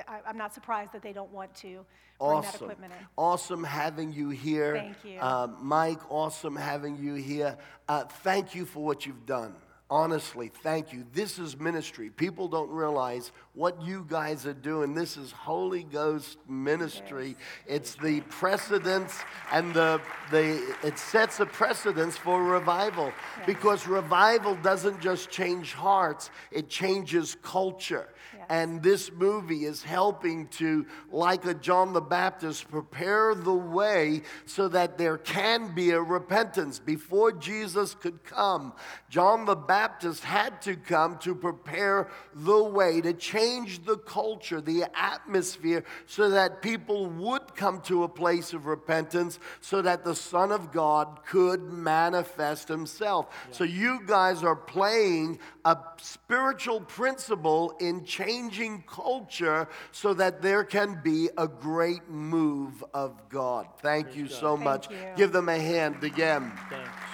I, 0.08 0.20
I'm 0.26 0.38
not 0.38 0.54
surprised 0.54 0.92
that 0.92 1.02
they 1.02 1.12
don't 1.12 1.32
want 1.32 1.54
to 1.56 1.68
bring 1.68 1.78
that 1.78 1.86
Awesome. 2.20 2.64
equipment 2.64 2.92
in. 2.98 3.06
Awesome 3.16 3.64
having 3.64 4.12
you 4.12 4.30
here. 4.30 4.76
Thank 4.76 4.96
you. 5.04 5.18
Uh, 5.20 5.48
Mike, 5.60 6.00
awesome 6.10 6.56
having 6.56 6.96
you 6.96 7.14
here. 7.14 7.56
Uh, 7.88 8.04
thank 8.04 8.54
you 8.54 8.64
for 8.64 8.84
what 8.84 9.06
you've 9.06 9.26
done. 9.26 9.54
Honestly, 9.90 10.50
thank 10.62 10.94
you. 10.94 11.04
This 11.12 11.38
is 11.38 11.60
ministry. 11.60 12.08
People 12.08 12.48
don't 12.48 12.70
realize 12.70 13.32
what 13.52 13.82
you 13.82 14.06
guys 14.08 14.46
are 14.46 14.54
doing. 14.54 14.94
This 14.94 15.18
is 15.18 15.30
Holy 15.30 15.84
Ghost 15.84 16.38
ministry. 16.48 17.36
It's 17.66 17.94
the 17.94 18.22
precedence 18.22 19.14
and 19.52 19.74
the, 19.74 20.00
the 20.30 20.74
it 20.82 20.98
sets 20.98 21.38
a 21.40 21.46
precedence 21.46 22.16
for 22.16 22.42
revival 22.42 23.12
because 23.46 23.86
revival 23.86 24.54
doesn't 24.56 25.02
just 25.02 25.30
change 25.30 25.74
hearts, 25.74 26.30
it 26.50 26.70
changes 26.70 27.36
culture. 27.42 28.08
And 28.50 28.82
this 28.82 29.10
movie 29.10 29.64
is 29.64 29.82
helping 29.82 30.48
to, 30.48 30.86
like 31.10 31.46
a 31.46 31.54
John 31.54 31.94
the 31.94 32.00
Baptist, 32.02 32.70
prepare 32.70 33.34
the 33.34 33.54
way 33.54 34.20
so 34.44 34.68
that 34.68 34.98
there 34.98 35.16
can 35.16 35.74
be 35.74 35.92
a 35.92 36.00
repentance. 36.00 36.78
Before 36.78 37.32
Jesus 37.32 37.94
could 37.94 38.22
come, 38.22 38.74
John 39.08 39.46
the 39.46 39.54
Baptist 39.54 39.74
had 40.22 40.62
to 40.62 40.76
come 40.76 41.18
to 41.18 41.34
prepare 41.34 42.08
the 42.34 42.62
way, 42.62 43.00
to 43.00 43.12
change 43.12 43.84
the 43.84 43.96
culture, 43.96 44.60
the 44.60 44.84
atmosphere, 44.94 45.84
so 46.06 46.30
that 46.30 46.62
people 46.62 47.06
would 47.06 47.54
come 47.54 47.80
to 47.82 48.04
a 48.04 48.08
place 48.08 48.52
of 48.52 48.66
repentance, 48.66 49.38
so 49.60 49.82
that 49.82 50.04
the 50.04 50.14
Son 50.14 50.52
of 50.52 50.72
God 50.72 51.20
could 51.26 51.62
manifest 51.62 52.68
himself. 52.68 53.26
So 53.50 53.64
you 53.64 54.00
guys 54.06 54.42
are 54.42 54.56
playing 54.56 55.38
a 55.64 55.76
spiritual 55.98 56.80
principle 56.80 57.76
in 57.80 58.04
changing 58.04 58.84
culture 58.86 59.68
so 59.92 60.14
that 60.14 60.42
there 60.42 60.64
can 60.64 61.00
be 61.02 61.28
a 61.36 61.48
great 61.48 62.08
move 62.08 62.84
of 62.94 63.28
God. 63.28 63.66
Thank 63.80 64.16
you 64.16 64.28
so 64.28 64.56
Thank 64.56 64.64
much. 64.64 64.90
you. 64.90 64.96
Give 65.16 65.32
them 65.32 65.48
a 65.48 65.58
hand 65.58 66.02
again. 66.04 66.52
Thanks. 66.70 67.13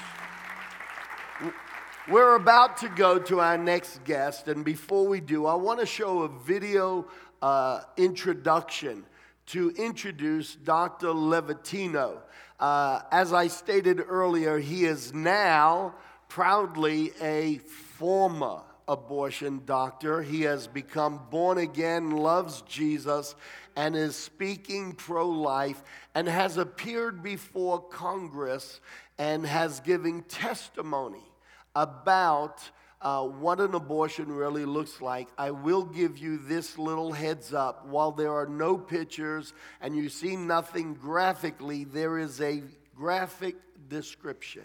We're 2.08 2.34
about 2.34 2.78
to 2.78 2.88
go 2.88 3.18
to 3.18 3.40
our 3.40 3.58
next 3.58 4.02
guest, 4.04 4.48
and 4.48 4.64
before 4.64 5.06
we 5.06 5.20
do, 5.20 5.44
I 5.44 5.54
want 5.54 5.80
to 5.80 5.86
show 5.86 6.22
a 6.22 6.28
video 6.28 7.06
uh, 7.42 7.82
introduction 7.98 9.04
to 9.48 9.70
introduce 9.76 10.54
Dr. 10.54 11.08
Levatino. 11.08 12.22
Uh, 12.58 13.02
as 13.12 13.34
I 13.34 13.48
stated 13.48 14.00
earlier, 14.08 14.58
he 14.58 14.86
is 14.86 15.12
now 15.12 15.94
proudly 16.28 17.12
a 17.20 17.58
former 17.58 18.62
abortion 18.88 19.60
doctor. 19.66 20.22
He 20.22 20.40
has 20.42 20.66
become 20.66 21.20
born 21.30 21.58
again, 21.58 22.12
loves 22.12 22.62
Jesus, 22.62 23.34
and 23.76 23.94
is 23.94 24.16
speaking 24.16 24.94
pro 24.94 25.28
life, 25.28 25.82
and 26.14 26.26
has 26.26 26.56
appeared 26.56 27.22
before 27.22 27.78
Congress 27.78 28.80
and 29.18 29.44
has 29.44 29.80
given 29.80 30.22
testimony 30.22 31.29
about 31.74 32.62
uh, 33.02 33.24
what 33.24 33.60
an 33.60 33.74
abortion 33.74 34.30
really 34.30 34.64
looks 34.64 35.00
like. 35.00 35.28
I 35.38 35.50
will 35.50 35.84
give 35.84 36.18
you 36.18 36.36
this 36.36 36.78
little 36.78 37.12
heads 37.12 37.54
up. 37.54 37.86
While 37.86 38.12
there 38.12 38.32
are 38.32 38.46
no 38.46 38.76
pictures 38.76 39.54
and 39.80 39.96
you 39.96 40.08
see 40.08 40.36
nothing 40.36 40.94
graphically, 40.94 41.84
there 41.84 42.18
is 42.18 42.40
a 42.40 42.62
graphic 42.94 43.56
description. 43.88 44.64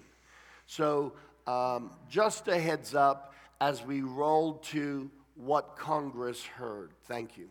So, 0.67 1.13
um, 1.47 1.91
just 2.09 2.47
a 2.47 2.59
heads 2.59 2.95
up 2.95 3.33
as 3.61 3.83
we 3.83 4.01
roll 4.01 4.55
to 4.55 5.09
what 5.35 5.77
Congress 5.77 6.43
heard. 6.43 6.91
Thank 7.05 7.37
you. 7.37 7.47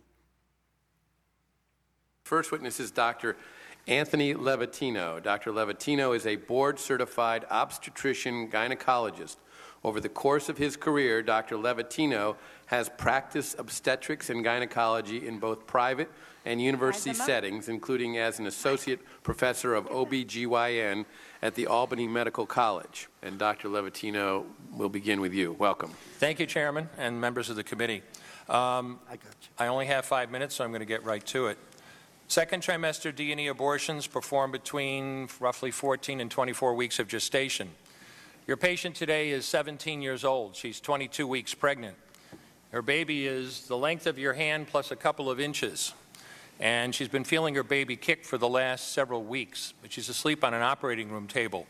First 2.25 2.53
witness 2.53 2.81
is 2.81 2.91
Dr. 2.91 3.37
Anthony 3.87 4.35
Levatino. 4.35 5.23
Dr. 5.23 5.53
Levatino 5.53 6.17
is 6.17 6.27
a 6.27 6.37
board 6.37 6.79
certified 6.79 7.45
obstetrician 7.51 8.51
gynecologist. 8.51 9.37
Over 9.85 10.01
the 10.01 10.09
course 10.09 10.49
of 10.49 10.57
his 10.57 10.77
career, 10.77 11.23
Dr. 11.23 11.57
Levatino 11.57 12.37
has 12.67 12.89
practiced 12.89 13.59
obstetrics 13.59 14.31
and 14.31 14.43
gynecology 14.43 15.29
in 15.29 15.39
both 15.39 15.67
private 15.67 16.11
and 16.47 16.61
university 16.61 17.13
settings, 17.13 17.69
including 17.69 18.17
as 18.17 18.39
an 18.39 18.47
associate 18.47 19.01
professor 19.23 19.75
of 19.75 19.87
OBGYN 19.91 21.05
at 21.43 21.55
the 21.55 21.67
Albany 21.67 22.09
Medical 22.09 22.47
College. 22.47 23.09
And 23.23 23.39
Dr. 23.39 23.69
Levatino 23.69 24.47
will 24.73 24.89
begin 24.89 25.21
with 25.21 25.35
you. 25.35 25.53
Welcome. 25.53 25.91
Thank 26.19 26.41
you, 26.41 26.47
Chairman 26.47 26.89
and 26.97 27.21
members 27.21 27.51
of 27.51 27.57
the 27.57 27.65
committee. 27.65 28.03
Um, 28.49 29.01
I 29.09 29.17
got 29.17 29.35
you. 29.43 29.49
I 29.59 29.67
only 29.67 29.87
have 29.87 30.07
five 30.07 30.31
minutes, 30.31 30.55
so 30.55 30.65
I'm 30.65 30.71
going 30.71 30.81
to 30.81 30.87
get 30.87 31.05
right 31.05 31.25
to 31.27 31.49
it. 31.49 31.59
Second 32.29 32.63
trimester 32.63 33.15
D&E 33.15 33.49
abortions 33.49 34.07
performed 34.07 34.53
between 34.53 35.29
roughly 35.41 35.71
14 35.71 36.21
and 36.21 36.31
24 36.31 36.75
weeks 36.75 36.99
of 36.99 37.07
gestation. 37.07 37.71
Your 38.47 38.59
patient 38.59 38.95
today 38.95 39.31
is 39.31 39.47
17 39.47 40.03
years 40.03 40.23
old. 40.23 40.55
She's 40.55 40.79
22 40.79 41.27
weeks 41.27 41.55
pregnant. 41.55 41.97
Her 42.73 42.83
baby 42.83 43.27
is 43.27 43.67
the 43.69 43.77
length 43.79 44.07
of 44.07 44.19
your 44.19 44.35
hand 44.35 44.67
plus 44.67 44.91
a 44.91 44.97
couple 44.97 45.31
of 45.31 45.41
inches. 45.41 45.95
And 46.61 46.95
she's 46.95 47.09
been 47.09 47.25
feeling 47.25 47.55
her 47.55 47.63
baby 47.63 47.97
kick 47.97 48.23
for 48.23 48.37
the 48.37 48.47
last 48.47 48.93
several 48.93 49.25
weeks, 49.25 49.73
but 49.81 49.91
she's 49.91 50.11
asleep 50.11 50.45
on 50.45 50.53
an 50.53 50.61
operating 50.61 51.11
room 51.11 51.27
table. 51.27 51.67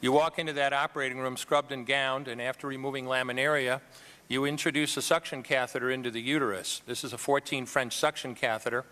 You 0.00 0.12
walk 0.12 0.38
into 0.38 0.52
that 0.52 0.72
operating 0.72 1.18
room 1.18 1.36
scrubbed 1.36 1.72
and 1.72 1.84
gowned, 1.84 2.28
and 2.28 2.40
after 2.40 2.68
removing 2.68 3.06
laminaria, 3.06 3.80
you 4.28 4.44
introduce 4.44 4.96
a 4.96 5.02
suction 5.02 5.42
catheter 5.42 5.90
into 5.90 6.12
the 6.12 6.22
uterus. 6.22 6.82
This 6.86 7.02
is 7.02 7.14
a 7.14 7.18
14 7.18 7.66
French 7.66 7.96
suction 7.96 8.36
catheter. 8.36 8.84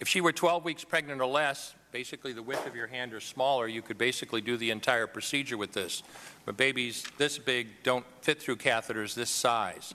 If 0.00 0.08
she 0.08 0.22
were 0.22 0.32
12 0.32 0.64
weeks 0.64 0.84
pregnant 0.84 1.20
or 1.20 1.26
less, 1.26 1.74
basically 1.92 2.32
the 2.32 2.42
width 2.42 2.66
of 2.66 2.76
your 2.76 2.86
hand 2.86 3.12
or 3.12 3.20
smaller, 3.20 3.66
you 3.66 3.82
could 3.82 3.98
basically 3.98 4.40
do 4.40 4.56
the 4.56 4.70
entire 4.70 5.06
procedure 5.06 5.56
with 5.56 5.72
this. 5.72 6.02
But 6.44 6.56
babies 6.56 7.04
this 7.18 7.38
big 7.38 7.68
don't 7.82 8.04
fit 8.20 8.40
through 8.40 8.56
catheters 8.56 9.14
this 9.14 9.30
size. 9.30 9.94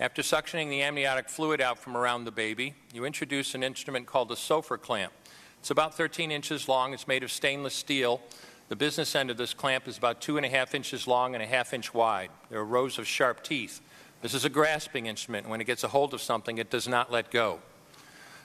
After 0.00 0.22
suctioning 0.22 0.70
the 0.70 0.82
amniotic 0.82 1.28
fluid 1.28 1.60
out 1.60 1.78
from 1.78 1.96
around 1.96 2.24
the 2.24 2.30
baby, 2.30 2.74
you 2.94 3.04
introduce 3.04 3.54
an 3.54 3.64
instrument 3.64 4.06
called 4.06 4.30
a 4.30 4.36
Sopher 4.36 4.80
clamp. 4.80 5.12
It's 5.58 5.70
about 5.70 5.96
13 5.96 6.30
inches 6.30 6.68
long. 6.68 6.94
It's 6.94 7.08
made 7.08 7.24
of 7.24 7.32
stainless 7.32 7.74
steel. 7.74 8.20
The 8.68 8.76
business 8.76 9.16
end 9.16 9.30
of 9.30 9.36
this 9.36 9.54
clamp 9.54 9.88
is 9.88 9.98
about 9.98 10.20
two 10.20 10.36
and 10.36 10.46
a 10.46 10.48
half 10.48 10.74
inches 10.74 11.06
long 11.06 11.34
and 11.34 11.42
a 11.42 11.46
half 11.46 11.74
inch 11.74 11.92
wide. 11.92 12.30
There 12.48 12.60
are 12.60 12.64
rows 12.64 12.98
of 12.98 13.06
sharp 13.06 13.42
teeth. 13.42 13.80
This 14.22 14.34
is 14.34 14.44
a 14.44 14.50
grasping 14.50 15.06
instrument. 15.06 15.48
When 15.48 15.60
it 15.60 15.64
gets 15.64 15.84
a 15.84 15.88
hold 15.88 16.14
of 16.14 16.20
something, 16.20 16.58
it 16.58 16.70
does 16.70 16.86
not 16.86 17.10
let 17.10 17.30
go. 17.30 17.60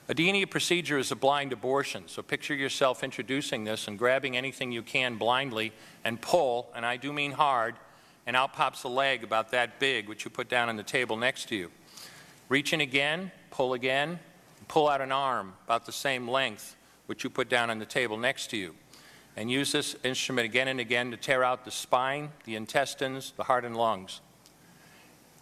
A 0.10 0.14
D&E 0.14 0.46
procedure 0.48 0.98
is 0.98 1.12
a 1.12 1.16
blind 1.16 1.54
abortion, 1.54 2.04
so 2.08 2.22
picture 2.22 2.54
yourself 2.54 3.06
introducing 3.06 3.64
this 3.64 3.88
and 3.88 3.98
grabbing 3.98 4.36
anything 4.36 4.70
you 4.70 4.82
can 4.82 5.16
blindly 5.16 5.72
and 6.04 6.20
pull, 6.20 6.70
and 6.76 6.86
I 6.86 6.98
do 6.98 7.14
mean 7.14 7.32
hard, 7.32 7.76
and 8.28 8.36
out 8.36 8.52
pops 8.52 8.84
a 8.84 8.90
leg 8.90 9.24
about 9.24 9.52
that 9.52 9.80
big, 9.80 10.10
which 10.10 10.26
you 10.26 10.32
put 10.32 10.50
down 10.50 10.68
on 10.68 10.76
the 10.76 10.84
table 10.84 11.16
next 11.16 11.48
to 11.50 11.56
you. 11.56 11.72
Reach 12.50 12.74
in 12.74 12.82
again, 12.82 13.32
pull 13.50 13.74
again, 13.74 14.20
pull 14.68 14.90
out 14.90 15.00
an 15.00 15.14
arm 15.14 15.54
about 15.66 15.86
the 15.86 15.94
same 15.94 16.28
length, 16.28 16.76
which 17.06 17.24
you 17.24 17.30
put 17.30 17.48
down 17.48 17.70
on 17.70 17.80
the 17.80 17.86
table 17.86 18.18
next 18.18 18.50
to 18.50 18.58
you. 18.58 18.76
And 19.38 19.50
use 19.50 19.72
this 19.72 19.96
instrument 20.04 20.46
again 20.46 20.68
and 20.68 20.82
again 20.82 21.12
to 21.12 21.18
tear 21.18 21.46
out 21.46 21.64
the 21.64 21.72
spine, 21.72 22.30
the 22.44 22.56
intestines, 22.56 23.32
the 23.38 23.44
heart, 23.44 23.64
and 23.64 23.76
lungs. 23.76 24.20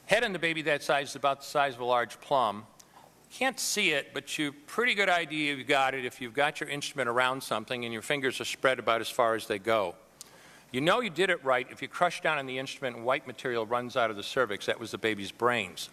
Head 0.06 0.24
on 0.24 0.34
the 0.34 0.40
baby 0.40 0.62
that 0.64 0.84
size 0.84 1.10
is 1.10 1.16
about 1.16 1.42
the 1.42 1.48
size 1.48 1.74
of 1.74 1.82
a 1.82 1.86
large 1.86 2.22
plum. 2.22 2.66
Can't 3.32 3.60
see 3.60 3.92
it, 3.92 4.14
but 4.14 4.38
you've 4.38 4.68
pretty 4.68 4.94
good 4.94 5.10
idea 5.10 5.56
you've 5.56 5.68
got 5.68 5.94
it 5.94 6.06
if 6.06 6.20
you've 6.20 6.34
got 6.34 6.60
your 6.60 6.70
instrument 6.70 7.08
around 7.08 7.42
something 7.42 7.86
and 7.86 7.94
your 7.94 8.02
fingers 8.02 8.42
are 8.42 8.46
spread 8.46 8.78
about 8.78 9.00
as 9.00 9.10
far 9.10 9.36
as 9.36 9.48
they 9.48 9.58
go. 9.58 9.96
You 10.72 10.82
know 10.82 11.02
you 11.02 11.10
did 11.10 11.30
it 11.30 11.44
right 11.44 11.66
if 11.70 11.82
you 11.82 11.88
crush 11.88 12.22
down 12.22 12.38
on 12.38 12.46
the 12.46 12.60
instrument 12.60 12.98
and 12.98 13.06
white 13.06 13.28
material 13.28 13.66
runs 13.66 13.96
out 13.96 14.10
of 14.10 14.18
the 14.18 14.24
cervix. 14.24 14.66
That 14.66 14.80
was 14.80 14.92
the 14.92 14.98
baby's 14.98 15.32
brains. 15.32 15.90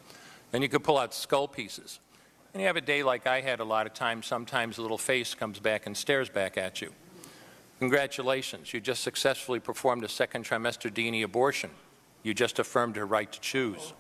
Then 0.50 0.62
you 0.62 0.68
could 0.68 0.82
pull 0.82 0.98
out 0.98 1.14
skull 1.14 1.48
pieces. 1.48 2.00
And 2.52 2.60
you 2.60 2.66
have 2.66 2.76
a 2.76 2.80
day 2.80 3.02
like 3.02 3.26
I 3.26 3.40
had 3.40 3.60
a 3.60 3.64
lot 3.64 3.86
of 3.86 3.94
times, 3.94 4.26
sometimes 4.26 4.78
a 4.78 4.82
little 4.82 4.98
face 4.98 5.34
comes 5.34 5.60
back 5.60 5.86
and 5.86 5.96
stares 5.96 6.28
back 6.28 6.56
at 6.56 6.80
you. 6.80 6.92
Congratulations, 7.78 8.72
you 8.72 8.80
just 8.80 9.02
successfully 9.02 9.60
performed 9.60 10.02
a 10.02 10.08
second 10.08 10.44
trimester 10.44 10.92
D&E 10.92 11.22
abortion. 11.22 11.70
You 12.24 12.34
just 12.34 12.58
affirmed 12.58 12.96
her 12.96 13.06
right 13.06 13.30
to 13.30 13.40
choose. 13.40 13.92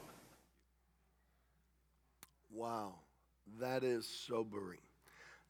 Wow, 2.52 2.94
that 3.60 3.82
is 3.82 4.06
sobering. 4.26 4.78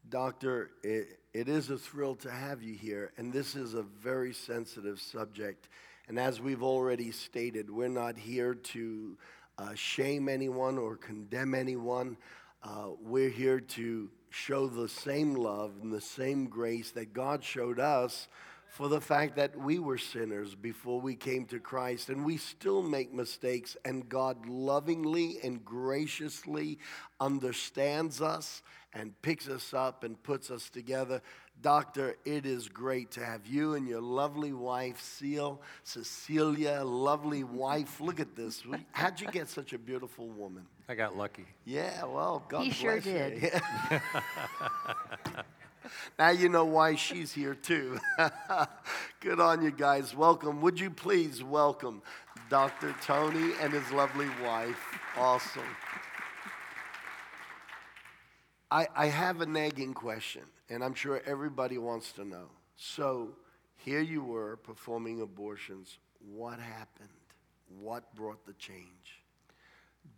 Doctor, 0.08 0.70
it, 0.82 1.18
it 1.34 1.48
is 1.48 1.68
a 1.68 1.76
thrill 1.76 2.14
to 2.16 2.30
have 2.30 2.62
you 2.62 2.74
here, 2.74 3.12
and 3.18 3.32
this 3.32 3.54
is 3.54 3.74
a 3.74 3.82
very 3.82 4.32
sensitive 4.32 5.00
subject. 5.00 5.68
And 6.08 6.18
as 6.18 6.40
we've 6.40 6.62
already 6.62 7.10
stated, 7.10 7.70
we're 7.70 7.88
not 7.88 8.16
here 8.16 8.54
to 8.54 9.18
uh, 9.58 9.74
shame 9.74 10.28
anyone 10.28 10.78
or 10.78 10.96
condemn 10.96 11.54
anyone. 11.54 12.16
Uh, 12.62 12.90
we're 13.02 13.28
here 13.28 13.60
to 13.60 14.08
show 14.30 14.66
the 14.66 14.88
same 14.88 15.34
love 15.34 15.72
and 15.82 15.92
the 15.92 16.00
same 16.00 16.46
grace 16.46 16.90
that 16.92 17.12
God 17.12 17.44
showed 17.44 17.78
us 17.78 18.28
for 18.70 18.88
the 18.88 19.00
fact 19.00 19.36
that 19.36 19.58
we 19.58 19.78
were 19.78 19.98
sinners 19.98 20.54
before 20.54 21.00
we 21.00 21.14
came 21.16 21.46
to 21.46 21.58
Christ 21.58 22.08
and 22.10 22.24
we 22.24 22.36
still 22.36 22.82
make 22.82 23.12
mistakes, 23.12 23.76
and 23.84 24.08
God 24.08 24.46
lovingly 24.46 25.38
and 25.42 25.64
graciously 25.64 26.78
understands 27.20 28.20
us 28.22 28.62
and 28.92 29.20
picks 29.22 29.48
us 29.48 29.74
up 29.74 30.04
and 30.04 30.22
puts 30.22 30.50
us 30.50 30.70
together. 30.70 31.20
Doctor, 31.60 32.16
it 32.24 32.46
is 32.46 32.68
great 32.68 33.10
to 33.12 33.24
have 33.24 33.46
you 33.46 33.74
and 33.74 33.88
your 33.88 34.00
lovely 34.00 34.52
wife, 34.52 35.00
Seal, 35.00 35.60
Cecilia, 35.82 36.82
lovely 36.84 37.42
wife. 37.42 38.00
Look 38.00 38.20
at 38.20 38.36
this. 38.36 38.62
How'd 38.92 39.20
you 39.20 39.28
get 39.28 39.48
such 39.48 39.72
a 39.72 39.78
beautiful 39.78 40.28
woman? 40.28 40.66
I 40.88 40.94
got 40.94 41.16
lucky. 41.16 41.46
Yeah, 41.64 42.04
well, 42.04 42.44
God 42.48 42.62
He 42.62 42.68
bless 42.68 42.78
sure 42.78 42.96
you. 42.96 43.00
did. 43.02 43.42
Yeah. 43.42 44.00
now 46.18 46.30
you 46.30 46.48
know 46.48 46.64
why 46.64 46.94
she's 46.94 47.32
here 47.32 47.54
too. 47.54 47.98
Good 49.20 49.40
on 49.40 49.62
you 49.62 49.70
guys. 49.70 50.14
Welcome. 50.14 50.60
Would 50.60 50.78
you 50.80 50.90
please 50.90 51.42
welcome 51.42 52.02
Dr. 52.48 52.94
Tony 53.02 53.52
and 53.60 53.72
his 53.72 53.90
lovely 53.92 54.28
wife? 54.42 54.78
Awesome. 55.16 55.62
I, 58.70 58.86
I 58.94 59.06
have 59.06 59.40
a 59.40 59.46
nagging 59.46 59.94
question, 59.94 60.42
and 60.68 60.84
I'm 60.84 60.94
sure 60.94 61.22
everybody 61.24 61.78
wants 61.78 62.12
to 62.12 62.24
know. 62.24 62.50
So, 62.76 63.30
here 63.76 64.00
you 64.00 64.22
were 64.22 64.56
performing 64.56 65.22
abortions. 65.22 65.98
What 66.20 66.58
happened? 66.58 67.08
What 67.80 68.14
brought 68.14 68.44
the 68.46 68.52
change? 68.54 69.22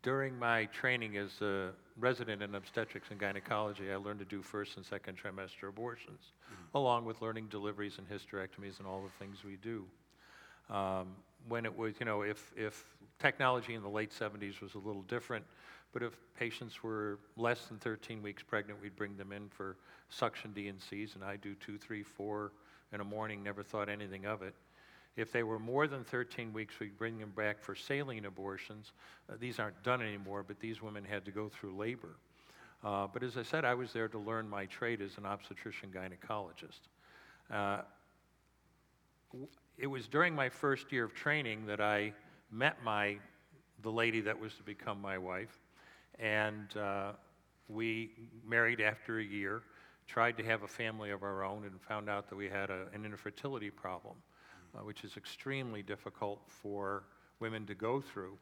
During 0.02 0.38
my 0.38 0.64
training 0.66 1.16
as 1.16 1.40
a 1.40 1.70
resident 2.00 2.42
in 2.42 2.54
obstetrics 2.54 3.10
and 3.10 3.20
gynecology, 3.20 3.92
I 3.92 3.96
learned 3.96 4.20
to 4.20 4.24
do 4.24 4.42
first 4.42 4.76
and 4.76 4.84
second 4.84 5.16
trimester 5.16 5.68
abortions, 5.68 6.32
along 6.74 7.04
with 7.04 7.20
learning 7.20 7.48
deliveries 7.48 7.98
and 7.98 8.08
hysterectomies 8.08 8.78
and 8.78 8.86
all 8.86 9.02
the 9.02 9.24
things 9.24 9.44
we 9.44 9.56
do. 9.56 9.84
Um, 10.74 11.08
when 11.48 11.64
it 11.64 11.76
was, 11.76 11.94
you 11.98 12.06
know, 12.06 12.22
if, 12.22 12.52
if 12.56 12.84
technology 13.18 13.74
in 13.74 13.82
the 13.82 13.88
late 13.88 14.10
70s 14.10 14.60
was 14.60 14.74
a 14.74 14.78
little 14.78 15.02
different, 15.02 15.44
but 15.92 16.02
if 16.02 16.12
patients 16.38 16.82
were 16.82 17.18
less 17.36 17.66
than 17.66 17.78
13 17.78 18.22
weeks 18.22 18.42
pregnant, 18.42 18.80
we'd 18.80 18.96
bring 18.96 19.16
them 19.16 19.32
in 19.32 19.48
for 19.48 19.76
suction 20.08 20.52
D&Cs, 20.52 21.14
and 21.14 21.24
I 21.24 21.36
do 21.36 21.54
two, 21.54 21.78
three, 21.78 22.02
four 22.02 22.52
in 22.92 23.00
a 23.00 23.04
morning, 23.04 23.42
never 23.42 23.62
thought 23.62 23.88
anything 23.88 24.26
of 24.26 24.42
it. 24.42 24.54
If 25.16 25.32
they 25.32 25.42
were 25.42 25.58
more 25.58 25.86
than 25.86 26.04
13 26.04 26.52
weeks, 26.52 26.78
we'd 26.78 26.96
bring 26.96 27.18
them 27.18 27.32
back 27.36 27.60
for 27.60 27.74
saline 27.74 28.26
abortions. 28.26 28.92
Uh, 29.28 29.34
these 29.38 29.58
aren't 29.58 29.82
done 29.82 30.00
anymore, 30.02 30.44
but 30.46 30.60
these 30.60 30.80
women 30.80 31.04
had 31.04 31.24
to 31.24 31.30
go 31.30 31.48
through 31.48 31.76
labor. 31.76 32.16
Uh, 32.82 33.06
but 33.12 33.22
as 33.22 33.36
I 33.36 33.42
said, 33.42 33.64
I 33.64 33.74
was 33.74 33.92
there 33.92 34.08
to 34.08 34.18
learn 34.18 34.48
my 34.48 34.66
trade 34.66 35.02
as 35.02 35.18
an 35.18 35.26
obstetrician 35.26 35.90
gynecologist. 35.90 36.80
Uh, 37.50 37.82
it 39.76 39.86
was 39.86 40.06
during 40.06 40.34
my 40.34 40.48
first 40.48 40.90
year 40.92 41.04
of 41.04 41.14
training 41.14 41.66
that 41.66 41.80
I 41.80 42.12
met 42.50 42.82
my, 42.82 43.16
the 43.82 43.90
lady 43.90 44.20
that 44.22 44.38
was 44.38 44.54
to 44.54 44.62
become 44.62 45.00
my 45.00 45.18
wife, 45.18 45.58
and 46.18 46.74
uh, 46.76 47.12
we 47.68 48.10
married 48.46 48.80
after 48.80 49.18
a 49.18 49.24
year, 49.24 49.62
tried 50.06 50.36
to 50.38 50.44
have 50.44 50.62
a 50.62 50.68
family 50.68 51.10
of 51.10 51.22
our 51.22 51.44
own, 51.44 51.64
and 51.64 51.80
found 51.82 52.08
out 52.08 52.28
that 52.28 52.36
we 52.36 52.48
had 52.48 52.70
a, 52.70 52.86
an 52.92 53.04
infertility 53.04 53.70
problem 53.70 54.16
uh, 54.74 54.84
which 54.84 55.04
is 55.04 55.16
extremely 55.16 55.82
difficult 55.82 56.40
for 56.46 57.04
women 57.40 57.66
to 57.66 57.74
go 57.74 58.00
through. 58.00 58.36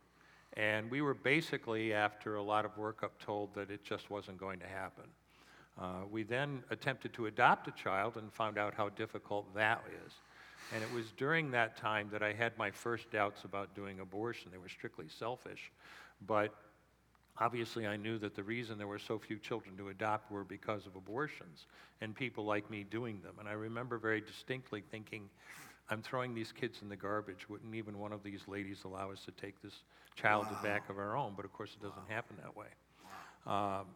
And 0.57 0.91
we 0.91 1.03
were 1.03 1.15
basically, 1.15 1.93
after 1.93 2.37
a 2.37 2.43
lot 2.43 2.65
of 2.65 2.77
workup, 2.77 3.11
told 3.19 3.55
that 3.55 3.71
it 3.71 3.85
just 3.85 4.11
wasn't 4.11 4.39
going 4.39 4.59
to 4.61 4.67
happen. 4.67 5.05
Uh, 5.81 6.05
we 6.11 6.25
then 6.25 6.63
attempted 6.71 7.13
to 7.13 7.27
adopt 7.27 7.69
a 7.69 7.71
child 7.73 8.17
and 8.17 8.33
found 8.33 8.59
out 8.59 8.75
how 8.75 8.89
difficult 8.91 9.55
that 9.55 9.83
is. 10.07 10.13
And 10.75 10.83
it 10.83 10.93
was 10.93 11.13
during 11.17 11.51
that 11.53 11.77
time 11.77 12.09
that 12.13 12.23
I 12.23 12.33
had 12.33 12.57
my 12.59 12.71
first 12.71 13.11
doubts 13.11 13.45
about 13.45 13.75
doing 13.75 14.01
abortion. 14.01 14.51
They 14.51 14.59
were 14.59 14.69
strictly 14.69 15.07
selfish. 15.09 15.71
But 16.27 16.53
obviously, 17.39 17.87
I 17.87 17.97
knew 17.97 18.19
that 18.19 18.35
the 18.35 18.43
reason 18.43 18.77
there 18.77 18.89
were 18.89 18.99
so 18.99 19.19
few 19.19 19.39
children 19.39 19.77
to 19.77 19.89
adopt 19.89 20.31
were 20.31 20.45
because 20.45 20.87
of 20.87 20.97
abortions 20.97 21.67
and 22.01 22.15
people 22.15 22.45
like 22.45 22.69
me 22.71 22.85
doing 22.91 23.21
them. 23.23 23.35
And 23.39 23.49
I 23.49 23.53
remember 23.53 23.99
very 23.99 24.21
distinctly 24.21 24.83
thinking, 24.91 25.31
I'm 25.91 26.03
throwing 26.03 26.35
these 26.35 26.53
kids 26.53 26.81
in 26.83 26.89
the 26.89 26.97
garbage. 26.97 27.49
Wouldn't 27.49 27.75
even 27.75 27.99
one 27.99 28.13
of 28.13 28.23
these 28.23 28.41
ladies 28.47 28.85
allow 28.85 29.11
us 29.11 29.25
to 29.25 29.31
take 29.33 29.61
this 29.63 29.83
child 30.15 30.47
Wow. 30.51 30.63
back 30.63 30.89
of 30.91 30.99
our 30.99 31.17
own? 31.17 31.35
But 31.35 31.45
of 31.45 31.53
course, 31.53 31.75
it 31.75 31.83
doesn't 31.83 32.09
happen 32.09 32.37
that 32.43 32.55
way. 32.57 32.69
Um, 33.47 33.87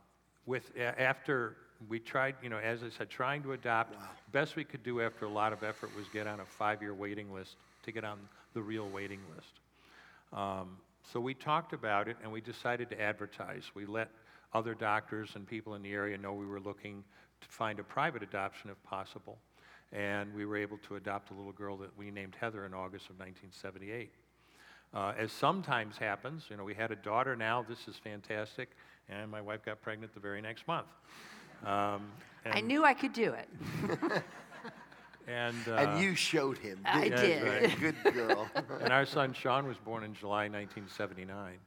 with 0.47 0.75
a- 0.77 1.01
after 1.01 1.57
we 1.89 1.99
tried, 2.01 2.37
you 2.43 2.49
know, 2.49 2.59
as 2.59 2.83
I 2.83 2.89
said, 2.89 3.11
trying 3.11 3.43
to 3.43 3.53
adopt, 3.53 3.95
best 4.33 4.57
we 4.57 4.65
could 4.65 4.83
do 4.83 5.01
after 5.03 5.27
a 5.27 5.29
lot 5.29 5.53
of 5.53 5.63
effort 5.63 5.95
was 5.97 6.09
get 6.09 6.27
on 6.27 6.41
a 6.41 6.47
five-year 6.47 6.95
waiting 6.95 7.33
list 7.33 7.57
to 7.83 7.93
get 7.93 8.05
on 8.05 8.19
the 8.55 8.63
real 8.63 8.89
waiting 8.89 9.21
list. 9.37 9.61
Um, 10.33 10.79
so 11.03 11.21
we 11.21 11.35
talked 11.35 11.73
about 11.73 12.09
it 12.09 12.17
and 12.23 12.33
we 12.33 12.41
decided 12.41 12.89
to 12.91 13.01
advertise. 13.01 13.71
We 13.75 13.85
let 13.87 14.09
other 14.55 14.75
doctors 14.75 15.35
and 15.35 15.47
people 15.47 15.75
in 15.75 15.83
the 15.83 15.93
area 15.93 16.17
know 16.17 16.33
we 16.33 16.47
were 16.47 16.61
looking 16.61 17.05
to 17.41 17.49
find 17.49 17.79
a 17.81 17.85
private 17.85 18.23
adoption 18.23 18.71
if 18.71 18.83
possible. 18.85 19.39
And 19.93 20.35
we 20.35 20.47
were 20.47 20.57
able 20.57 20.79
to 20.89 20.97
adopt 20.97 21.31
a 21.31 21.35
little 21.35 21.53
girl 21.53 21.77
that 21.79 21.97
we 21.99 22.11
named 22.11 22.37
Heather 22.41 22.65
in 22.65 22.73
August 22.73 23.11
of 23.11 23.19
1978. 23.19 24.11
Uh, 24.95 25.13
as 25.19 25.33
sometimes 25.33 25.97
happens, 25.97 26.45
you 26.51 26.57
know, 26.57 26.65
we 26.65 26.75
had 26.75 26.91
a 26.91 26.97
daughter 26.97 27.35
now, 27.37 27.65
this 27.67 27.89
is 27.89 27.97
fantastic, 27.97 28.71
and 29.09 29.31
my 29.31 29.41
wife 29.41 29.65
got 29.65 29.81
pregnant 29.81 30.13
the 30.15 30.21
very 30.21 30.43
next 30.43 30.67
month. 30.67 30.89
Um, 31.65 32.11
I 32.45 32.61
knew 32.61 32.85
I 32.85 32.93
could 32.93 33.13
do 33.13 33.33
it. 33.35 33.49
And, 35.29 35.57
uh, 35.69 35.75
And 35.75 36.03
you 36.03 36.15
showed 36.15 36.59
him. 36.59 36.81
I 36.85 37.09
didn't 37.09 37.21
did. 37.21 37.63
right. 37.71 37.81
Good 37.81 38.15
girl. 38.15 38.49
and 38.81 38.93
our 38.93 39.07
son 39.07 39.33
Sean 39.33 39.67
was 39.67 39.79
born 39.79 40.03
in 40.03 40.15
July 40.15 40.49
1979. 40.49 41.59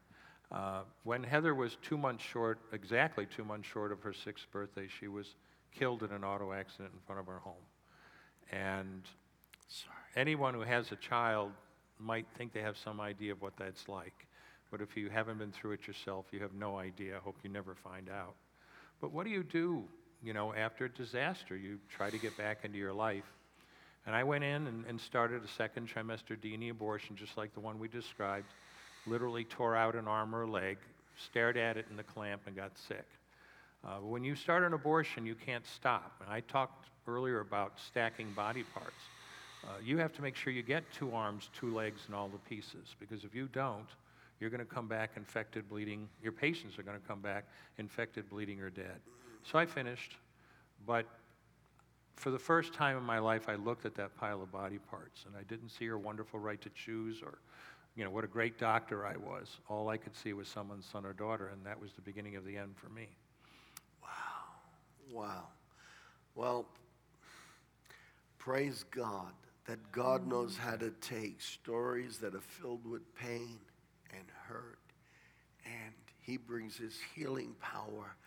Uh, 0.51 0.81
when 1.03 1.23
Heather 1.23 1.55
was 1.55 1.77
two 1.81 1.97
months 1.97 2.23
short, 2.23 2.59
exactly 2.73 3.25
two 3.25 3.43
months 3.45 3.67
short 3.67 3.91
of 3.91 4.01
her 4.01 4.13
sixth 4.13 4.45
birthday, 4.51 4.87
she 4.99 5.07
was 5.07 5.35
killed 5.71 6.03
in 6.03 6.11
an 6.11 6.23
auto 6.23 6.53
accident 6.53 6.93
in 6.93 6.99
front 7.05 7.19
of 7.19 7.29
our 7.29 7.39
home. 7.39 7.63
And 8.51 9.01
anyone 10.15 10.53
who 10.53 10.61
has 10.61 10.91
a 10.91 10.95
child 10.95 11.51
might 11.99 12.25
think 12.37 12.53
they 12.53 12.61
have 12.61 12.77
some 12.77 12.99
idea 12.99 13.31
of 13.31 13.41
what 13.41 13.53
that's 13.57 13.87
like. 13.87 14.13
But 14.71 14.81
if 14.81 14.97
you 14.97 15.09
haven't 15.09 15.37
been 15.37 15.51
through 15.51 15.71
it 15.71 15.87
yourself, 15.87 16.25
you 16.31 16.39
have 16.39 16.53
no 16.53 16.77
idea. 16.77 17.15
I 17.15 17.19
hope 17.19 17.35
you 17.43 17.49
never 17.49 17.75
find 17.75 18.09
out. 18.09 18.35
But 18.99 19.11
what 19.11 19.25
do 19.25 19.29
you 19.31 19.43
do, 19.43 19.83
you 20.23 20.33
know, 20.33 20.53
after 20.53 20.85
a 20.85 20.89
disaster? 20.89 21.55
You 21.55 21.79
try 21.89 22.09
to 22.09 22.17
get 22.17 22.37
back 22.37 22.59
into 22.63 22.77
your 22.77 22.93
life. 22.93 23.23
And 24.05 24.15
I 24.15 24.23
went 24.23 24.43
in 24.43 24.67
and, 24.67 24.85
and 24.85 24.99
started 24.99 25.43
a 25.43 25.47
second 25.47 25.89
trimester 25.89 26.39
D&E 26.39 26.69
abortion, 26.69 27.15
just 27.15 27.37
like 27.37 27.53
the 27.53 27.59
one 27.59 27.79
we 27.79 27.87
described. 27.87 28.47
Literally 29.07 29.43
tore 29.43 29.75
out 29.75 29.95
an 29.95 30.07
arm 30.07 30.35
or 30.35 30.43
a 30.43 30.49
leg, 30.49 30.77
stared 31.29 31.57
at 31.57 31.77
it 31.77 31.85
in 31.89 31.97
the 31.97 32.03
clamp, 32.03 32.41
and 32.45 32.55
got 32.55 32.71
sick. 32.77 33.05
Uh, 33.85 33.97
when 34.01 34.23
you 34.23 34.35
start 34.35 34.63
an 34.63 34.73
abortion, 34.73 35.25
you 35.25 35.35
can't 35.35 35.65
stop. 35.65 36.13
And 36.23 36.33
I 36.33 36.39
talked 36.41 36.89
earlier 37.07 37.41
about 37.41 37.73
stacking 37.79 38.31
body 38.33 38.63
parts. 38.73 38.95
Uh, 39.63 39.73
you 39.83 39.97
have 39.97 40.11
to 40.13 40.21
make 40.21 40.35
sure 40.35 40.51
you 40.51 40.63
get 40.63 40.83
two 40.91 41.13
arms, 41.13 41.49
two 41.59 41.73
legs, 41.73 42.01
and 42.07 42.15
all 42.15 42.27
the 42.27 42.39
pieces, 42.49 42.95
because 42.99 43.23
if 43.23 43.35
you 43.35 43.47
don't, 43.53 43.87
you're 44.39 44.49
going 44.49 44.59
to 44.59 44.65
come 44.65 44.87
back 44.87 45.11
infected, 45.15 45.69
bleeding. 45.69 46.07
Your 46.21 46.31
patients 46.31 46.77
are 46.77 46.83
going 46.83 46.99
to 46.99 47.07
come 47.07 47.21
back 47.21 47.45
infected, 47.77 48.29
bleeding, 48.29 48.59
or 48.59 48.69
dead. 48.69 48.99
So 49.43 49.59
I 49.59 49.65
finished, 49.65 50.17
but 50.85 51.05
for 52.15 52.31
the 52.31 52.39
first 52.39 52.73
time 52.73 52.97
in 52.97 53.03
my 53.03 53.19
life, 53.19 53.47
I 53.49 53.55
looked 53.55 53.85
at 53.85 53.95
that 53.95 54.15
pile 54.17 54.41
of 54.41 54.51
body 54.51 54.79
parts, 54.89 55.25
and 55.27 55.35
I 55.37 55.43
didn't 55.43 55.69
see 55.69 55.85
her 55.85 55.97
wonderful 55.97 56.39
right 56.39 56.61
to 56.61 56.69
choose 56.69 57.21
or, 57.21 57.37
you 57.95 58.03
know, 58.03 58.09
what 58.09 58.23
a 58.23 58.27
great 58.27 58.57
doctor 58.57 59.05
I 59.05 59.15
was. 59.17 59.57
All 59.69 59.89
I 59.89 59.97
could 59.97 60.15
see 60.15 60.33
was 60.33 60.47
someone's 60.47 60.85
son 60.85 61.05
or 61.05 61.13
daughter, 61.13 61.49
and 61.49 61.65
that 61.65 61.79
was 61.79 61.93
the 61.93 62.01
beginning 62.01 62.35
of 62.35 62.45
the 62.45 62.57
end 62.57 62.75
for 62.75 62.89
me. 62.89 63.09
Wow. 65.15 65.47
Well, 66.35 66.65
praise 68.37 68.83
God 68.91 69.31
that 69.65 69.79
God 69.93 70.27
knows 70.27 70.57
how 70.57 70.75
to 70.75 70.91
take 70.99 71.41
stories 71.41 72.17
that 72.17 72.35
are 72.35 72.41
filled 72.41 72.85
with 72.85 73.15
pain 73.15 73.57
and 74.13 74.25
hurt, 74.45 74.77
and 75.65 75.93
He 76.19 76.35
brings 76.35 76.77
His 76.77 76.99
healing 77.15 77.55
power. 77.61 78.17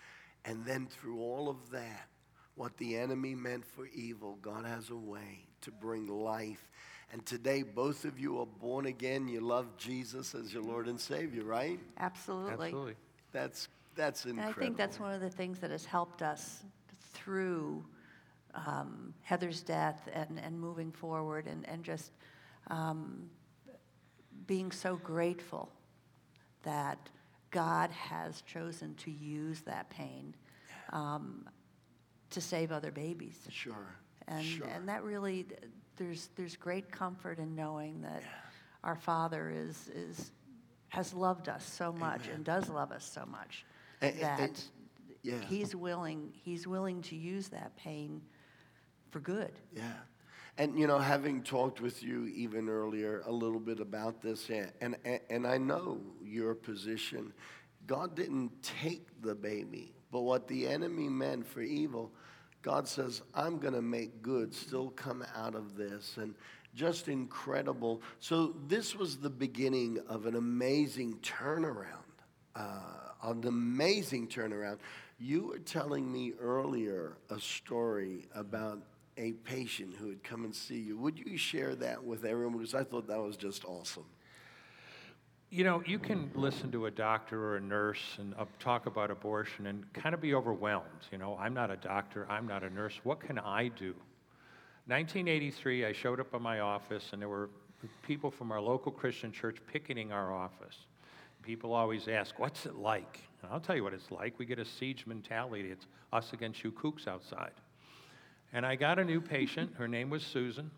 And 0.46 0.64
then 0.64 0.86
through 0.86 1.20
all 1.20 1.50
of 1.50 1.70
that, 1.72 2.08
what 2.54 2.74
the 2.78 2.96
enemy 2.96 3.34
meant 3.34 3.66
for 3.66 3.86
evil, 3.94 4.38
God 4.40 4.64
has 4.64 4.88
a 4.88 4.96
way 4.96 5.44
to 5.60 5.70
bring 5.70 6.06
life. 6.06 6.70
And 7.12 7.24
today, 7.26 7.62
both 7.62 8.06
of 8.06 8.18
you 8.18 8.40
are 8.40 8.46
born 8.46 8.86
again. 8.86 9.28
You 9.28 9.40
love 9.40 9.76
Jesus 9.76 10.34
as 10.34 10.54
your 10.54 10.62
Lord 10.62 10.88
and 10.88 10.98
Savior, 10.98 11.44
right? 11.44 11.78
Absolutely. 11.98 12.52
Absolutely. 12.52 12.94
That's 13.32 13.68
that's 13.94 14.24
And 14.24 14.38
incredible. 14.38 14.62
I 14.62 14.64
think 14.64 14.76
that's 14.78 15.00
one 15.00 15.12
of 15.12 15.20
the 15.20 15.30
things 15.30 15.58
that 15.58 15.70
has 15.70 15.84
helped 15.84 16.22
us 16.22 16.64
through 17.18 17.84
um, 18.54 19.14
Heather's 19.22 19.60
death 19.62 20.08
and, 20.12 20.40
and 20.42 20.58
moving 20.58 20.92
forward 20.92 21.46
and, 21.46 21.68
and 21.68 21.82
just 21.82 22.12
um, 22.68 23.28
being 24.46 24.70
so 24.72 24.96
grateful 24.96 25.70
that 26.62 26.98
God 27.50 27.90
has 27.90 28.42
chosen 28.42 28.94
to 28.96 29.10
use 29.10 29.60
that 29.62 29.88
pain 29.90 30.34
um, 30.92 31.48
to 32.30 32.40
save 32.40 32.72
other 32.72 32.90
babies. 32.90 33.38
Sure. 33.50 33.94
And, 34.26 34.44
sure. 34.44 34.66
and 34.66 34.88
that 34.88 35.02
really, 35.02 35.46
there's, 35.96 36.28
there's 36.36 36.56
great 36.56 36.90
comfort 36.90 37.38
in 37.38 37.54
knowing 37.54 38.02
that 38.02 38.22
our 38.84 38.96
Father 38.96 39.52
is, 39.54 39.90
is, 39.94 40.30
has 40.88 41.14
loved 41.14 41.48
us 41.48 41.64
so 41.64 41.92
much 41.92 42.22
Amen. 42.24 42.36
and 42.36 42.44
does 42.44 42.68
love 42.68 42.92
us 42.92 43.04
so 43.04 43.24
much 43.26 43.64
and- 44.00 44.20
that 44.20 44.40
and- 44.40 44.62
yeah. 45.22 45.40
he's, 45.48 45.74
willing, 45.74 46.32
he's 46.32 46.66
willing 46.66 47.02
to 47.02 47.16
use 47.16 47.48
that 47.48 47.76
pain 47.76 48.22
for 49.10 49.20
good. 49.20 49.52
Yeah. 49.74 49.82
And 50.58 50.78
you 50.78 50.88
know, 50.88 50.98
having 50.98 51.42
talked 51.42 51.80
with 51.80 52.02
you 52.02 52.26
even 52.26 52.68
earlier 52.68 53.22
a 53.26 53.32
little 53.32 53.60
bit 53.60 53.78
about 53.78 54.20
this, 54.20 54.50
and, 54.50 54.96
and, 55.04 55.20
and 55.30 55.46
I 55.46 55.56
know 55.56 56.00
your 56.24 56.54
position, 56.54 57.32
God 57.86 58.16
didn't 58.16 58.50
take 58.62 59.06
the 59.22 59.36
baby, 59.36 59.94
but 60.10 60.22
what 60.22 60.48
the 60.48 60.66
enemy 60.66 61.08
meant 61.08 61.46
for 61.46 61.62
evil, 61.62 62.12
God 62.62 62.88
says, 62.88 63.22
I'm 63.34 63.58
going 63.58 63.74
to 63.74 63.82
make 63.82 64.20
good 64.20 64.52
still 64.52 64.90
come 64.90 65.24
out 65.36 65.54
of 65.54 65.76
this. 65.76 66.16
And 66.16 66.34
just 66.74 67.08
incredible. 67.08 68.02
So, 68.20 68.54
this 68.66 68.94
was 68.94 69.16
the 69.16 69.30
beginning 69.30 69.98
of 70.08 70.26
an 70.26 70.36
amazing 70.36 71.18
turnaround. 71.22 71.86
Uh, 72.54 72.80
an 73.22 73.44
amazing 73.46 74.28
turnaround. 74.28 74.78
You 75.18 75.48
were 75.48 75.58
telling 75.58 76.10
me 76.10 76.32
earlier 76.40 77.16
a 77.28 77.40
story 77.40 78.28
about 78.34 78.80
a 79.16 79.32
patient 79.32 79.96
who 79.98 80.08
had 80.08 80.22
come 80.22 80.44
and 80.44 80.54
see 80.54 80.78
you. 80.78 80.96
Would 80.98 81.18
you 81.18 81.36
share 81.36 81.74
that 81.76 82.04
with 82.04 82.24
everyone? 82.24 82.56
Because 82.56 82.74
I 82.74 82.84
thought 82.84 83.08
that 83.08 83.20
was 83.20 83.36
just 83.36 83.64
awesome. 83.64 84.04
You 85.50 85.64
know, 85.64 85.82
you 85.84 85.98
can 85.98 86.30
listen 86.34 86.70
to 86.72 86.86
a 86.86 86.90
doctor 86.90 87.42
or 87.42 87.56
a 87.56 87.60
nurse 87.60 88.16
and 88.18 88.34
uh, 88.38 88.44
talk 88.60 88.86
about 88.86 89.10
abortion 89.10 89.66
and 89.66 89.92
kind 89.92 90.14
of 90.14 90.20
be 90.20 90.34
overwhelmed. 90.34 91.06
You 91.10 91.18
know, 91.18 91.36
I'm 91.40 91.54
not 91.54 91.70
a 91.70 91.76
doctor, 91.76 92.26
I'm 92.30 92.46
not 92.46 92.62
a 92.62 92.70
nurse. 92.70 93.00
What 93.02 93.18
can 93.18 93.38
I 93.38 93.68
do? 93.68 93.94
1983, 94.86 95.86
I 95.86 95.92
showed 95.92 96.20
up 96.20 96.32
at 96.34 96.40
my 96.40 96.60
office, 96.60 97.10
and 97.12 97.20
there 97.20 97.28
were 97.28 97.50
people 98.02 98.30
from 98.30 98.52
our 98.52 98.60
local 98.60 98.92
Christian 98.92 99.32
church 99.32 99.56
picketing 99.72 100.12
our 100.12 100.32
office. 100.32 100.76
People 101.42 101.72
always 101.72 102.08
ask, 102.08 102.38
What's 102.38 102.66
it 102.66 102.76
like? 102.76 103.27
And 103.42 103.52
I'll 103.52 103.60
tell 103.60 103.76
you 103.76 103.84
what 103.84 103.94
it's 103.94 104.10
like. 104.10 104.38
We 104.38 104.46
get 104.46 104.58
a 104.58 104.64
siege 104.64 105.06
mentality. 105.06 105.70
It's 105.70 105.86
us 106.12 106.32
against 106.32 106.64
you 106.64 106.72
kooks 106.72 107.06
outside. 107.06 107.52
And 108.52 108.64
I 108.64 108.76
got 108.76 108.98
a 108.98 109.04
new 109.04 109.20
patient. 109.20 109.72
Her 109.76 109.88
name 109.88 110.10
was 110.10 110.22
Susan. 110.22 110.70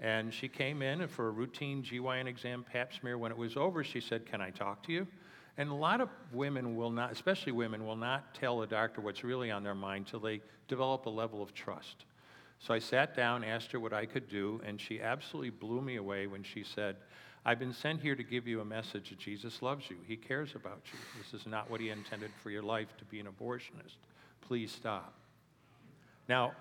And 0.00 0.34
she 0.34 0.48
came 0.48 0.82
in 0.82 1.06
for 1.06 1.28
a 1.28 1.30
routine 1.30 1.82
GYN 1.82 2.26
exam, 2.26 2.64
pap 2.70 2.92
smear. 2.92 3.18
When 3.18 3.30
it 3.30 3.38
was 3.38 3.56
over, 3.56 3.84
she 3.84 4.00
said, 4.00 4.26
Can 4.26 4.40
I 4.40 4.50
talk 4.50 4.82
to 4.84 4.92
you? 4.92 5.06
And 5.58 5.70
a 5.70 5.74
lot 5.74 6.00
of 6.00 6.08
women 6.32 6.76
will 6.76 6.90
not, 6.90 7.12
especially 7.12 7.52
women, 7.52 7.86
will 7.86 7.96
not 7.96 8.34
tell 8.34 8.62
a 8.62 8.66
doctor 8.66 9.00
what's 9.00 9.22
really 9.22 9.50
on 9.50 9.62
their 9.62 9.74
mind 9.74 10.06
till 10.06 10.20
they 10.20 10.40
develop 10.66 11.06
a 11.06 11.10
level 11.10 11.42
of 11.42 11.54
trust. 11.54 12.04
So 12.58 12.72
I 12.72 12.78
sat 12.78 13.14
down, 13.14 13.44
asked 13.44 13.72
her 13.72 13.80
what 13.80 13.92
I 13.92 14.06
could 14.06 14.28
do, 14.28 14.60
and 14.64 14.80
she 14.80 15.00
absolutely 15.00 15.50
blew 15.50 15.82
me 15.82 15.96
away 15.96 16.26
when 16.26 16.42
she 16.42 16.62
said, 16.62 16.96
I've 17.44 17.58
been 17.58 17.72
sent 17.72 18.00
here 18.00 18.14
to 18.14 18.22
give 18.22 18.46
you 18.46 18.60
a 18.60 18.64
message 18.64 19.10
that 19.10 19.18
Jesus 19.18 19.62
loves 19.62 19.90
you. 19.90 19.96
He 20.06 20.16
cares 20.16 20.54
about 20.54 20.80
you. 20.92 20.98
This 21.18 21.40
is 21.40 21.46
not 21.46 21.68
what 21.68 21.80
He 21.80 21.90
intended 21.90 22.30
for 22.42 22.50
your 22.50 22.62
life 22.62 22.96
to 22.98 23.04
be 23.04 23.18
an 23.18 23.26
abortionist. 23.26 23.96
Please 24.40 24.70
stop. 24.70 25.14
Now, 26.28 26.52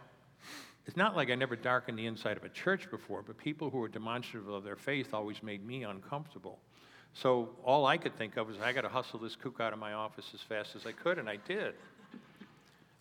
it's 0.88 0.98
not 0.98 1.16
like 1.16 1.30
I 1.30 1.36
never 1.36 1.56
darkened 1.56 2.00
the 2.00 2.08
inside 2.08 2.36
of 2.38 2.44
a 2.44 2.50
church 2.50 2.90
before, 2.90 3.22
but 3.22 3.38
people 3.38 3.70
who 3.70 3.78
were 3.78 3.88
demonstrative 3.88 4.50
of 4.50 4.64
their 4.64 4.76
faith 4.76 5.14
always 5.14 5.44
made 5.44 5.66
me 5.66 5.84
uncomfortable. 5.84 6.58
So 7.14 7.50
all 7.64 7.86
I 7.86 7.98
could 7.98 8.18
think 8.18 8.38
of 8.38 8.48
was 8.48 8.60
I 8.60 8.74
got 8.74 8.82
to 8.82 8.90
hustle 8.90 9.20
this 9.20 9.36
kook 9.36 9.60
out 9.60 9.74
of 9.74 9.80
my 9.80 9.94
office 9.94 10.32
as 10.34 10.42
fast 10.42 10.76
as 10.76 10.88
I 10.88 10.94
could, 10.94 11.20
and 11.20 11.30
I 11.30 11.36
did. 11.36 11.76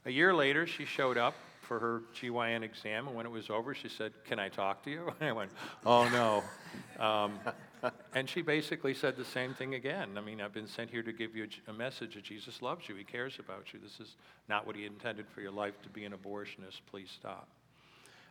A 0.04 0.10
year 0.10 0.34
later, 0.34 0.66
she 0.66 0.84
showed 0.84 1.16
up 1.16 1.34
for 1.62 1.78
her 1.78 2.02
GYN 2.14 2.62
exam, 2.62 3.06
and 3.06 3.16
when 3.16 3.26
it 3.26 3.32
was 3.32 3.48
over, 3.48 3.74
she 3.74 3.88
said, 3.88 4.12
Can 4.24 4.38
I 4.38 4.48
talk 4.48 4.82
to 4.84 4.90
you? 4.90 5.12
And 5.20 5.28
I 5.30 5.32
went, 5.32 5.50
Oh 5.86 6.08
no. 6.08 7.04
Um, 7.04 7.38
and 8.14 8.28
she 8.28 8.42
basically 8.42 8.94
said 8.94 9.16
the 9.16 9.24
same 9.24 9.54
thing 9.54 9.74
again. 9.74 10.10
I 10.16 10.20
mean, 10.20 10.40
I've 10.40 10.52
been 10.52 10.66
sent 10.66 10.90
here 10.90 11.02
to 11.02 11.12
give 11.12 11.34
you 11.34 11.48
a, 11.66 11.72
message 11.72 12.14
that 12.14 12.24
Jesus 12.24 12.62
loves 12.62 12.88
you, 12.88 12.94
He 12.94 13.04
cares 13.04 13.38
about 13.38 13.72
you. 13.72 13.80
This 13.82 14.00
is 14.00 14.16
not 14.48 14.66
what 14.66 14.76
He 14.76 14.86
intended 14.86 15.26
for 15.28 15.40
your 15.40 15.52
life 15.52 15.80
to 15.82 15.88
be 15.88 16.04
an 16.04 16.12
abortionist. 16.12 16.80
Please 16.90 17.10
stop. 17.10 17.48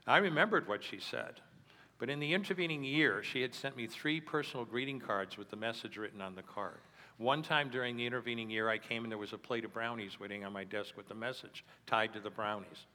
I 0.07 0.17
remembered 0.17 0.67
what 0.67 0.83
she 0.83 0.99
said. 0.99 1.41
But 1.99 2.09
in 2.09 2.19
the 2.19 2.33
intervening 2.33 2.83
year, 2.83 3.21
she 3.23 3.41
had 3.41 3.53
sent 3.53 3.75
me 3.75 3.85
three 3.85 4.21
personal 4.21 4.65
greeting 4.65 4.99
cards 4.99 5.37
with 5.37 5.49
the 5.49 5.57
message 5.57 5.97
written 5.97 6.21
on 6.21 6.33
the 6.33 6.41
card. 6.41 6.79
One 7.17 7.43
time 7.43 7.69
during 7.69 7.97
the 7.97 8.05
intervening 8.05 8.49
year, 8.49 8.69
I 8.69 8.77
came 8.77 9.03
and 9.03 9.11
there 9.11 9.17
was 9.17 9.33
a 9.33 9.37
plate 9.37 9.65
of 9.65 9.73
brownies 9.73 10.17
waiting 10.17 10.45
on 10.45 10.53
my 10.53 10.63
desk 10.63 10.95
with 10.95 11.09
the 11.09 11.15
message 11.15 11.65
tied 11.85 12.13
to 12.13 12.21
the 12.21 12.29
brownies. 12.29 12.85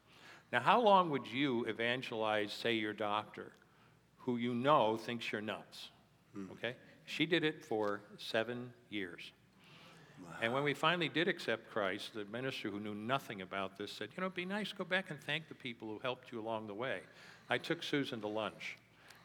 Now, 0.51 0.61
how 0.61 0.81
long 0.81 1.11
would 1.11 1.27
you 1.27 1.65
evangelize, 1.67 2.51
say, 2.51 2.73
your 2.73 2.95
doctor, 2.95 3.53
who 4.21 4.39
you 4.39 4.55
know 4.55 4.97
thinks 4.97 5.31
you're 5.31 5.43
nuts? 5.43 5.91
Mm. 6.37 6.51
Okay? 6.53 6.75
She 7.05 7.27
did 7.27 7.45
it 7.45 7.65
for 7.65 8.01
seven 8.19 8.73
years. 8.91 9.33
And 10.41 10.53
when 10.53 10.63
we 10.63 10.75
finally 10.75 11.09
did 11.09 11.29
accept 11.29 11.71
Christ, 11.71 12.15
the 12.15 12.25
minister 12.27 12.71
who 12.71 12.81
knew 12.81 12.95
nothing 12.95 13.43
about 13.43 13.77
this 13.77 13.93
said, 13.93 14.09
You 14.17 14.21
know, 14.21 14.27
it'd 14.27 14.35
be 14.35 14.45
nice, 14.45 14.73
go 14.73 14.85
back 14.85 15.11
and 15.11 15.21
thank 15.21 15.49
the 15.49 15.55
people 15.55 15.89
who 15.89 15.99
helped 15.99 16.33
you 16.33 16.41
along 16.41 16.67
the 16.67 16.75
way. 16.75 17.01
I 17.51 17.59
took 17.59 17.83
Susan 17.83 18.21
to 18.21 18.29
lunch. 18.29 18.79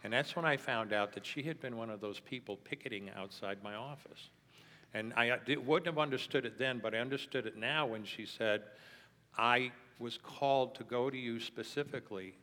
And 0.04 0.14
that's 0.14 0.36
when 0.36 0.46
I 0.46 0.58
found 0.58 0.94
out 0.94 1.14
that 1.14 1.26
she 1.26 1.44
had 1.44 1.60
been 1.60 1.76
one 1.76 1.90
of 1.90 2.00
those 2.00 2.20
people 2.20 2.58
picketing 2.58 3.10
outside 3.16 3.62
my 3.64 3.76
office. 3.76 4.30
And 4.94 5.14
I 5.16 5.38
wouldn't 5.66 5.86
have 5.86 6.00
understood 6.00 6.46
it 6.46 6.58
then, 6.58 6.80
but 6.82 6.96
I 6.96 7.00
understood 7.00 7.46
it 7.46 7.58
now 7.58 7.86
when 7.86 8.04
she 8.04 8.26
said, 8.26 8.64
I 9.38 9.72
was 10.00 10.18
called 10.18 10.76
to 10.76 10.84
go 10.84 11.10
to 11.10 11.18
you 11.18 11.40
specifically 11.40 12.34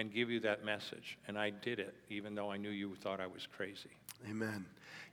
and 0.00 0.10
give 0.10 0.30
you 0.30 0.40
that 0.40 0.64
message. 0.64 1.18
And 1.28 1.38
I 1.38 1.50
did 1.50 1.78
it, 1.78 1.94
even 2.08 2.34
though 2.34 2.50
I 2.50 2.56
knew 2.56 2.70
you 2.70 2.94
thought 2.94 3.20
I 3.20 3.26
was 3.26 3.46
crazy. 3.54 3.90
Amen. 4.28 4.64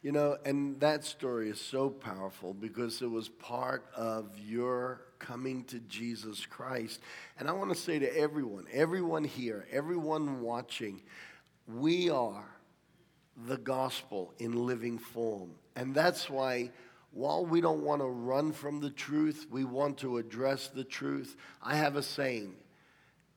You 0.02 0.14
know, 0.14 0.38
and 0.46 0.80
that 0.80 1.04
story 1.04 1.50
is 1.50 1.60
so 1.60 1.90
powerful 1.90 2.54
because 2.54 3.02
it 3.02 3.12
was 3.12 3.28
part 3.28 3.86
of 3.98 4.30
your 4.40 5.02
coming 5.20 5.66
to 5.66 5.80
Jesus 5.82 6.46
Christ. 6.46 7.02
And 7.38 7.50
I 7.50 7.52
want 7.52 7.70
to 7.70 7.76
say 7.76 8.00
to 8.00 8.18
everyone, 8.18 8.66
everyone 8.72 9.26
here, 9.26 9.68
everyone 9.72 10.40
watching, 10.42 11.02
we 11.68 12.10
are 12.10 12.46
the 13.46 13.58
gospel 13.58 14.34
in 14.40 14.66
living 14.66 14.98
form. 14.98 15.52
And 15.76 15.94
that's 15.94 16.30
why, 16.30 16.72
while 17.12 17.46
we 17.46 17.60
don't 17.60 17.84
want 17.84 18.02
to 18.02 18.08
run 18.08 18.54
from 18.54 18.80
the 18.80 18.92
truth, 18.92 19.48
we 19.52 19.66
want 19.66 19.98
to 19.98 20.18
address 20.18 20.70
the 20.70 20.86
truth. 20.86 21.36
I 21.62 21.76
have 21.76 21.98
a 21.98 22.04
saying. 22.04 22.56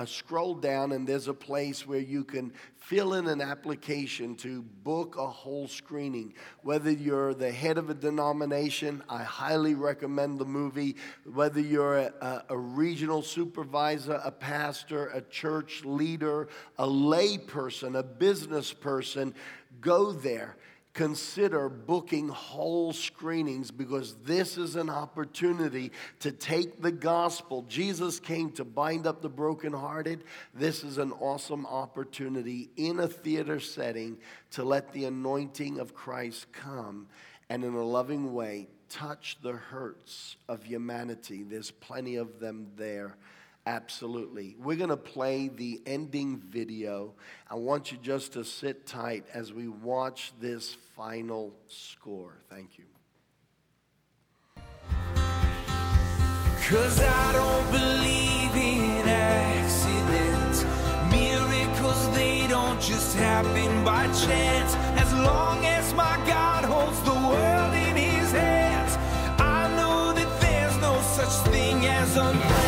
scroll 0.05 0.55
down 0.55 0.91
and 0.91 1.07
there's 1.07 1.27
a 1.27 1.33
place 1.33 1.87
where 1.87 1.99
you 1.99 2.23
can 2.23 2.53
fill 2.75 3.13
in 3.13 3.27
an 3.27 3.41
application 3.41 4.35
to 4.35 4.61
book 4.61 5.15
a 5.17 5.27
whole 5.27 5.67
screening. 5.67 6.33
Whether 6.61 6.91
you're 6.91 7.33
the 7.33 7.51
head 7.51 7.77
of 7.77 7.89
a 7.89 7.93
denomination, 7.93 9.03
I 9.09 9.23
highly 9.23 9.73
recommend 9.73 10.39
the 10.39 10.45
movie. 10.45 10.95
Whether 11.25 11.59
you're 11.59 11.97
a, 11.97 12.43
a 12.49 12.57
regional 12.57 13.21
supervisor, 13.21 14.21
a 14.23 14.31
pastor, 14.31 15.07
a 15.07 15.21
church 15.21 15.83
leader, 15.83 16.47
a 16.77 16.87
lay 16.87 17.37
person, 17.37 17.95
a 17.95 18.03
business 18.03 18.71
person, 18.73 19.33
go 19.81 20.11
there 20.11 20.57
consider 20.97 21.69
booking 21.69 22.27
whole 22.27 22.91
screenings 22.91 23.69
because 23.69 24.15
this 24.25 24.57
is 24.57 24.75
an 24.75 24.89
opportunity 24.89 25.91
to 26.19 26.31
take 26.31 26.81
the 26.81 26.91
gospel. 26.91 27.63
Jesus 27.69 28.19
came 28.19 28.51
to 28.53 28.65
bind 28.65 29.05
up 29.05 29.21
the 29.21 29.29
brokenhearted. 29.29 30.23
This 30.55 30.83
is 30.83 30.97
an 30.97 31.11
awesome 31.11 31.67
opportunity 31.67 32.71
in 32.77 32.99
a 32.99 33.07
theater 33.07 33.59
setting 33.59 34.17
to 34.49 34.63
let 34.63 34.91
the 34.91 35.05
anointing 35.05 35.79
of 35.79 35.93
Christ 35.93 36.51
come 36.51 37.05
and, 37.47 37.63
in 37.63 37.75
a 37.75 37.83
loving 37.83 38.33
way, 38.33 38.67
touch 38.89 39.37
the 39.43 39.53
hurts 39.53 40.35
of 40.49 40.63
humanity. 40.63 41.43
There's 41.43 41.69
plenty 41.69 42.15
of 42.15 42.39
them 42.39 42.71
there. 42.75 43.17
Absolutely. 43.67 44.55
We're 44.63 44.77
going 44.77 44.91
to 44.91 44.95
play 44.95 45.49
the 45.49 45.81
ending 45.85 46.37
video. 46.37 47.15
I 47.51 47.55
want 47.55 47.91
you 47.91 47.97
just 48.01 48.31
to 48.33 48.45
sit 48.45 48.85
tight 48.85 49.25
as 49.33 49.51
we 49.51 49.67
watch 49.67 50.31
this 50.39 50.77
final 50.95 51.53
score. 51.67 52.37
Thank 52.49 52.77
you. 52.77 52.85
Cause 56.69 57.01
I 57.01 57.31
don't 57.33 57.71
believe 57.71 58.55
in 58.55 59.05
accidents. 59.05 60.63
Miracles, 61.11 62.15
they 62.15 62.47
don't 62.47 62.79
just 62.79 63.17
happen 63.17 63.83
by 63.83 64.05
chance. 64.13 64.75
As 64.95 65.13
long 65.13 65.65
as 65.65 65.93
my 65.93 66.15
God 66.25 66.63
holds 66.63 67.01
the 67.01 67.11
world 67.11 67.73
in 67.73 67.97
his 67.97 68.31
hands, 68.31 68.95
I 69.37 69.67
know 69.75 70.13
that 70.13 70.39
there's 70.39 70.77
no 70.77 71.01
such 71.01 71.51
thing 71.51 71.85
as 71.85 72.15
unplanned. 72.15 72.66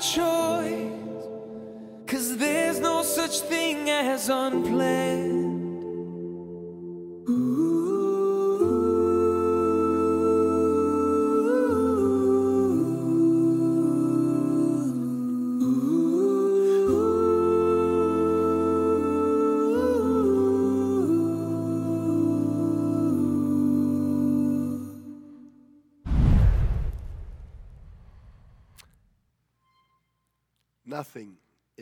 Choice. 0.00 0.92
Cause 2.06 2.36
there's 2.36 2.80
no 2.80 3.02
such 3.02 3.40
thing 3.40 3.90
as 3.90 4.28
unplanned. 4.28 5.17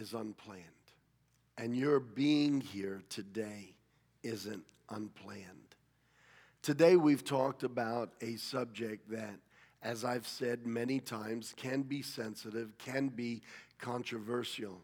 Is 0.07 0.15
unplanned. 0.15 0.63
And 1.59 1.77
your 1.77 1.99
being 1.99 2.61
here 2.61 3.03
today 3.09 3.75
isn't 4.23 4.65
unplanned. 4.89 5.75
Today, 6.63 6.97
we've 6.97 7.25
talked 7.25 7.65
about 7.65 8.13
a 8.21 8.37
subject 8.37 9.11
that, 9.11 9.35
as 9.83 10.05
I've 10.05 10.29
said 10.29 10.65
many 10.65 11.01
times, 11.01 11.55
can 11.57 11.83
be 11.83 12.03
sensitive, 12.03 12.77
can 12.79 13.09
be 13.09 13.43
controversial. 13.79 14.81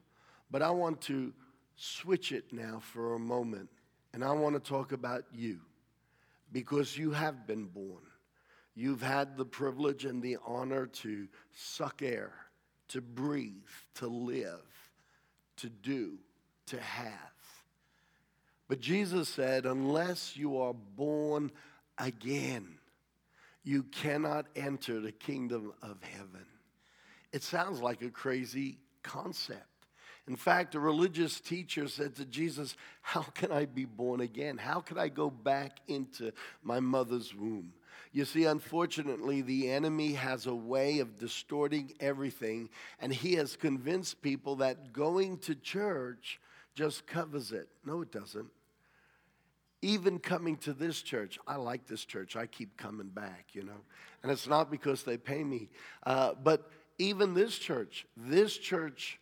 But 0.50 0.62
I 0.62 0.70
want 0.70 1.00
to 1.02 1.32
switch 1.76 2.32
it 2.32 2.52
now 2.52 2.80
for 2.80 3.14
a 3.14 3.18
moment, 3.18 3.68
and 4.14 4.24
I 4.24 4.32
want 4.32 4.54
to 4.54 4.60
talk 4.60 4.90
about 4.90 5.24
you 5.32 5.60
because 6.52 6.96
you 6.98 7.12
have 7.12 7.46
been 7.46 7.66
born. 7.66 8.02
You've 8.74 9.02
had 9.02 9.36
the 9.36 9.44
privilege 9.44 10.04
and 10.04 10.20
the 10.20 10.38
honor 10.44 10.86
to 10.86 11.28
suck 11.54 12.02
air, 12.02 12.32
to 12.88 13.00
breathe, 13.00 13.52
to 13.96 14.08
live, 14.08 14.71
to 15.58 15.68
do, 15.68 16.18
to 16.66 16.80
have. 16.80 17.14
But 18.68 18.80
Jesus 18.80 19.28
said, 19.28 19.66
unless 19.66 20.36
you 20.36 20.58
are 20.58 20.74
born 20.74 21.50
again, 21.98 22.78
you 23.64 23.84
cannot 23.84 24.46
enter 24.56 25.00
the 25.00 25.12
kingdom 25.12 25.72
of 25.82 26.02
heaven. 26.02 26.46
It 27.32 27.42
sounds 27.42 27.80
like 27.80 28.02
a 28.02 28.10
crazy 28.10 28.78
concept. 29.02 29.66
In 30.28 30.36
fact, 30.36 30.74
a 30.74 30.80
religious 30.80 31.40
teacher 31.40 31.88
said 31.88 32.14
to 32.16 32.24
Jesus, 32.24 32.76
How 33.00 33.22
can 33.22 33.50
I 33.50 33.64
be 33.64 33.84
born 33.84 34.20
again? 34.20 34.56
How 34.56 34.80
can 34.80 34.96
I 34.96 35.08
go 35.08 35.30
back 35.30 35.78
into 35.88 36.32
my 36.62 36.78
mother's 36.78 37.34
womb? 37.34 37.72
You 38.12 38.26
see, 38.26 38.44
unfortunately, 38.44 39.40
the 39.40 39.70
enemy 39.70 40.12
has 40.12 40.46
a 40.46 40.54
way 40.54 40.98
of 40.98 41.18
distorting 41.18 41.94
everything, 41.98 42.68
and 43.00 43.12
he 43.12 43.34
has 43.34 43.56
convinced 43.56 44.20
people 44.20 44.56
that 44.56 44.92
going 44.92 45.38
to 45.38 45.54
church 45.54 46.38
just 46.74 47.06
covers 47.06 47.52
it. 47.52 47.68
No, 47.86 48.02
it 48.02 48.12
doesn't. 48.12 48.50
Even 49.80 50.18
coming 50.18 50.58
to 50.58 50.74
this 50.74 51.00
church, 51.00 51.38
I 51.46 51.56
like 51.56 51.86
this 51.86 52.04
church. 52.04 52.36
I 52.36 52.46
keep 52.46 52.76
coming 52.76 53.08
back, 53.08 53.46
you 53.52 53.62
know. 53.62 53.80
And 54.22 54.30
it's 54.30 54.46
not 54.46 54.70
because 54.70 55.02
they 55.02 55.16
pay 55.16 55.42
me. 55.42 55.70
Uh, 56.04 56.34
but 56.40 56.70
even 56.98 57.34
this 57.34 57.58
church, 57.58 58.06
this 58.16 58.56
church 58.56 59.18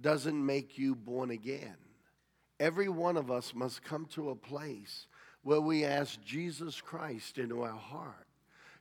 doesn't 0.00 0.44
make 0.44 0.76
you 0.76 0.94
born 0.94 1.30
again. 1.30 1.76
Every 2.58 2.88
one 2.88 3.16
of 3.16 3.30
us 3.30 3.54
must 3.54 3.84
come 3.84 4.06
to 4.12 4.30
a 4.30 4.34
place 4.34 5.06
where 5.46 5.60
we 5.60 5.84
ask 5.84 6.20
Jesus 6.24 6.80
Christ 6.80 7.38
into 7.38 7.62
our 7.62 7.70
heart. 7.70 8.26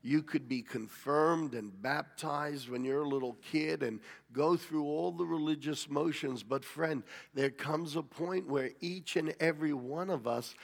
You 0.01 0.23
could 0.23 0.49
be 0.49 0.63
confirmed 0.63 1.53
and 1.53 1.79
baptized 1.83 2.69
when 2.69 2.83
you're 2.83 3.03
a 3.03 3.07
little 3.07 3.37
kid 3.51 3.83
and 3.83 3.99
go 4.33 4.57
through 4.57 4.85
all 4.85 5.11
the 5.11 5.27
religious 5.27 5.87
motions. 5.87 6.41
But, 6.41 6.65
friend, 6.65 7.03
there 7.35 7.51
comes 7.51 7.95
a 7.95 8.01
point 8.01 8.47
where 8.47 8.71
each 8.81 9.15
and 9.15 9.35
every 9.39 9.73
one 9.73 10.09
of 10.09 10.25
us, 10.25 10.55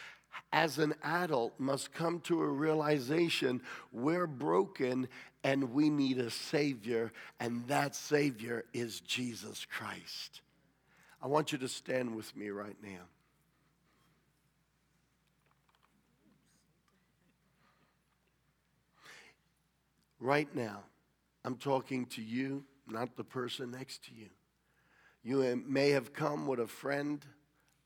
as 0.52 0.80
an 0.80 0.96
adult, 1.04 1.60
must 1.60 1.94
come 1.94 2.20
to 2.22 2.42
a 2.42 2.48
realization 2.48 3.62
we're 3.92 4.26
broken 4.26 5.08
and 5.44 5.72
we 5.72 5.92
need 5.92 6.18
a 6.18 6.32
Savior, 6.32 7.12
and 7.40 7.64
that 7.68 7.96
Savior 7.96 8.66
is 8.74 9.02
Jesus 9.02 9.68
Christ. 9.72 10.42
I 11.22 11.28
want 11.28 11.52
you 11.52 11.60
to 11.60 11.68
stand 11.68 12.16
with 12.16 12.36
me 12.36 12.50
right 12.50 12.78
now. 12.82 13.02
Right 20.22 20.54
now, 20.56 20.84
I'm 21.44 21.56
talking 21.56 22.06
to 22.06 22.22
you, 22.22 22.64
not 22.88 23.18
the 23.18 23.24
person 23.24 23.72
next 23.72 24.06
to 24.06 24.12
you. 24.14 24.30
You 25.24 25.64
may 25.68 25.90
have 25.90 26.14
come 26.14 26.46
with 26.46 26.60
a 26.60 26.68
friend, 26.68 27.26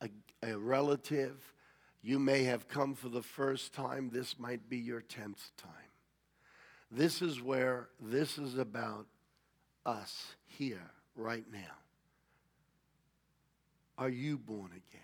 a, 0.01 0.09
a 0.43 0.57
relative. 0.57 1.53
You 2.01 2.19
may 2.19 2.43
have 2.43 2.67
come 2.67 2.93
for 2.93 3.07
the 3.07 3.23
first 3.23 3.73
time. 3.73 4.09
This 4.11 4.37
might 4.37 4.67
be 4.69 4.77
your 4.77 4.99
tenth 4.99 5.49
time. 5.55 5.71
This 6.91 7.21
is 7.21 7.41
where 7.41 7.87
this 8.01 8.37
is 8.37 8.57
about 8.57 9.05
us 9.85 10.35
here, 10.45 10.91
right 11.15 11.45
now. 11.51 11.59
Are 13.97 14.09
you 14.09 14.37
born 14.37 14.71
again? 14.71 15.01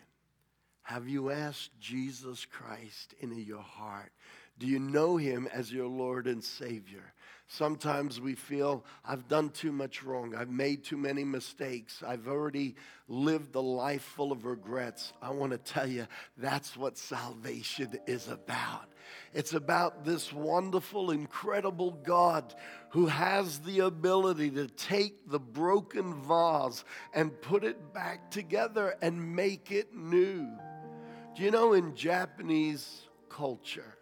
Have 0.83 1.07
you 1.07 1.31
asked 1.31 1.71
Jesus 1.79 2.45
Christ 2.45 3.15
into 3.21 3.39
your 3.39 3.61
heart? 3.61 4.11
Do 4.59 4.67
you 4.67 4.79
know 4.79 5.17
him 5.17 5.47
as 5.51 5.71
your 5.71 5.87
Lord 5.87 6.27
and 6.27 6.43
Savior? 6.43 7.13
Sometimes 7.53 8.21
we 8.21 8.33
feel, 8.33 8.85
I've 9.03 9.27
done 9.27 9.49
too 9.49 9.73
much 9.73 10.03
wrong. 10.03 10.33
I've 10.33 10.49
made 10.49 10.85
too 10.85 10.95
many 10.95 11.25
mistakes. 11.25 12.01
I've 12.01 12.29
already 12.29 12.75
lived 13.09 13.55
a 13.55 13.59
life 13.59 14.03
full 14.03 14.31
of 14.31 14.45
regrets. 14.45 15.11
I 15.21 15.31
want 15.31 15.51
to 15.51 15.57
tell 15.57 15.85
you, 15.85 16.07
that's 16.37 16.77
what 16.77 16.97
salvation 16.97 17.99
is 18.07 18.29
about. 18.29 18.85
It's 19.33 19.53
about 19.53 20.05
this 20.05 20.31
wonderful, 20.31 21.11
incredible 21.11 21.91
God 21.91 22.55
who 22.91 23.07
has 23.07 23.59
the 23.59 23.79
ability 23.79 24.51
to 24.51 24.67
take 24.67 25.29
the 25.29 25.39
broken 25.39 26.23
vase 26.23 26.85
and 27.13 27.41
put 27.41 27.65
it 27.65 27.93
back 27.93 28.31
together 28.31 28.95
and 29.01 29.35
make 29.35 29.73
it 29.73 29.93
new. 29.93 30.47
Do 31.35 31.43
you 31.43 31.51
know 31.51 31.73
in 31.73 31.95
Japanese 31.97 33.01
culture, 33.27 33.97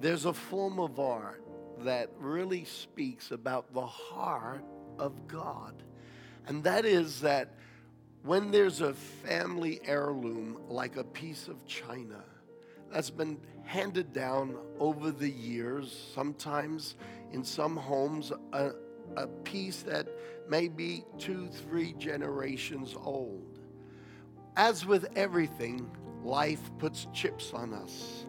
there's 0.00 0.24
a 0.24 0.32
form 0.32 0.80
of 0.80 0.98
art 0.98 1.44
that 1.84 2.10
really 2.18 2.64
speaks 2.64 3.30
about 3.30 3.72
the 3.72 3.86
heart 3.86 4.64
of 4.98 5.26
God. 5.26 5.82
And 6.46 6.64
that 6.64 6.84
is 6.84 7.20
that 7.20 7.54
when 8.22 8.50
there's 8.50 8.80
a 8.80 8.94
family 8.94 9.80
heirloom 9.84 10.58
like 10.68 10.96
a 10.96 11.04
piece 11.04 11.48
of 11.48 11.64
china 11.66 12.24
that's 12.90 13.10
been 13.10 13.38
handed 13.64 14.12
down 14.12 14.56
over 14.78 15.10
the 15.10 15.28
years, 15.28 16.10
sometimes 16.14 16.96
in 17.32 17.44
some 17.44 17.76
homes, 17.76 18.32
a, 18.52 18.70
a 19.16 19.26
piece 19.26 19.82
that 19.82 20.08
may 20.48 20.68
be 20.68 21.04
two, 21.18 21.48
three 21.48 21.92
generations 21.94 22.94
old. 23.04 23.58
As 24.56 24.86
with 24.86 25.06
everything, 25.16 25.90
life 26.24 26.70
puts 26.78 27.06
chips 27.12 27.52
on 27.52 27.74
us. 27.74 28.24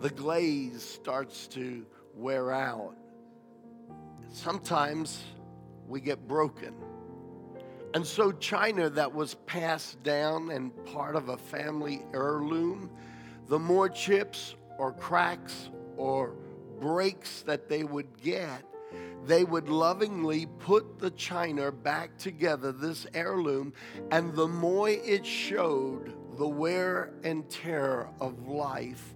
The 0.00 0.10
glaze 0.10 0.82
starts 0.82 1.46
to 1.48 1.86
wear 2.14 2.52
out. 2.52 2.94
Sometimes 4.28 5.22
we 5.86 6.00
get 6.00 6.26
broken. 6.26 6.74
And 7.94 8.06
so, 8.06 8.32
china 8.32 8.88
that 8.90 9.12
was 9.12 9.34
passed 9.46 10.02
down 10.02 10.50
and 10.50 10.72
part 10.86 11.14
of 11.14 11.28
a 11.28 11.36
family 11.36 12.02
heirloom, 12.14 12.90
the 13.48 13.58
more 13.58 13.88
chips 13.88 14.54
or 14.78 14.92
cracks 14.92 15.68
or 15.96 16.34
breaks 16.80 17.42
that 17.42 17.68
they 17.68 17.84
would 17.84 18.20
get, 18.22 18.62
they 19.26 19.44
would 19.44 19.68
lovingly 19.68 20.46
put 20.58 20.98
the 20.98 21.10
china 21.10 21.70
back 21.70 22.16
together, 22.18 22.72
this 22.72 23.06
heirloom, 23.14 23.72
and 24.10 24.34
the 24.34 24.48
more 24.48 24.88
it 24.88 25.24
showed 25.24 26.14
the 26.38 26.48
wear 26.48 27.12
and 27.22 27.48
tear 27.48 28.08
of 28.20 28.48
life, 28.48 29.14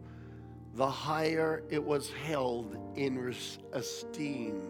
the 0.76 0.88
higher 0.88 1.62
it 1.70 1.82
was 1.82 2.12
held 2.12 2.76
in 2.96 3.34
esteem 3.72 4.60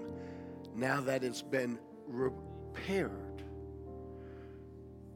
now 0.74 1.00
that 1.00 1.24
it's 1.24 1.42
been 1.42 1.78
repaired. 2.06 3.42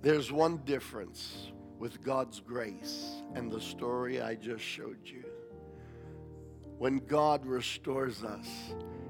There's 0.02 0.32
one 0.32 0.56
difference 0.64 1.52
with 1.78 2.02
God's 2.02 2.40
grace 2.40 3.22
and 3.34 3.52
the 3.52 3.60
story 3.60 4.20
I 4.20 4.34
just 4.34 4.64
showed 4.64 4.98
you. 5.04 5.24
When 6.78 6.98
God 7.06 7.46
restores 7.46 8.24
us, 8.24 8.48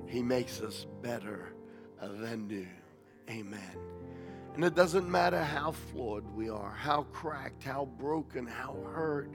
He 0.06 0.22
makes 0.22 0.60
us 0.60 0.86
better 1.00 1.54
than 2.02 2.46
new. 2.46 2.68
Amen. 3.30 3.78
And 4.54 4.64
it 4.64 4.74
doesn't 4.74 5.08
matter 5.08 5.42
how 5.42 5.72
flawed 5.72 6.26
we 6.34 6.50
are, 6.50 6.72
how 6.72 7.04
cracked, 7.04 7.62
how 7.62 7.86
broken, 7.98 8.46
how 8.46 8.76
hurt. 8.92 9.30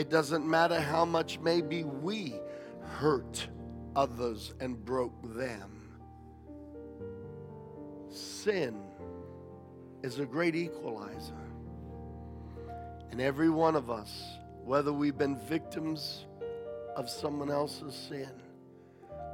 It 0.00 0.08
doesn't 0.08 0.48
matter 0.48 0.80
how 0.80 1.04
much 1.04 1.40
maybe 1.40 1.84
we 1.84 2.32
hurt 2.80 3.46
others 3.94 4.54
and 4.58 4.82
broke 4.82 5.12
them. 5.36 5.90
Sin 8.08 8.80
is 10.02 10.18
a 10.18 10.24
great 10.24 10.56
equalizer. 10.56 11.34
And 13.10 13.20
every 13.20 13.50
one 13.50 13.76
of 13.76 13.90
us, 13.90 14.38
whether 14.64 14.90
we've 14.90 15.18
been 15.18 15.36
victims 15.36 16.24
of 16.96 17.10
someone 17.10 17.50
else's 17.50 17.94
sin 17.94 18.32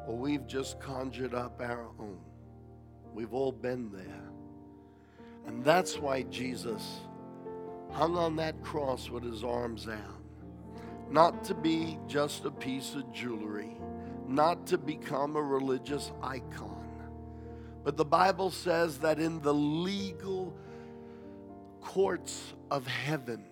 or 0.09 0.17
we've 0.17 0.49
just 0.49 0.81
conjured 0.81 1.33
up 1.33 1.61
our 1.61 1.87
own, 2.01 2.19
we've 3.15 3.35
all 3.35 3.53
been 3.53 3.89
there. 3.93 4.31
And 5.47 5.65
that's 5.65 5.97
why 5.97 6.23
Jesus 6.23 7.03
hung 7.93 8.17
on 8.17 8.35
that 8.35 8.61
cross 8.65 9.09
with 9.09 9.23
his 9.23 9.45
arms 9.45 9.87
out. 9.87 10.26
Not 11.11 11.45
to 11.45 11.55
be 11.55 11.99
just 12.07 12.45
a 12.45 12.51
piece 12.51 12.95
of 12.95 13.13
jewelry, 13.13 13.77
not 14.27 14.67
to 14.67 14.79
become 14.79 15.37
a 15.37 15.43
religious 15.43 16.13
icon. 16.23 16.89
But 17.85 17.97
the 17.97 18.05
Bible 18.05 18.51
says 18.51 18.99
that 18.99 19.21
in 19.21 19.41
the 19.41 19.55
legal 19.55 20.57
courts 21.81 22.55
of 22.71 22.87
heaven, 22.87 23.45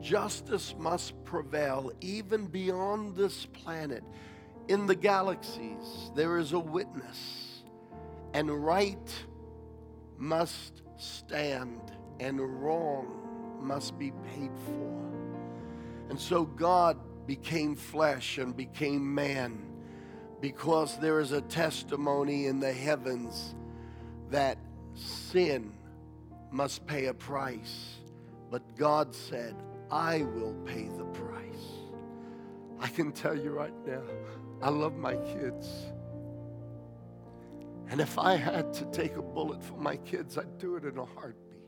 justice 0.00 0.74
must 0.78 1.22
prevail 1.24 1.92
even 2.00 2.46
beyond 2.46 3.14
this 3.14 3.44
planet. 3.44 4.02
In 4.68 4.86
the 4.86 4.94
galaxies, 4.94 6.10
there 6.14 6.38
is 6.38 6.52
a 6.52 6.58
witness, 6.58 7.62
and 8.32 8.50
right 8.64 9.12
must 10.16 10.82
stand, 10.96 11.92
and 12.18 12.40
wrong 12.62 13.58
must 13.60 13.98
be 13.98 14.12
paid 14.32 14.52
for. 14.64 15.09
And 16.10 16.18
so 16.18 16.44
God 16.44 16.98
became 17.26 17.76
flesh 17.76 18.38
and 18.38 18.56
became 18.56 19.14
man 19.14 19.62
because 20.40 20.98
there 20.98 21.20
is 21.20 21.30
a 21.30 21.40
testimony 21.42 22.46
in 22.46 22.58
the 22.58 22.72
heavens 22.72 23.54
that 24.30 24.58
sin 24.94 25.72
must 26.50 26.84
pay 26.86 27.06
a 27.06 27.14
price. 27.14 27.98
But 28.50 28.76
God 28.76 29.14
said, 29.14 29.54
I 29.88 30.22
will 30.22 30.54
pay 30.64 30.88
the 30.88 31.04
price. 31.04 31.46
I 32.80 32.88
can 32.88 33.12
tell 33.12 33.38
you 33.38 33.50
right 33.50 33.86
now, 33.86 34.02
I 34.60 34.70
love 34.70 34.96
my 34.96 35.14
kids. 35.14 35.68
And 37.88 38.00
if 38.00 38.18
I 38.18 38.34
had 38.34 38.72
to 38.74 38.84
take 38.86 39.16
a 39.16 39.22
bullet 39.22 39.62
for 39.62 39.76
my 39.76 39.96
kids, 39.96 40.38
I'd 40.38 40.58
do 40.58 40.74
it 40.74 40.84
in 40.84 40.98
a 40.98 41.04
heartbeat. 41.04 41.60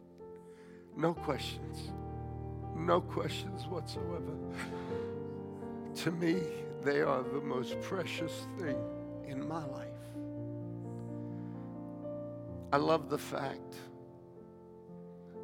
No 0.96 1.14
questions. 1.14 1.92
No 2.74 3.00
questions 3.00 3.66
whatsoever. 3.66 4.36
to 5.96 6.10
me, 6.10 6.42
they 6.82 7.00
are 7.00 7.22
the 7.22 7.40
most 7.40 7.80
precious 7.80 8.46
thing 8.58 8.76
in 9.26 9.46
my 9.46 9.64
life. 9.66 9.88
I 12.72 12.78
love 12.78 13.10
the 13.10 13.18
fact 13.18 13.76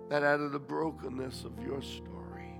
that 0.08 0.22
out 0.22 0.40
of 0.40 0.52
the 0.52 0.58
brokenness 0.58 1.44
of 1.44 1.62
your 1.62 1.82
story, 1.82 2.58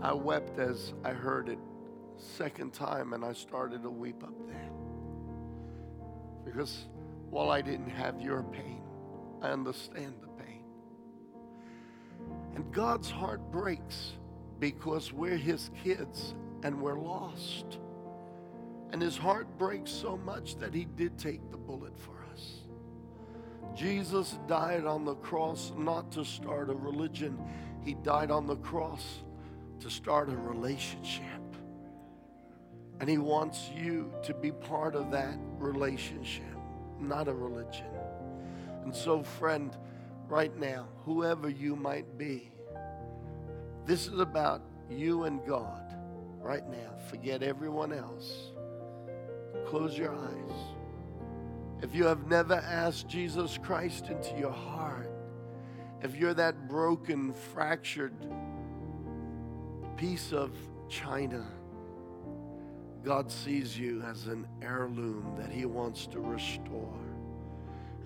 I 0.00 0.14
wept 0.14 0.58
as 0.58 0.94
I 1.04 1.10
heard 1.10 1.48
it 1.48 1.58
second 2.16 2.72
time 2.72 3.12
and 3.12 3.24
I 3.24 3.32
started 3.32 3.82
to 3.82 3.90
weep 3.90 4.22
up 4.22 4.34
there. 4.46 4.70
Because 6.44 6.86
while 7.30 7.50
I 7.50 7.60
didn't 7.60 7.90
have 7.90 8.20
your 8.20 8.42
pain, 8.42 8.82
I 9.42 9.50
understand 9.50 10.14
the. 10.20 10.27
And 12.54 12.72
God's 12.72 13.10
heart 13.10 13.40
breaks 13.50 14.12
because 14.58 15.12
we're 15.12 15.36
his 15.36 15.70
kids 15.82 16.34
and 16.62 16.80
we're 16.80 16.98
lost. 16.98 17.78
And 18.92 19.02
his 19.02 19.16
heart 19.16 19.46
breaks 19.58 19.90
so 19.90 20.16
much 20.16 20.56
that 20.56 20.74
he 20.74 20.86
did 20.96 21.18
take 21.18 21.50
the 21.50 21.56
bullet 21.56 21.98
for 21.98 22.24
us. 22.32 22.60
Jesus 23.74 24.38
died 24.48 24.84
on 24.84 25.04
the 25.04 25.14
cross 25.16 25.72
not 25.76 26.10
to 26.12 26.24
start 26.24 26.70
a 26.70 26.74
religion, 26.74 27.38
he 27.84 27.94
died 27.94 28.30
on 28.30 28.46
the 28.46 28.56
cross 28.56 29.22
to 29.80 29.90
start 29.90 30.28
a 30.28 30.36
relationship. 30.36 31.22
And 33.00 33.08
he 33.08 33.18
wants 33.18 33.70
you 33.76 34.12
to 34.24 34.34
be 34.34 34.50
part 34.50 34.96
of 34.96 35.12
that 35.12 35.38
relationship, 35.58 36.44
not 36.98 37.28
a 37.28 37.32
religion. 37.32 37.86
And 38.82 38.94
so, 38.94 39.22
friend, 39.22 39.76
right 40.28 40.56
now, 40.58 40.86
whoever 41.04 41.48
you 41.48 41.74
might 41.74 42.18
be, 42.18 42.50
this 43.86 44.06
is 44.06 44.18
about 44.18 44.62
you 44.90 45.24
and 45.24 45.44
God 45.46 45.94
right 46.40 46.68
now. 46.68 46.90
Forget 47.08 47.42
everyone 47.42 47.92
else. 47.92 48.52
Close 49.66 49.96
your 49.96 50.14
eyes. 50.14 50.52
If 51.82 51.94
you 51.94 52.04
have 52.04 52.26
never 52.26 52.54
asked 52.54 53.08
Jesus 53.08 53.58
Christ 53.62 54.08
into 54.08 54.38
your 54.38 54.52
heart, 54.52 55.10
if 56.02 56.16
you're 56.16 56.34
that 56.34 56.68
broken, 56.68 57.32
fractured 57.32 58.14
piece 59.96 60.32
of 60.32 60.52
china, 60.88 61.46
God 63.04 63.30
sees 63.30 63.78
you 63.78 64.02
as 64.02 64.26
an 64.26 64.46
heirloom 64.60 65.34
that 65.38 65.50
He 65.50 65.64
wants 65.64 66.06
to 66.08 66.20
restore. 66.20 67.07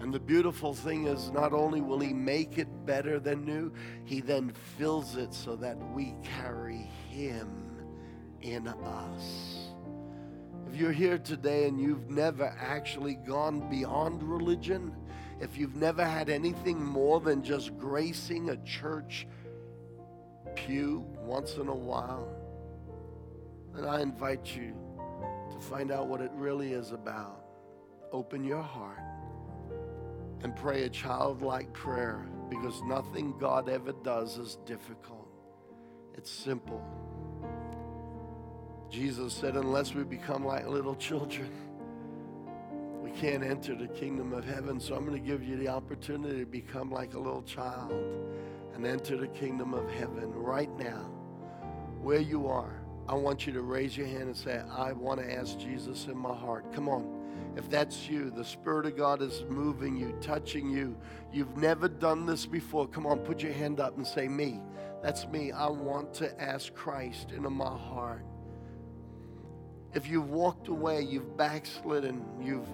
And 0.03 0.13
the 0.13 0.19
beautiful 0.19 0.75
thing 0.75 1.07
is, 1.07 1.31
not 1.31 1.53
only 1.53 1.81
will 1.81 2.01
He 2.01 2.13
make 2.13 2.59
it 2.59 2.67
better 2.85 3.21
than 3.21 3.45
new, 3.45 3.73
He 4.05 4.21
then 4.21 4.53
fills 4.77 5.17
it 5.17 5.33
so 5.33 5.55
that 5.57 5.77
we 5.95 6.17
carry 6.25 6.91
Him 7.09 7.49
in 8.41 8.67
us. 8.67 9.69
If 10.69 10.75
you're 10.75 10.91
here 10.91 11.19
today 11.19 11.69
and 11.69 11.81
you've 11.81 12.11
never 12.11 12.53
actually 12.59 13.15
gone 13.15 13.71
beyond 13.71 14.25
religion, 14.25 14.93
if 15.41 15.57
you've 15.57 15.77
never 15.77 16.05
had 16.05 16.29
anything 16.29 16.85
more 16.85 17.21
than 17.21 17.45
just 17.45 17.79
gracing 17.79 18.51
a 18.51 18.57
church 18.65 19.29
pew 20.57 21.07
once 21.21 21.59
in 21.59 21.69
a 21.69 21.75
while, 21.75 22.29
then 23.73 23.85
I 23.85 24.03
invite 24.03 24.57
you 24.57 24.75
to 25.53 25.61
find 25.61 25.93
out 25.93 26.09
what 26.09 26.21
it 26.21 26.33
really 26.35 26.73
is 26.73 26.91
about. 26.91 27.45
Open 28.11 28.43
your 28.43 28.63
heart 28.63 28.99
and 30.43 30.55
pray 30.57 30.85
a 30.85 30.89
childlike 30.89 31.73
prayer 31.73 32.27
because 32.51 32.83
nothing 32.83 33.35
God 33.39 33.69
ever 33.69 33.93
does 33.93 34.39
is 34.39 34.59
difficult. 34.67 35.29
It's 36.15 36.31
simple. 36.31 36.83
Jesus 38.91 39.33
said, 39.33 39.57
unless 39.57 39.95
we 39.95 40.05
become 40.05 40.45
like 40.45 40.67
little 40.67 40.95
children, 40.97 41.51
we 43.01 43.11
can't 43.13 43.43
enter 43.43 43.75
the 43.75 43.89
kingdom 43.89 44.33
of 44.33 44.45
heaven. 44.45 44.79
So 44.79 44.95
I'm 44.95 45.07
going 45.07 45.21
to 45.21 45.27
give 45.27 45.43
you 45.43 45.57
the 45.57 45.69
opportunity 45.69 46.41
to 46.41 46.47
become 46.47 46.91
like 46.91 47.15
a 47.15 47.19
little 47.19 47.43
child 47.43 47.93
and 48.75 48.87
enter 48.87 49.17
the 49.17 49.29
kingdom 49.29 49.75
of 49.75 49.91
heaven 49.91 50.33
right 50.35 50.71
now, 50.79 51.09
where 52.01 52.21
you 52.21 52.49
are. 52.49 52.83
I 53.09 53.15
want 53.15 53.47
you 53.47 53.53
to 53.55 53.63
raise 53.63 53.97
your 53.97 54.07
hand 54.07 54.23
and 54.25 54.37
say, 54.37 54.63
I 54.71 54.93
want 54.93 55.21
to 55.21 55.33
ask 55.33 55.59
Jesus 55.59 56.07
in 56.07 56.17
my 56.17 56.35
heart. 56.35 56.73
Come 56.73 56.89
on. 56.89 57.22
If 57.57 57.69
that's 57.69 58.09
you, 58.09 58.31
the 58.31 58.45
Spirit 58.45 58.87
of 58.87 58.97
God 58.97 59.21
is 59.21 59.45
moving 59.49 59.97
you, 59.97 60.17
touching 60.21 60.71
you. 60.71 60.97
You've 61.33 61.57
never 61.57 61.89
done 61.89 62.25
this 62.27 62.47
before. 62.47 62.87
Come 62.89 63.07
on, 63.07 63.19
put 63.19 63.43
your 63.43 63.53
hand 63.53 63.81
up 63.81 63.97
and 63.97 64.07
say, 64.07 64.29
Me. 64.29 64.61
That's 65.03 65.27
me. 65.27 65.51
I 65.51 65.69
want 65.69 66.15
to 66.15 66.41
ask 66.41 66.73
Christ 66.75 67.33
into 67.33 67.51
my 67.51 67.77
heart. 67.77 68.25
If 69.95 70.09
you've 70.09 70.31
walked 70.31 70.69
away, 70.69 71.03
you've 71.03 71.37
backslidden, 71.37 72.25
you've 72.41 72.69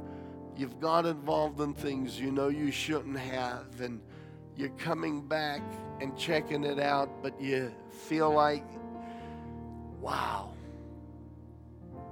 you've 0.57 0.79
got 0.81 1.07
involved 1.07 1.61
in 1.61 1.73
things 1.73 2.21
you 2.21 2.31
know 2.31 2.49
you 2.49 2.71
shouldn't 2.71 3.19
have, 3.19 3.81
and 3.81 4.01
you're 4.57 4.69
coming 4.71 5.27
back 5.27 5.63
and 6.01 6.17
checking 6.19 6.65
it 6.65 6.79
out, 6.79 7.23
but 7.23 7.41
you 7.41 7.73
feel 7.91 8.31
like, 8.31 8.65
wow, 10.01 10.53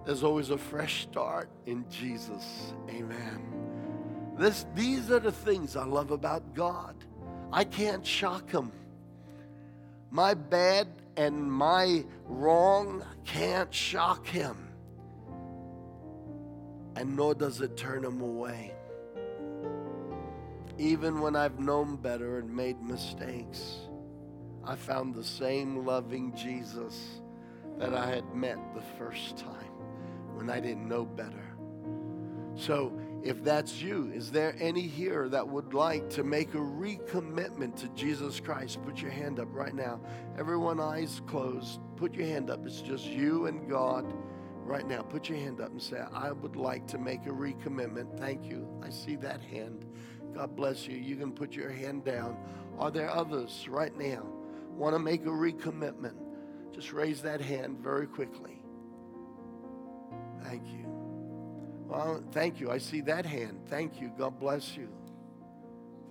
there's 0.07 0.23
always 0.23 0.49
a 0.49 0.57
fresh 0.57 1.03
start 1.03 1.51
in 1.67 1.85
Jesus. 1.91 2.73
Amen. 2.89 3.43
This, 4.39 4.65
these 4.75 5.11
are 5.11 5.21
the 5.21 5.33
things 5.33 5.77
I 5.77 5.85
love 5.85 6.11
about 6.11 6.55
God. 6.55 6.95
I 7.53 7.65
can't 7.65 8.07
shock 8.07 8.51
Him. 8.51 8.73
My 10.11 10.33
bad 10.33 10.89
and 11.19 11.43
my 11.53 12.05
wrong 12.27 13.05
can't 13.25 13.73
shock 13.75 14.27
Him 14.27 14.67
and 16.97 17.15
nor 17.15 17.35
does 17.35 17.61
it 17.61 17.77
turn 17.77 18.05
him 18.05 18.21
away. 18.21 18.73
Even 20.79 21.21
when 21.21 21.37
I've 21.37 21.61
known 21.61 21.97
better 21.97 22.39
and 22.39 22.55
made 22.55 22.81
mistakes, 22.83 23.77
I 24.65 24.75
found 24.75 25.15
the 25.15 25.25
same 25.25 25.87
loving 25.87 26.35
Jesus 26.35 27.21
that 27.79 27.95
I 27.95 28.07
had 28.07 28.35
met 28.35 28.59
the 28.75 28.83
first 28.99 29.37
time 29.37 29.66
when 30.37 30.51
I 30.51 30.61
didn't 30.61 30.89
know 30.89 31.05
better. 31.05 31.43
So, 32.55 32.99
if 33.23 33.43
that's 33.43 33.83
you, 33.83 34.11
is 34.15 34.31
there 34.31 34.55
any 34.61 34.83
here 34.83 35.29
that 35.29 35.47
would 35.47 35.75
like 35.75 36.09
to 36.11 36.23
make 36.23 36.55
a 36.55 36.59
recommitment 36.59 37.77
to 37.81 37.89
Jesus 37.89 38.39
Christ? 38.39 38.83
Put 38.85 39.03
your 39.03 39.11
hand 39.11 39.41
up 39.41 39.49
right 39.51 39.75
now. 39.75 40.01
Everyone, 40.39 40.79
eyes 40.79 41.21
closed. 41.27 41.81
Put 41.97 42.15
your 42.15 42.27
hand 42.27 42.51
up. 42.51 42.65
It's 42.65 42.81
just 42.81 43.05
you 43.05 43.47
and 43.47 43.69
God 43.69 44.15
right 44.67 44.87
now, 44.87 45.01
put 45.03 45.29
your 45.29 45.39
hand 45.39 45.61
up 45.61 45.71
and 45.71 45.81
say, 45.81 46.03
I 46.13 46.33
would 46.33 46.57
like 46.57 46.87
to 46.89 46.99
make 46.99 47.27
a 47.27 47.31
recommitment. 47.31 48.19
Thank 48.19 48.45
you. 48.45 48.67
I 48.83 48.91
see 48.91 49.17
that 49.17 49.41
hand. 49.41 49.85
God 50.35 50.57
bless 50.57 50.87
you. 50.87 50.97
You 50.97 51.17
can 51.17 51.33
put 51.33 51.53
your 51.53 51.71
hand 51.71 52.05
down. 52.05 52.37
Are 52.79 52.91
there 52.91 53.11
others 53.11 53.67
right 53.71 53.97
now 53.97 54.27
want 54.71 54.95
to 54.95 54.99
make 54.99 55.25
a 55.25 55.31
recommitment? 55.31 56.17
Just 56.73 56.93
raise 56.93 57.23
that 57.23 57.41
hand 57.41 57.79
very 57.79 58.07
quickly. 58.07 58.56
Thank 60.43 60.67
you. 60.69 60.87
Well, 61.87 62.23
thank 62.33 62.61
you. 62.61 62.71
I 62.71 62.79
see 62.79 63.01
that 63.03 63.25
hand. 63.25 63.61
Thank 63.69 64.01
you. 64.01 64.11
God 64.19 64.39
bless 64.41 64.77
you. 64.77 64.89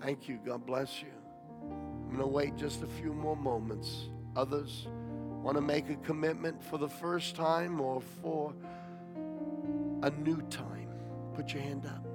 Thank 0.01 0.27
you. 0.29 0.39
God 0.45 0.65
bless 0.65 1.01
you. 1.01 1.11
I'm 1.63 2.07
going 2.09 2.19
to 2.19 2.27
wait 2.27 2.55
just 2.55 2.83
a 2.83 2.87
few 2.87 3.13
more 3.13 3.35
moments. 3.35 4.09
Others, 4.35 4.87
want 5.41 5.57
to 5.57 5.61
make 5.61 5.89
a 5.89 5.95
commitment 5.97 6.63
for 6.63 6.77
the 6.77 6.87
first 6.87 7.35
time 7.35 7.81
or 7.81 8.01
for 8.21 8.53
a 10.03 10.09
new 10.11 10.41
time? 10.43 10.89
Put 11.33 11.53
your 11.53 11.63
hand 11.63 11.85
up. 11.85 12.05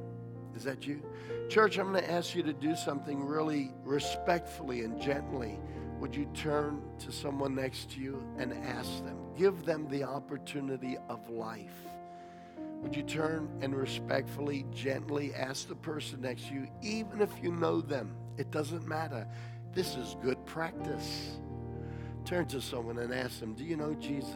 Is 0.56 0.64
that 0.64 0.86
you? 0.86 1.02
Church, 1.48 1.78
I'm 1.78 1.92
going 1.92 2.04
to 2.04 2.10
ask 2.10 2.34
you 2.34 2.42
to 2.42 2.52
do 2.52 2.74
something 2.76 3.24
really 3.24 3.72
respectfully 3.82 4.82
and 4.82 5.00
gently. 5.00 5.58
Would 5.98 6.14
you 6.14 6.26
turn 6.34 6.82
to 7.00 7.12
someone 7.12 7.54
next 7.54 7.90
to 7.92 8.00
you 8.00 8.22
and 8.38 8.52
ask 8.52 9.04
them? 9.04 9.18
Give 9.36 9.64
them 9.64 9.88
the 9.88 10.04
opportunity 10.04 10.96
of 11.08 11.28
life. 11.28 11.74
Would 12.82 12.96
you 12.96 13.02
turn 13.02 13.48
and 13.60 13.74
respectfully, 13.74 14.64
gently 14.72 15.34
ask 15.34 15.68
the 15.68 15.74
person 15.74 16.22
next 16.22 16.48
to 16.48 16.54
you, 16.54 16.68
even 16.82 17.20
if 17.20 17.30
you 17.42 17.52
know 17.52 17.80
them? 17.80 18.14
It 18.38 18.50
doesn't 18.50 18.86
matter. 18.86 19.26
This 19.74 19.96
is 19.96 20.16
good 20.22 20.44
practice. 20.46 21.38
Turn 22.24 22.46
to 22.46 22.60
someone 22.60 22.98
and 22.98 23.12
ask 23.12 23.40
them, 23.40 23.54
Do 23.54 23.64
you 23.64 23.76
know 23.76 23.94
Jesus? 23.94 24.34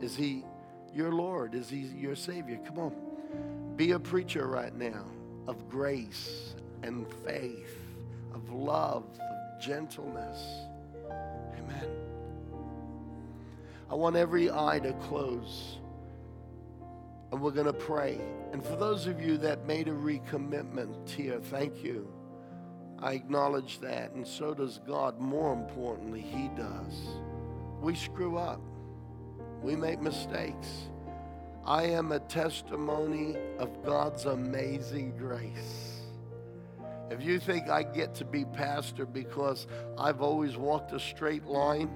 Is 0.00 0.16
he 0.16 0.44
your 0.94 1.12
Lord? 1.12 1.54
Is 1.54 1.68
he 1.68 1.78
your 1.78 2.14
Savior? 2.14 2.58
Come 2.66 2.78
on. 2.78 3.74
Be 3.76 3.92
a 3.92 3.98
preacher 3.98 4.46
right 4.46 4.74
now 4.74 5.04
of 5.48 5.68
grace 5.68 6.54
and 6.82 7.06
faith, 7.26 7.76
of 8.32 8.52
love, 8.52 9.04
of 9.20 9.60
gentleness. 9.60 10.40
Amen. 11.58 11.88
I 13.90 13.94
want 13.94 14.16
every 14.16 14.50
eye 14.50 14.78
to 14.80 14.92
close. 14.94 15.78
And 17.34 17.42
we're 17.42 17.50
going 17.50 17.66
to 17.66 17.72
pray. 17.72 18.20
And 18.52 18.64
for 18.64 18.76
those 18.76 19.08
of 19.08 19.20
you 19.20 19.38
that 19.38 19.66
made 19.66 19.88
a 19.88 19.90
recommitment 19.90 21.10
here, 21.10 21.40
thank 21.40 21.82
you. 21.82 22.08
I 23.00 23.14
acknowledge 23.14 23.80
that, 23.80 24.12
and 24.12 24.24
so 24.24 24.54
does 24.54 24.78
God. 24.86 25.18
More 25.18 25.52
importantly, 25.52 26.20
He 26.20 26.46
does. 26.56 26.94
We 27.80 27.96
screw 27.96 28.36
up, 28.38 28.60
we 29.62 29.74
make 29.74 30.00
mistakes. 30.00 30.68
I 31.66 31.86
am 31.86 32.12
a 32.12 32.20
testimony 32.20 33.36
of 33.58 33.84
God's 33.84 34.26
amazing 34.26 35.16
grace. 35.18 36.02
If 37.10 37.20
you 37.20 37.40
think 37.40 37.68
I 37.68 37.82
get 37.82 38.14
to 38.14 38.24
be 38.24 38.44
pastor 38.44 39.06
because 39.06 39.66
I've 39.98 40.20
always 40.20 40.56
walked 40.56 40.92
a 40.92 41.00
straight 41.00 41.46
line, 41.46 41.90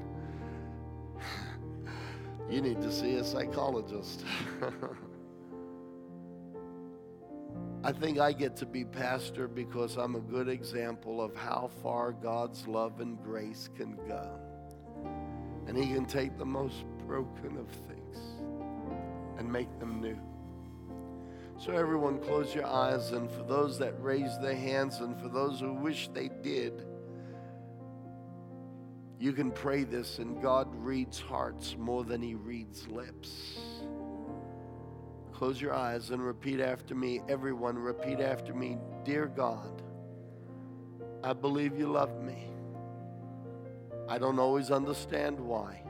you 2.50 2.60
need 2.60 2.82
to 2.82 2.90
see 2.90 3.14
a 3.14 3.24
psychologist. 3.24 4.24
I 7.84 7.92
think 7.92 8.18
I 8.18 8.32
get 8.32 8.56
to 8.56 8.66
be 8.66 8.84
pastor 8.84 9.46
because 9.46 9.96
I'm 9.96 10.16
a 10.16 10.20
good 10.20 10.48
example 10.48 11.22
of 11.22 11.36
how 11.36 11.70
far 11.80 12.10
God's 12.12 12.66
love 12.66 13.00
and 13.00 13.22
grace 13.22 13.68
can 13.76 13.96
go. 14.08 14.40
And 15.68 15.76
He 15.76 15.94
can 15.94 16.04
take 16.04 16.36
the 16.36 16.44
most 16.44 16.84
broken 17.06 17.56
of 17.56 17.68
things 17.86 18.18
and 19.38 19.50
make 19.50 19.78
them 19.78 20.00
new. 20.00 20.18
So, 21.56 21.72
everyone, 21.72 22.18
close 22.18 22.52
your 22.54 22.66
eyes. 22.66 23.12
And 23.12 23.30
for 23.30 23.42
those 23.44 23.78
that 23.78 23.94
raise 24.02 24.36
their 24.40 24.56
hands 24.56 24.98
and 24.98 25.20
for 25.20 25.28
those 25.28 25.60
who 25.60 25.72
wish 25.72 26.08
they 26.08 26.30
did, 26.42 26.84
you 29.20 29.32
can 29.32 29.50
pray 29.50 29.84
this, 29.84 30.18
and 30.18 30.40
God 30.40 30.68
reads 30.74 31.20
hearts 31.20 31.76
more 31.76 32.04
than 32.04 32.22
He 32.22 32.34
reads 32.34 32.86
lips. 32.88 33.58
Close 35.38 35.60
your 35.60 35.72
eyes 35.72 36.10
and 36.10 36.20
repeat 36.20 36.58
after 36.58 36.96
me. 36.96 37.20
Everyone, 37.28 37.78
repeat 37.78 38.18
after 38.18 38.52
me. 38.52 38.76
Dear 39.04 39.28
God, 39.28 39.82
I 41.22 41.32
believe 41.32 41.78
you 41.78 41.86
love 41.86 42.20
me. 42.20 42.50
I 44.08 44.18
don't 44.18 44.40
always 44.40 44.72
understand 44.72 45.38
why, 45.38 45.80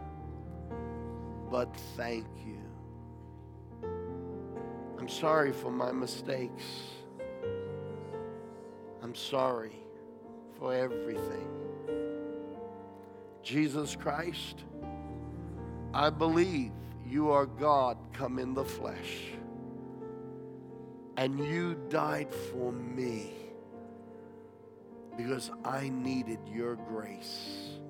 but 1.51 1.75
thank 1.97 2.27
you. 2.45 2.61
I'm 4.99 5.09
sorry 5.09 5.53
for 5.53 5.71
my 5.71 5.93
mistakes. 5.93 6.65
I'm 9.03 9.15
sorry 9.15 9.77
for 10.59 10.75
everything. 10.75 11.49
Jesus 13.43 13.97
Christ, 13.97 14.65
I 15.95 16.11
believe 16.11 16.73
you 17.09 17.31
are 17.31 17.47
God 17.47 17.97
come 18.13 18.39
in 18.39 18.53
the 18.53 18.67
flesh 18.67 19.38
and 21.19 21.41
you 21.41 21.77
died 21.91 22.33
for 22.33 22.73
me 22.73 23.33
because 25.19 25.51
I 25.65 25.91
needed 25.91 26.39
your 26.49 26.77
grace. 26.77 27.81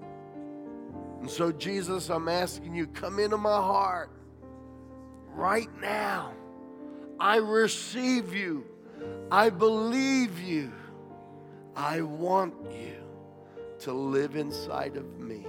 And 1.20 1.30
so, 1.30 1.52
Jesus, 1.52 2.10
I'm 2.10 2.28
asking 2.28 2.74
you, 2.74 2.86
come 2.88 3.18
into 3.20 3.36
my 3.38 3.56
heart. 3.56 4.10
right 5.34 5.70
now. 5.80 6.32
I 7.20 7.36
receive 7.36 8.34
you. 8.34 8.64
I 9.30 9.50
believe 9.50 10.40
you. 10.40 10.72
I 11.76 12.02
want 12.02 12.54
you 12.72 12.96
to 13.80 13.92
live 13.92 14.36
inside 14.36 14.96
of 14.96 15.18
me. 15.20 15.46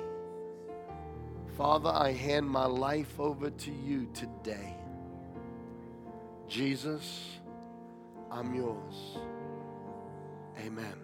Father, 1.57 1.89
I 1.89 2.13
hand 2.13 2.49
my 2.49 2.65
life 2.65 3.19
over 3.19 3.49
to 3.49 3.71
you 3.71 4.07
today. 4.13 4.75
Jesus, 6.47 7.38
I'm 8.31 8.53
yours. 8.53 9.17
Amen. 10.59 10.95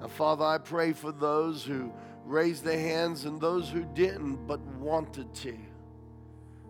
Now, 0.00 0.08
Father, 0.08 0.44
I 0.44 0.58
pray 0.58 0.92
for 0.92 1.12
those 1.12 1.64
who 1.64 1.92
raised 2.24 2.64
their 2.64 2.78
hands 2.78 3.24
and 3.24 3.40
those 3.40 3.68
who 3.68 3.84
didn't 3.94 4.46
but 4.46 4.60
wanted 4.60 5.34
to. 5.34 5.56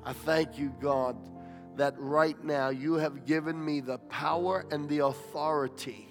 I 0.04 0.12
thank 0.12 0.58
you, 0.58 0.74
God, 0.80 1.16
that 1.76 1.94
right 1.98 2.42
now 2.44 2.68
you 2.68 2.94
have 2.94 3.24
given 3.24 3.62
me 3.62 3.80
the 3.80 3.98
power 3.98 4.66
and 4.70 4.88
the 4.88 5.00
authority 5.00 6.08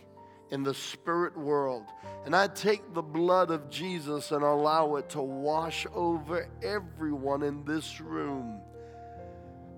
in 0.49 0.63
the 0.63 0.73
spirit 0.73 1.37
world. 1.37 1.85
And 2.25 2.35
I 2.35 2.47
take 2.47 2.93
the 2.93 3.01
blood 3.01 3.51
of 3.51 3.69
Jesus 3.69 4.31
and 4.31 4.43
allow 4.43 4.95
it 4.95 5.09
to 5.09 5.21
wash 5.21 5.87
over 5.93 6.47
everyone 6.61 7.43
in 7.43 7.63
this 7.65 8.01
room. 8.01 8.61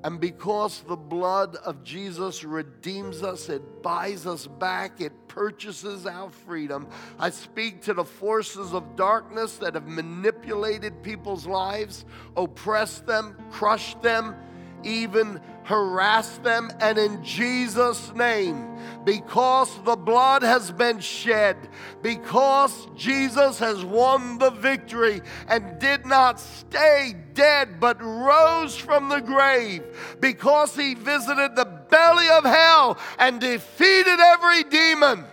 And 0.03 0.19
because 0.19 0.81
the 0.81 0.97
blood 0.97 1.55
of 1.57 1.84
Jesus 1.84 2.43
redeems 2.43 3.23
us, 3.23 3.47
it 3.47 3.81
buys 3.81 4.27
us 4.27 4.47
back, 4.47 4.99
it 4.99 5.13
purchases 5.30 6.05
our 6.05 6.30
freedom. 6.30 6.88
I 7.17 7.30
speak 7.30 7.81
to 7.84 7.93
the 7.93 8.03
forces 8.03 8.73
of 8.73 8.97
darkness 8.97 9.57
that 9.57 9.75
have 9.75 9.88
manipulated 9.88 11.01
people's 11.03 11.47
lives, 11.47 12.05
oppressed 12.35 13.05
them, 13.05 13.38
crushed 13.49 14.01
them, 14.01 14.35
even 14.84 15.39
harass 15.64 16.38
them. 16.40 16.72
And 16.80 16.98
in 16.98 17.23
Jesus' 17.23 18.14
name, 18.14 18.77
because 19.03 19.69
the 19.84 19.95
blood 19.95 20.44
has 20.44 20.72
been 20.72 20.99
shed, 20.99 21.57
because 22.02 22.88
Jesus 22.95 23.60
has 23.60 23.84
won 23.84 24.38
the 24.38 24.52
victory 24.52 25.22
and 25.48 25.80
did 25.80 26.06
not 26.06 26.40
stay 26.40 27.15
dead 27.34 27.80
but 27.80 28.02
rose 28.02 28.77
from 28.77 29.10
the 29.10 29.19
grave, 29.19 29.84
because 30.19 30.76
he 30.76 30.94
visited 30.94 31.56
the 31.56 31.65
belly 31.65 32.30
of 32.30 32.44
hell 32.44 32.98
and 33.19 33.40
defeated 33.40 34.19
every 34.19 34.64
demon 34.64 35.26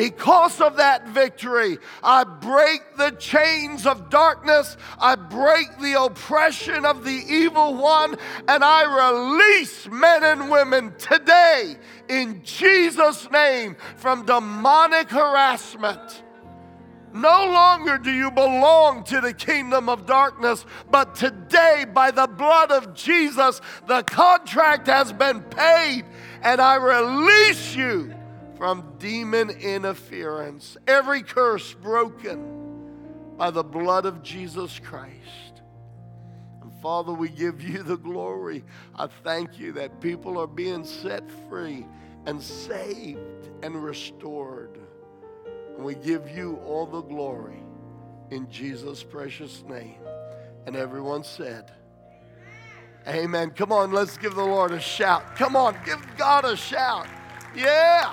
because 0.00 0.62
of 0.62 0.78
that 0.78 1.08
victory, 1.08 1.76
I 2.02 2.24
break 2.24 2.96
the 2.96 3.10
chains 3.18 3.84
of 3.84 4.08
darkness, 4.08 4.78
I 4.98 5.14
break 5.14 5.78
the 5.78 6.02
oppression 6.02 6.86
of 6.86 7.04
the 7.04 7.22
evil 7.28 7.74
one, 7.74 8.16
and 8.48 8.64
I 8.64 8.84
release 9.10 9.86
men 9.88 10.24
and 10.24 10.50
women 10.50 10.94
today 10.96 11.76
in 12.08 12.42
Jesus' 12.42 13.30
name 13.30 13.76
from 13.96 14.24
demonic 14.24 15.10
harassment. 15.10 16.22
No 17.12 17.50
longer 17.52 17.98
do 17.98 18.10
you 18.10 18.30
belong 18.30 19.04
to 19.04 19.20
the 19.20 19.34
kingdom 19.34 19.90
of 19.90 20.06
darkness, 20.06 20.64
but 20.90 21.14
today, 21.14 21.84
by 21.92 22.10
the 22.10 22.26
blood 22.26 22.72
of 22.72 22.94
Jesus, 22.94 23.60
the 23.86 24.02
contract 24.04 24.86
has 24.86 25.12
been 25.12 25.42
paid, 25.42 26.06
and 26.40 26.58
I 26.58 26.76
release 26.76 27.76
you 27.76 28.14
from 28.60 28.92
demon 28.98 29.48
interference, 29.48 30.76
every 30.86 31.22
curse 31.22 31.72
broken 31.72 33.32
by 33.38 33.50
the 33.50 33.64
blood 33.64 34.04
of 34.04 34.22
Jesus 34.22 34.78
Christ. 34.78 35.62
And 36.60 36.70
Father, 36.82 37.10
we 37.10 37.30
give 37.30 37.62
you 37.62 37.82
the 37.82 37.96
glory. 37.96 38.62
I 38.94 39.06
thank 39.24 39.58
you 39.58 39.72
that 39.72 40.02
people 40.02 40.36
are 40.36 40.46
being 40.46 40.84
set 40.84 41.24
free 41.48 41.86
and 42.26 42.42
saved 42.42 43.48
and 43.62 43.82
restored. 43.82 44.78
And 45.74 45.82
we 45.82 45.94
give 45.94 46.28
you 46.28 46.56
all 46.66 46.84
the 46.84 47.00
glory 47.00 47.62
in 48.30 48.50
Jesus' 48.50 49.02
precious 49.02 49.64
name. 49.66 50.02
And 50.66 50.76
everyone 50.76 51.24
said, 51.24 51.72
Amen. 53.08 53.52
Come 53.52 53.72
on, 53.72 53.90
let's 53.90 54.18
give 54.18 54.34
the 54.34 54.44
Lord 54.44 54.72
a 54.72 54.80
shout. 54.80 55.34
Come 55.36 55.56
on, 55.56 55.78
give 55.86 56.06
God 56.18 56.44
a 56.44 56.56
shout. 56.56 57.06
Yeah. 57.56 58.12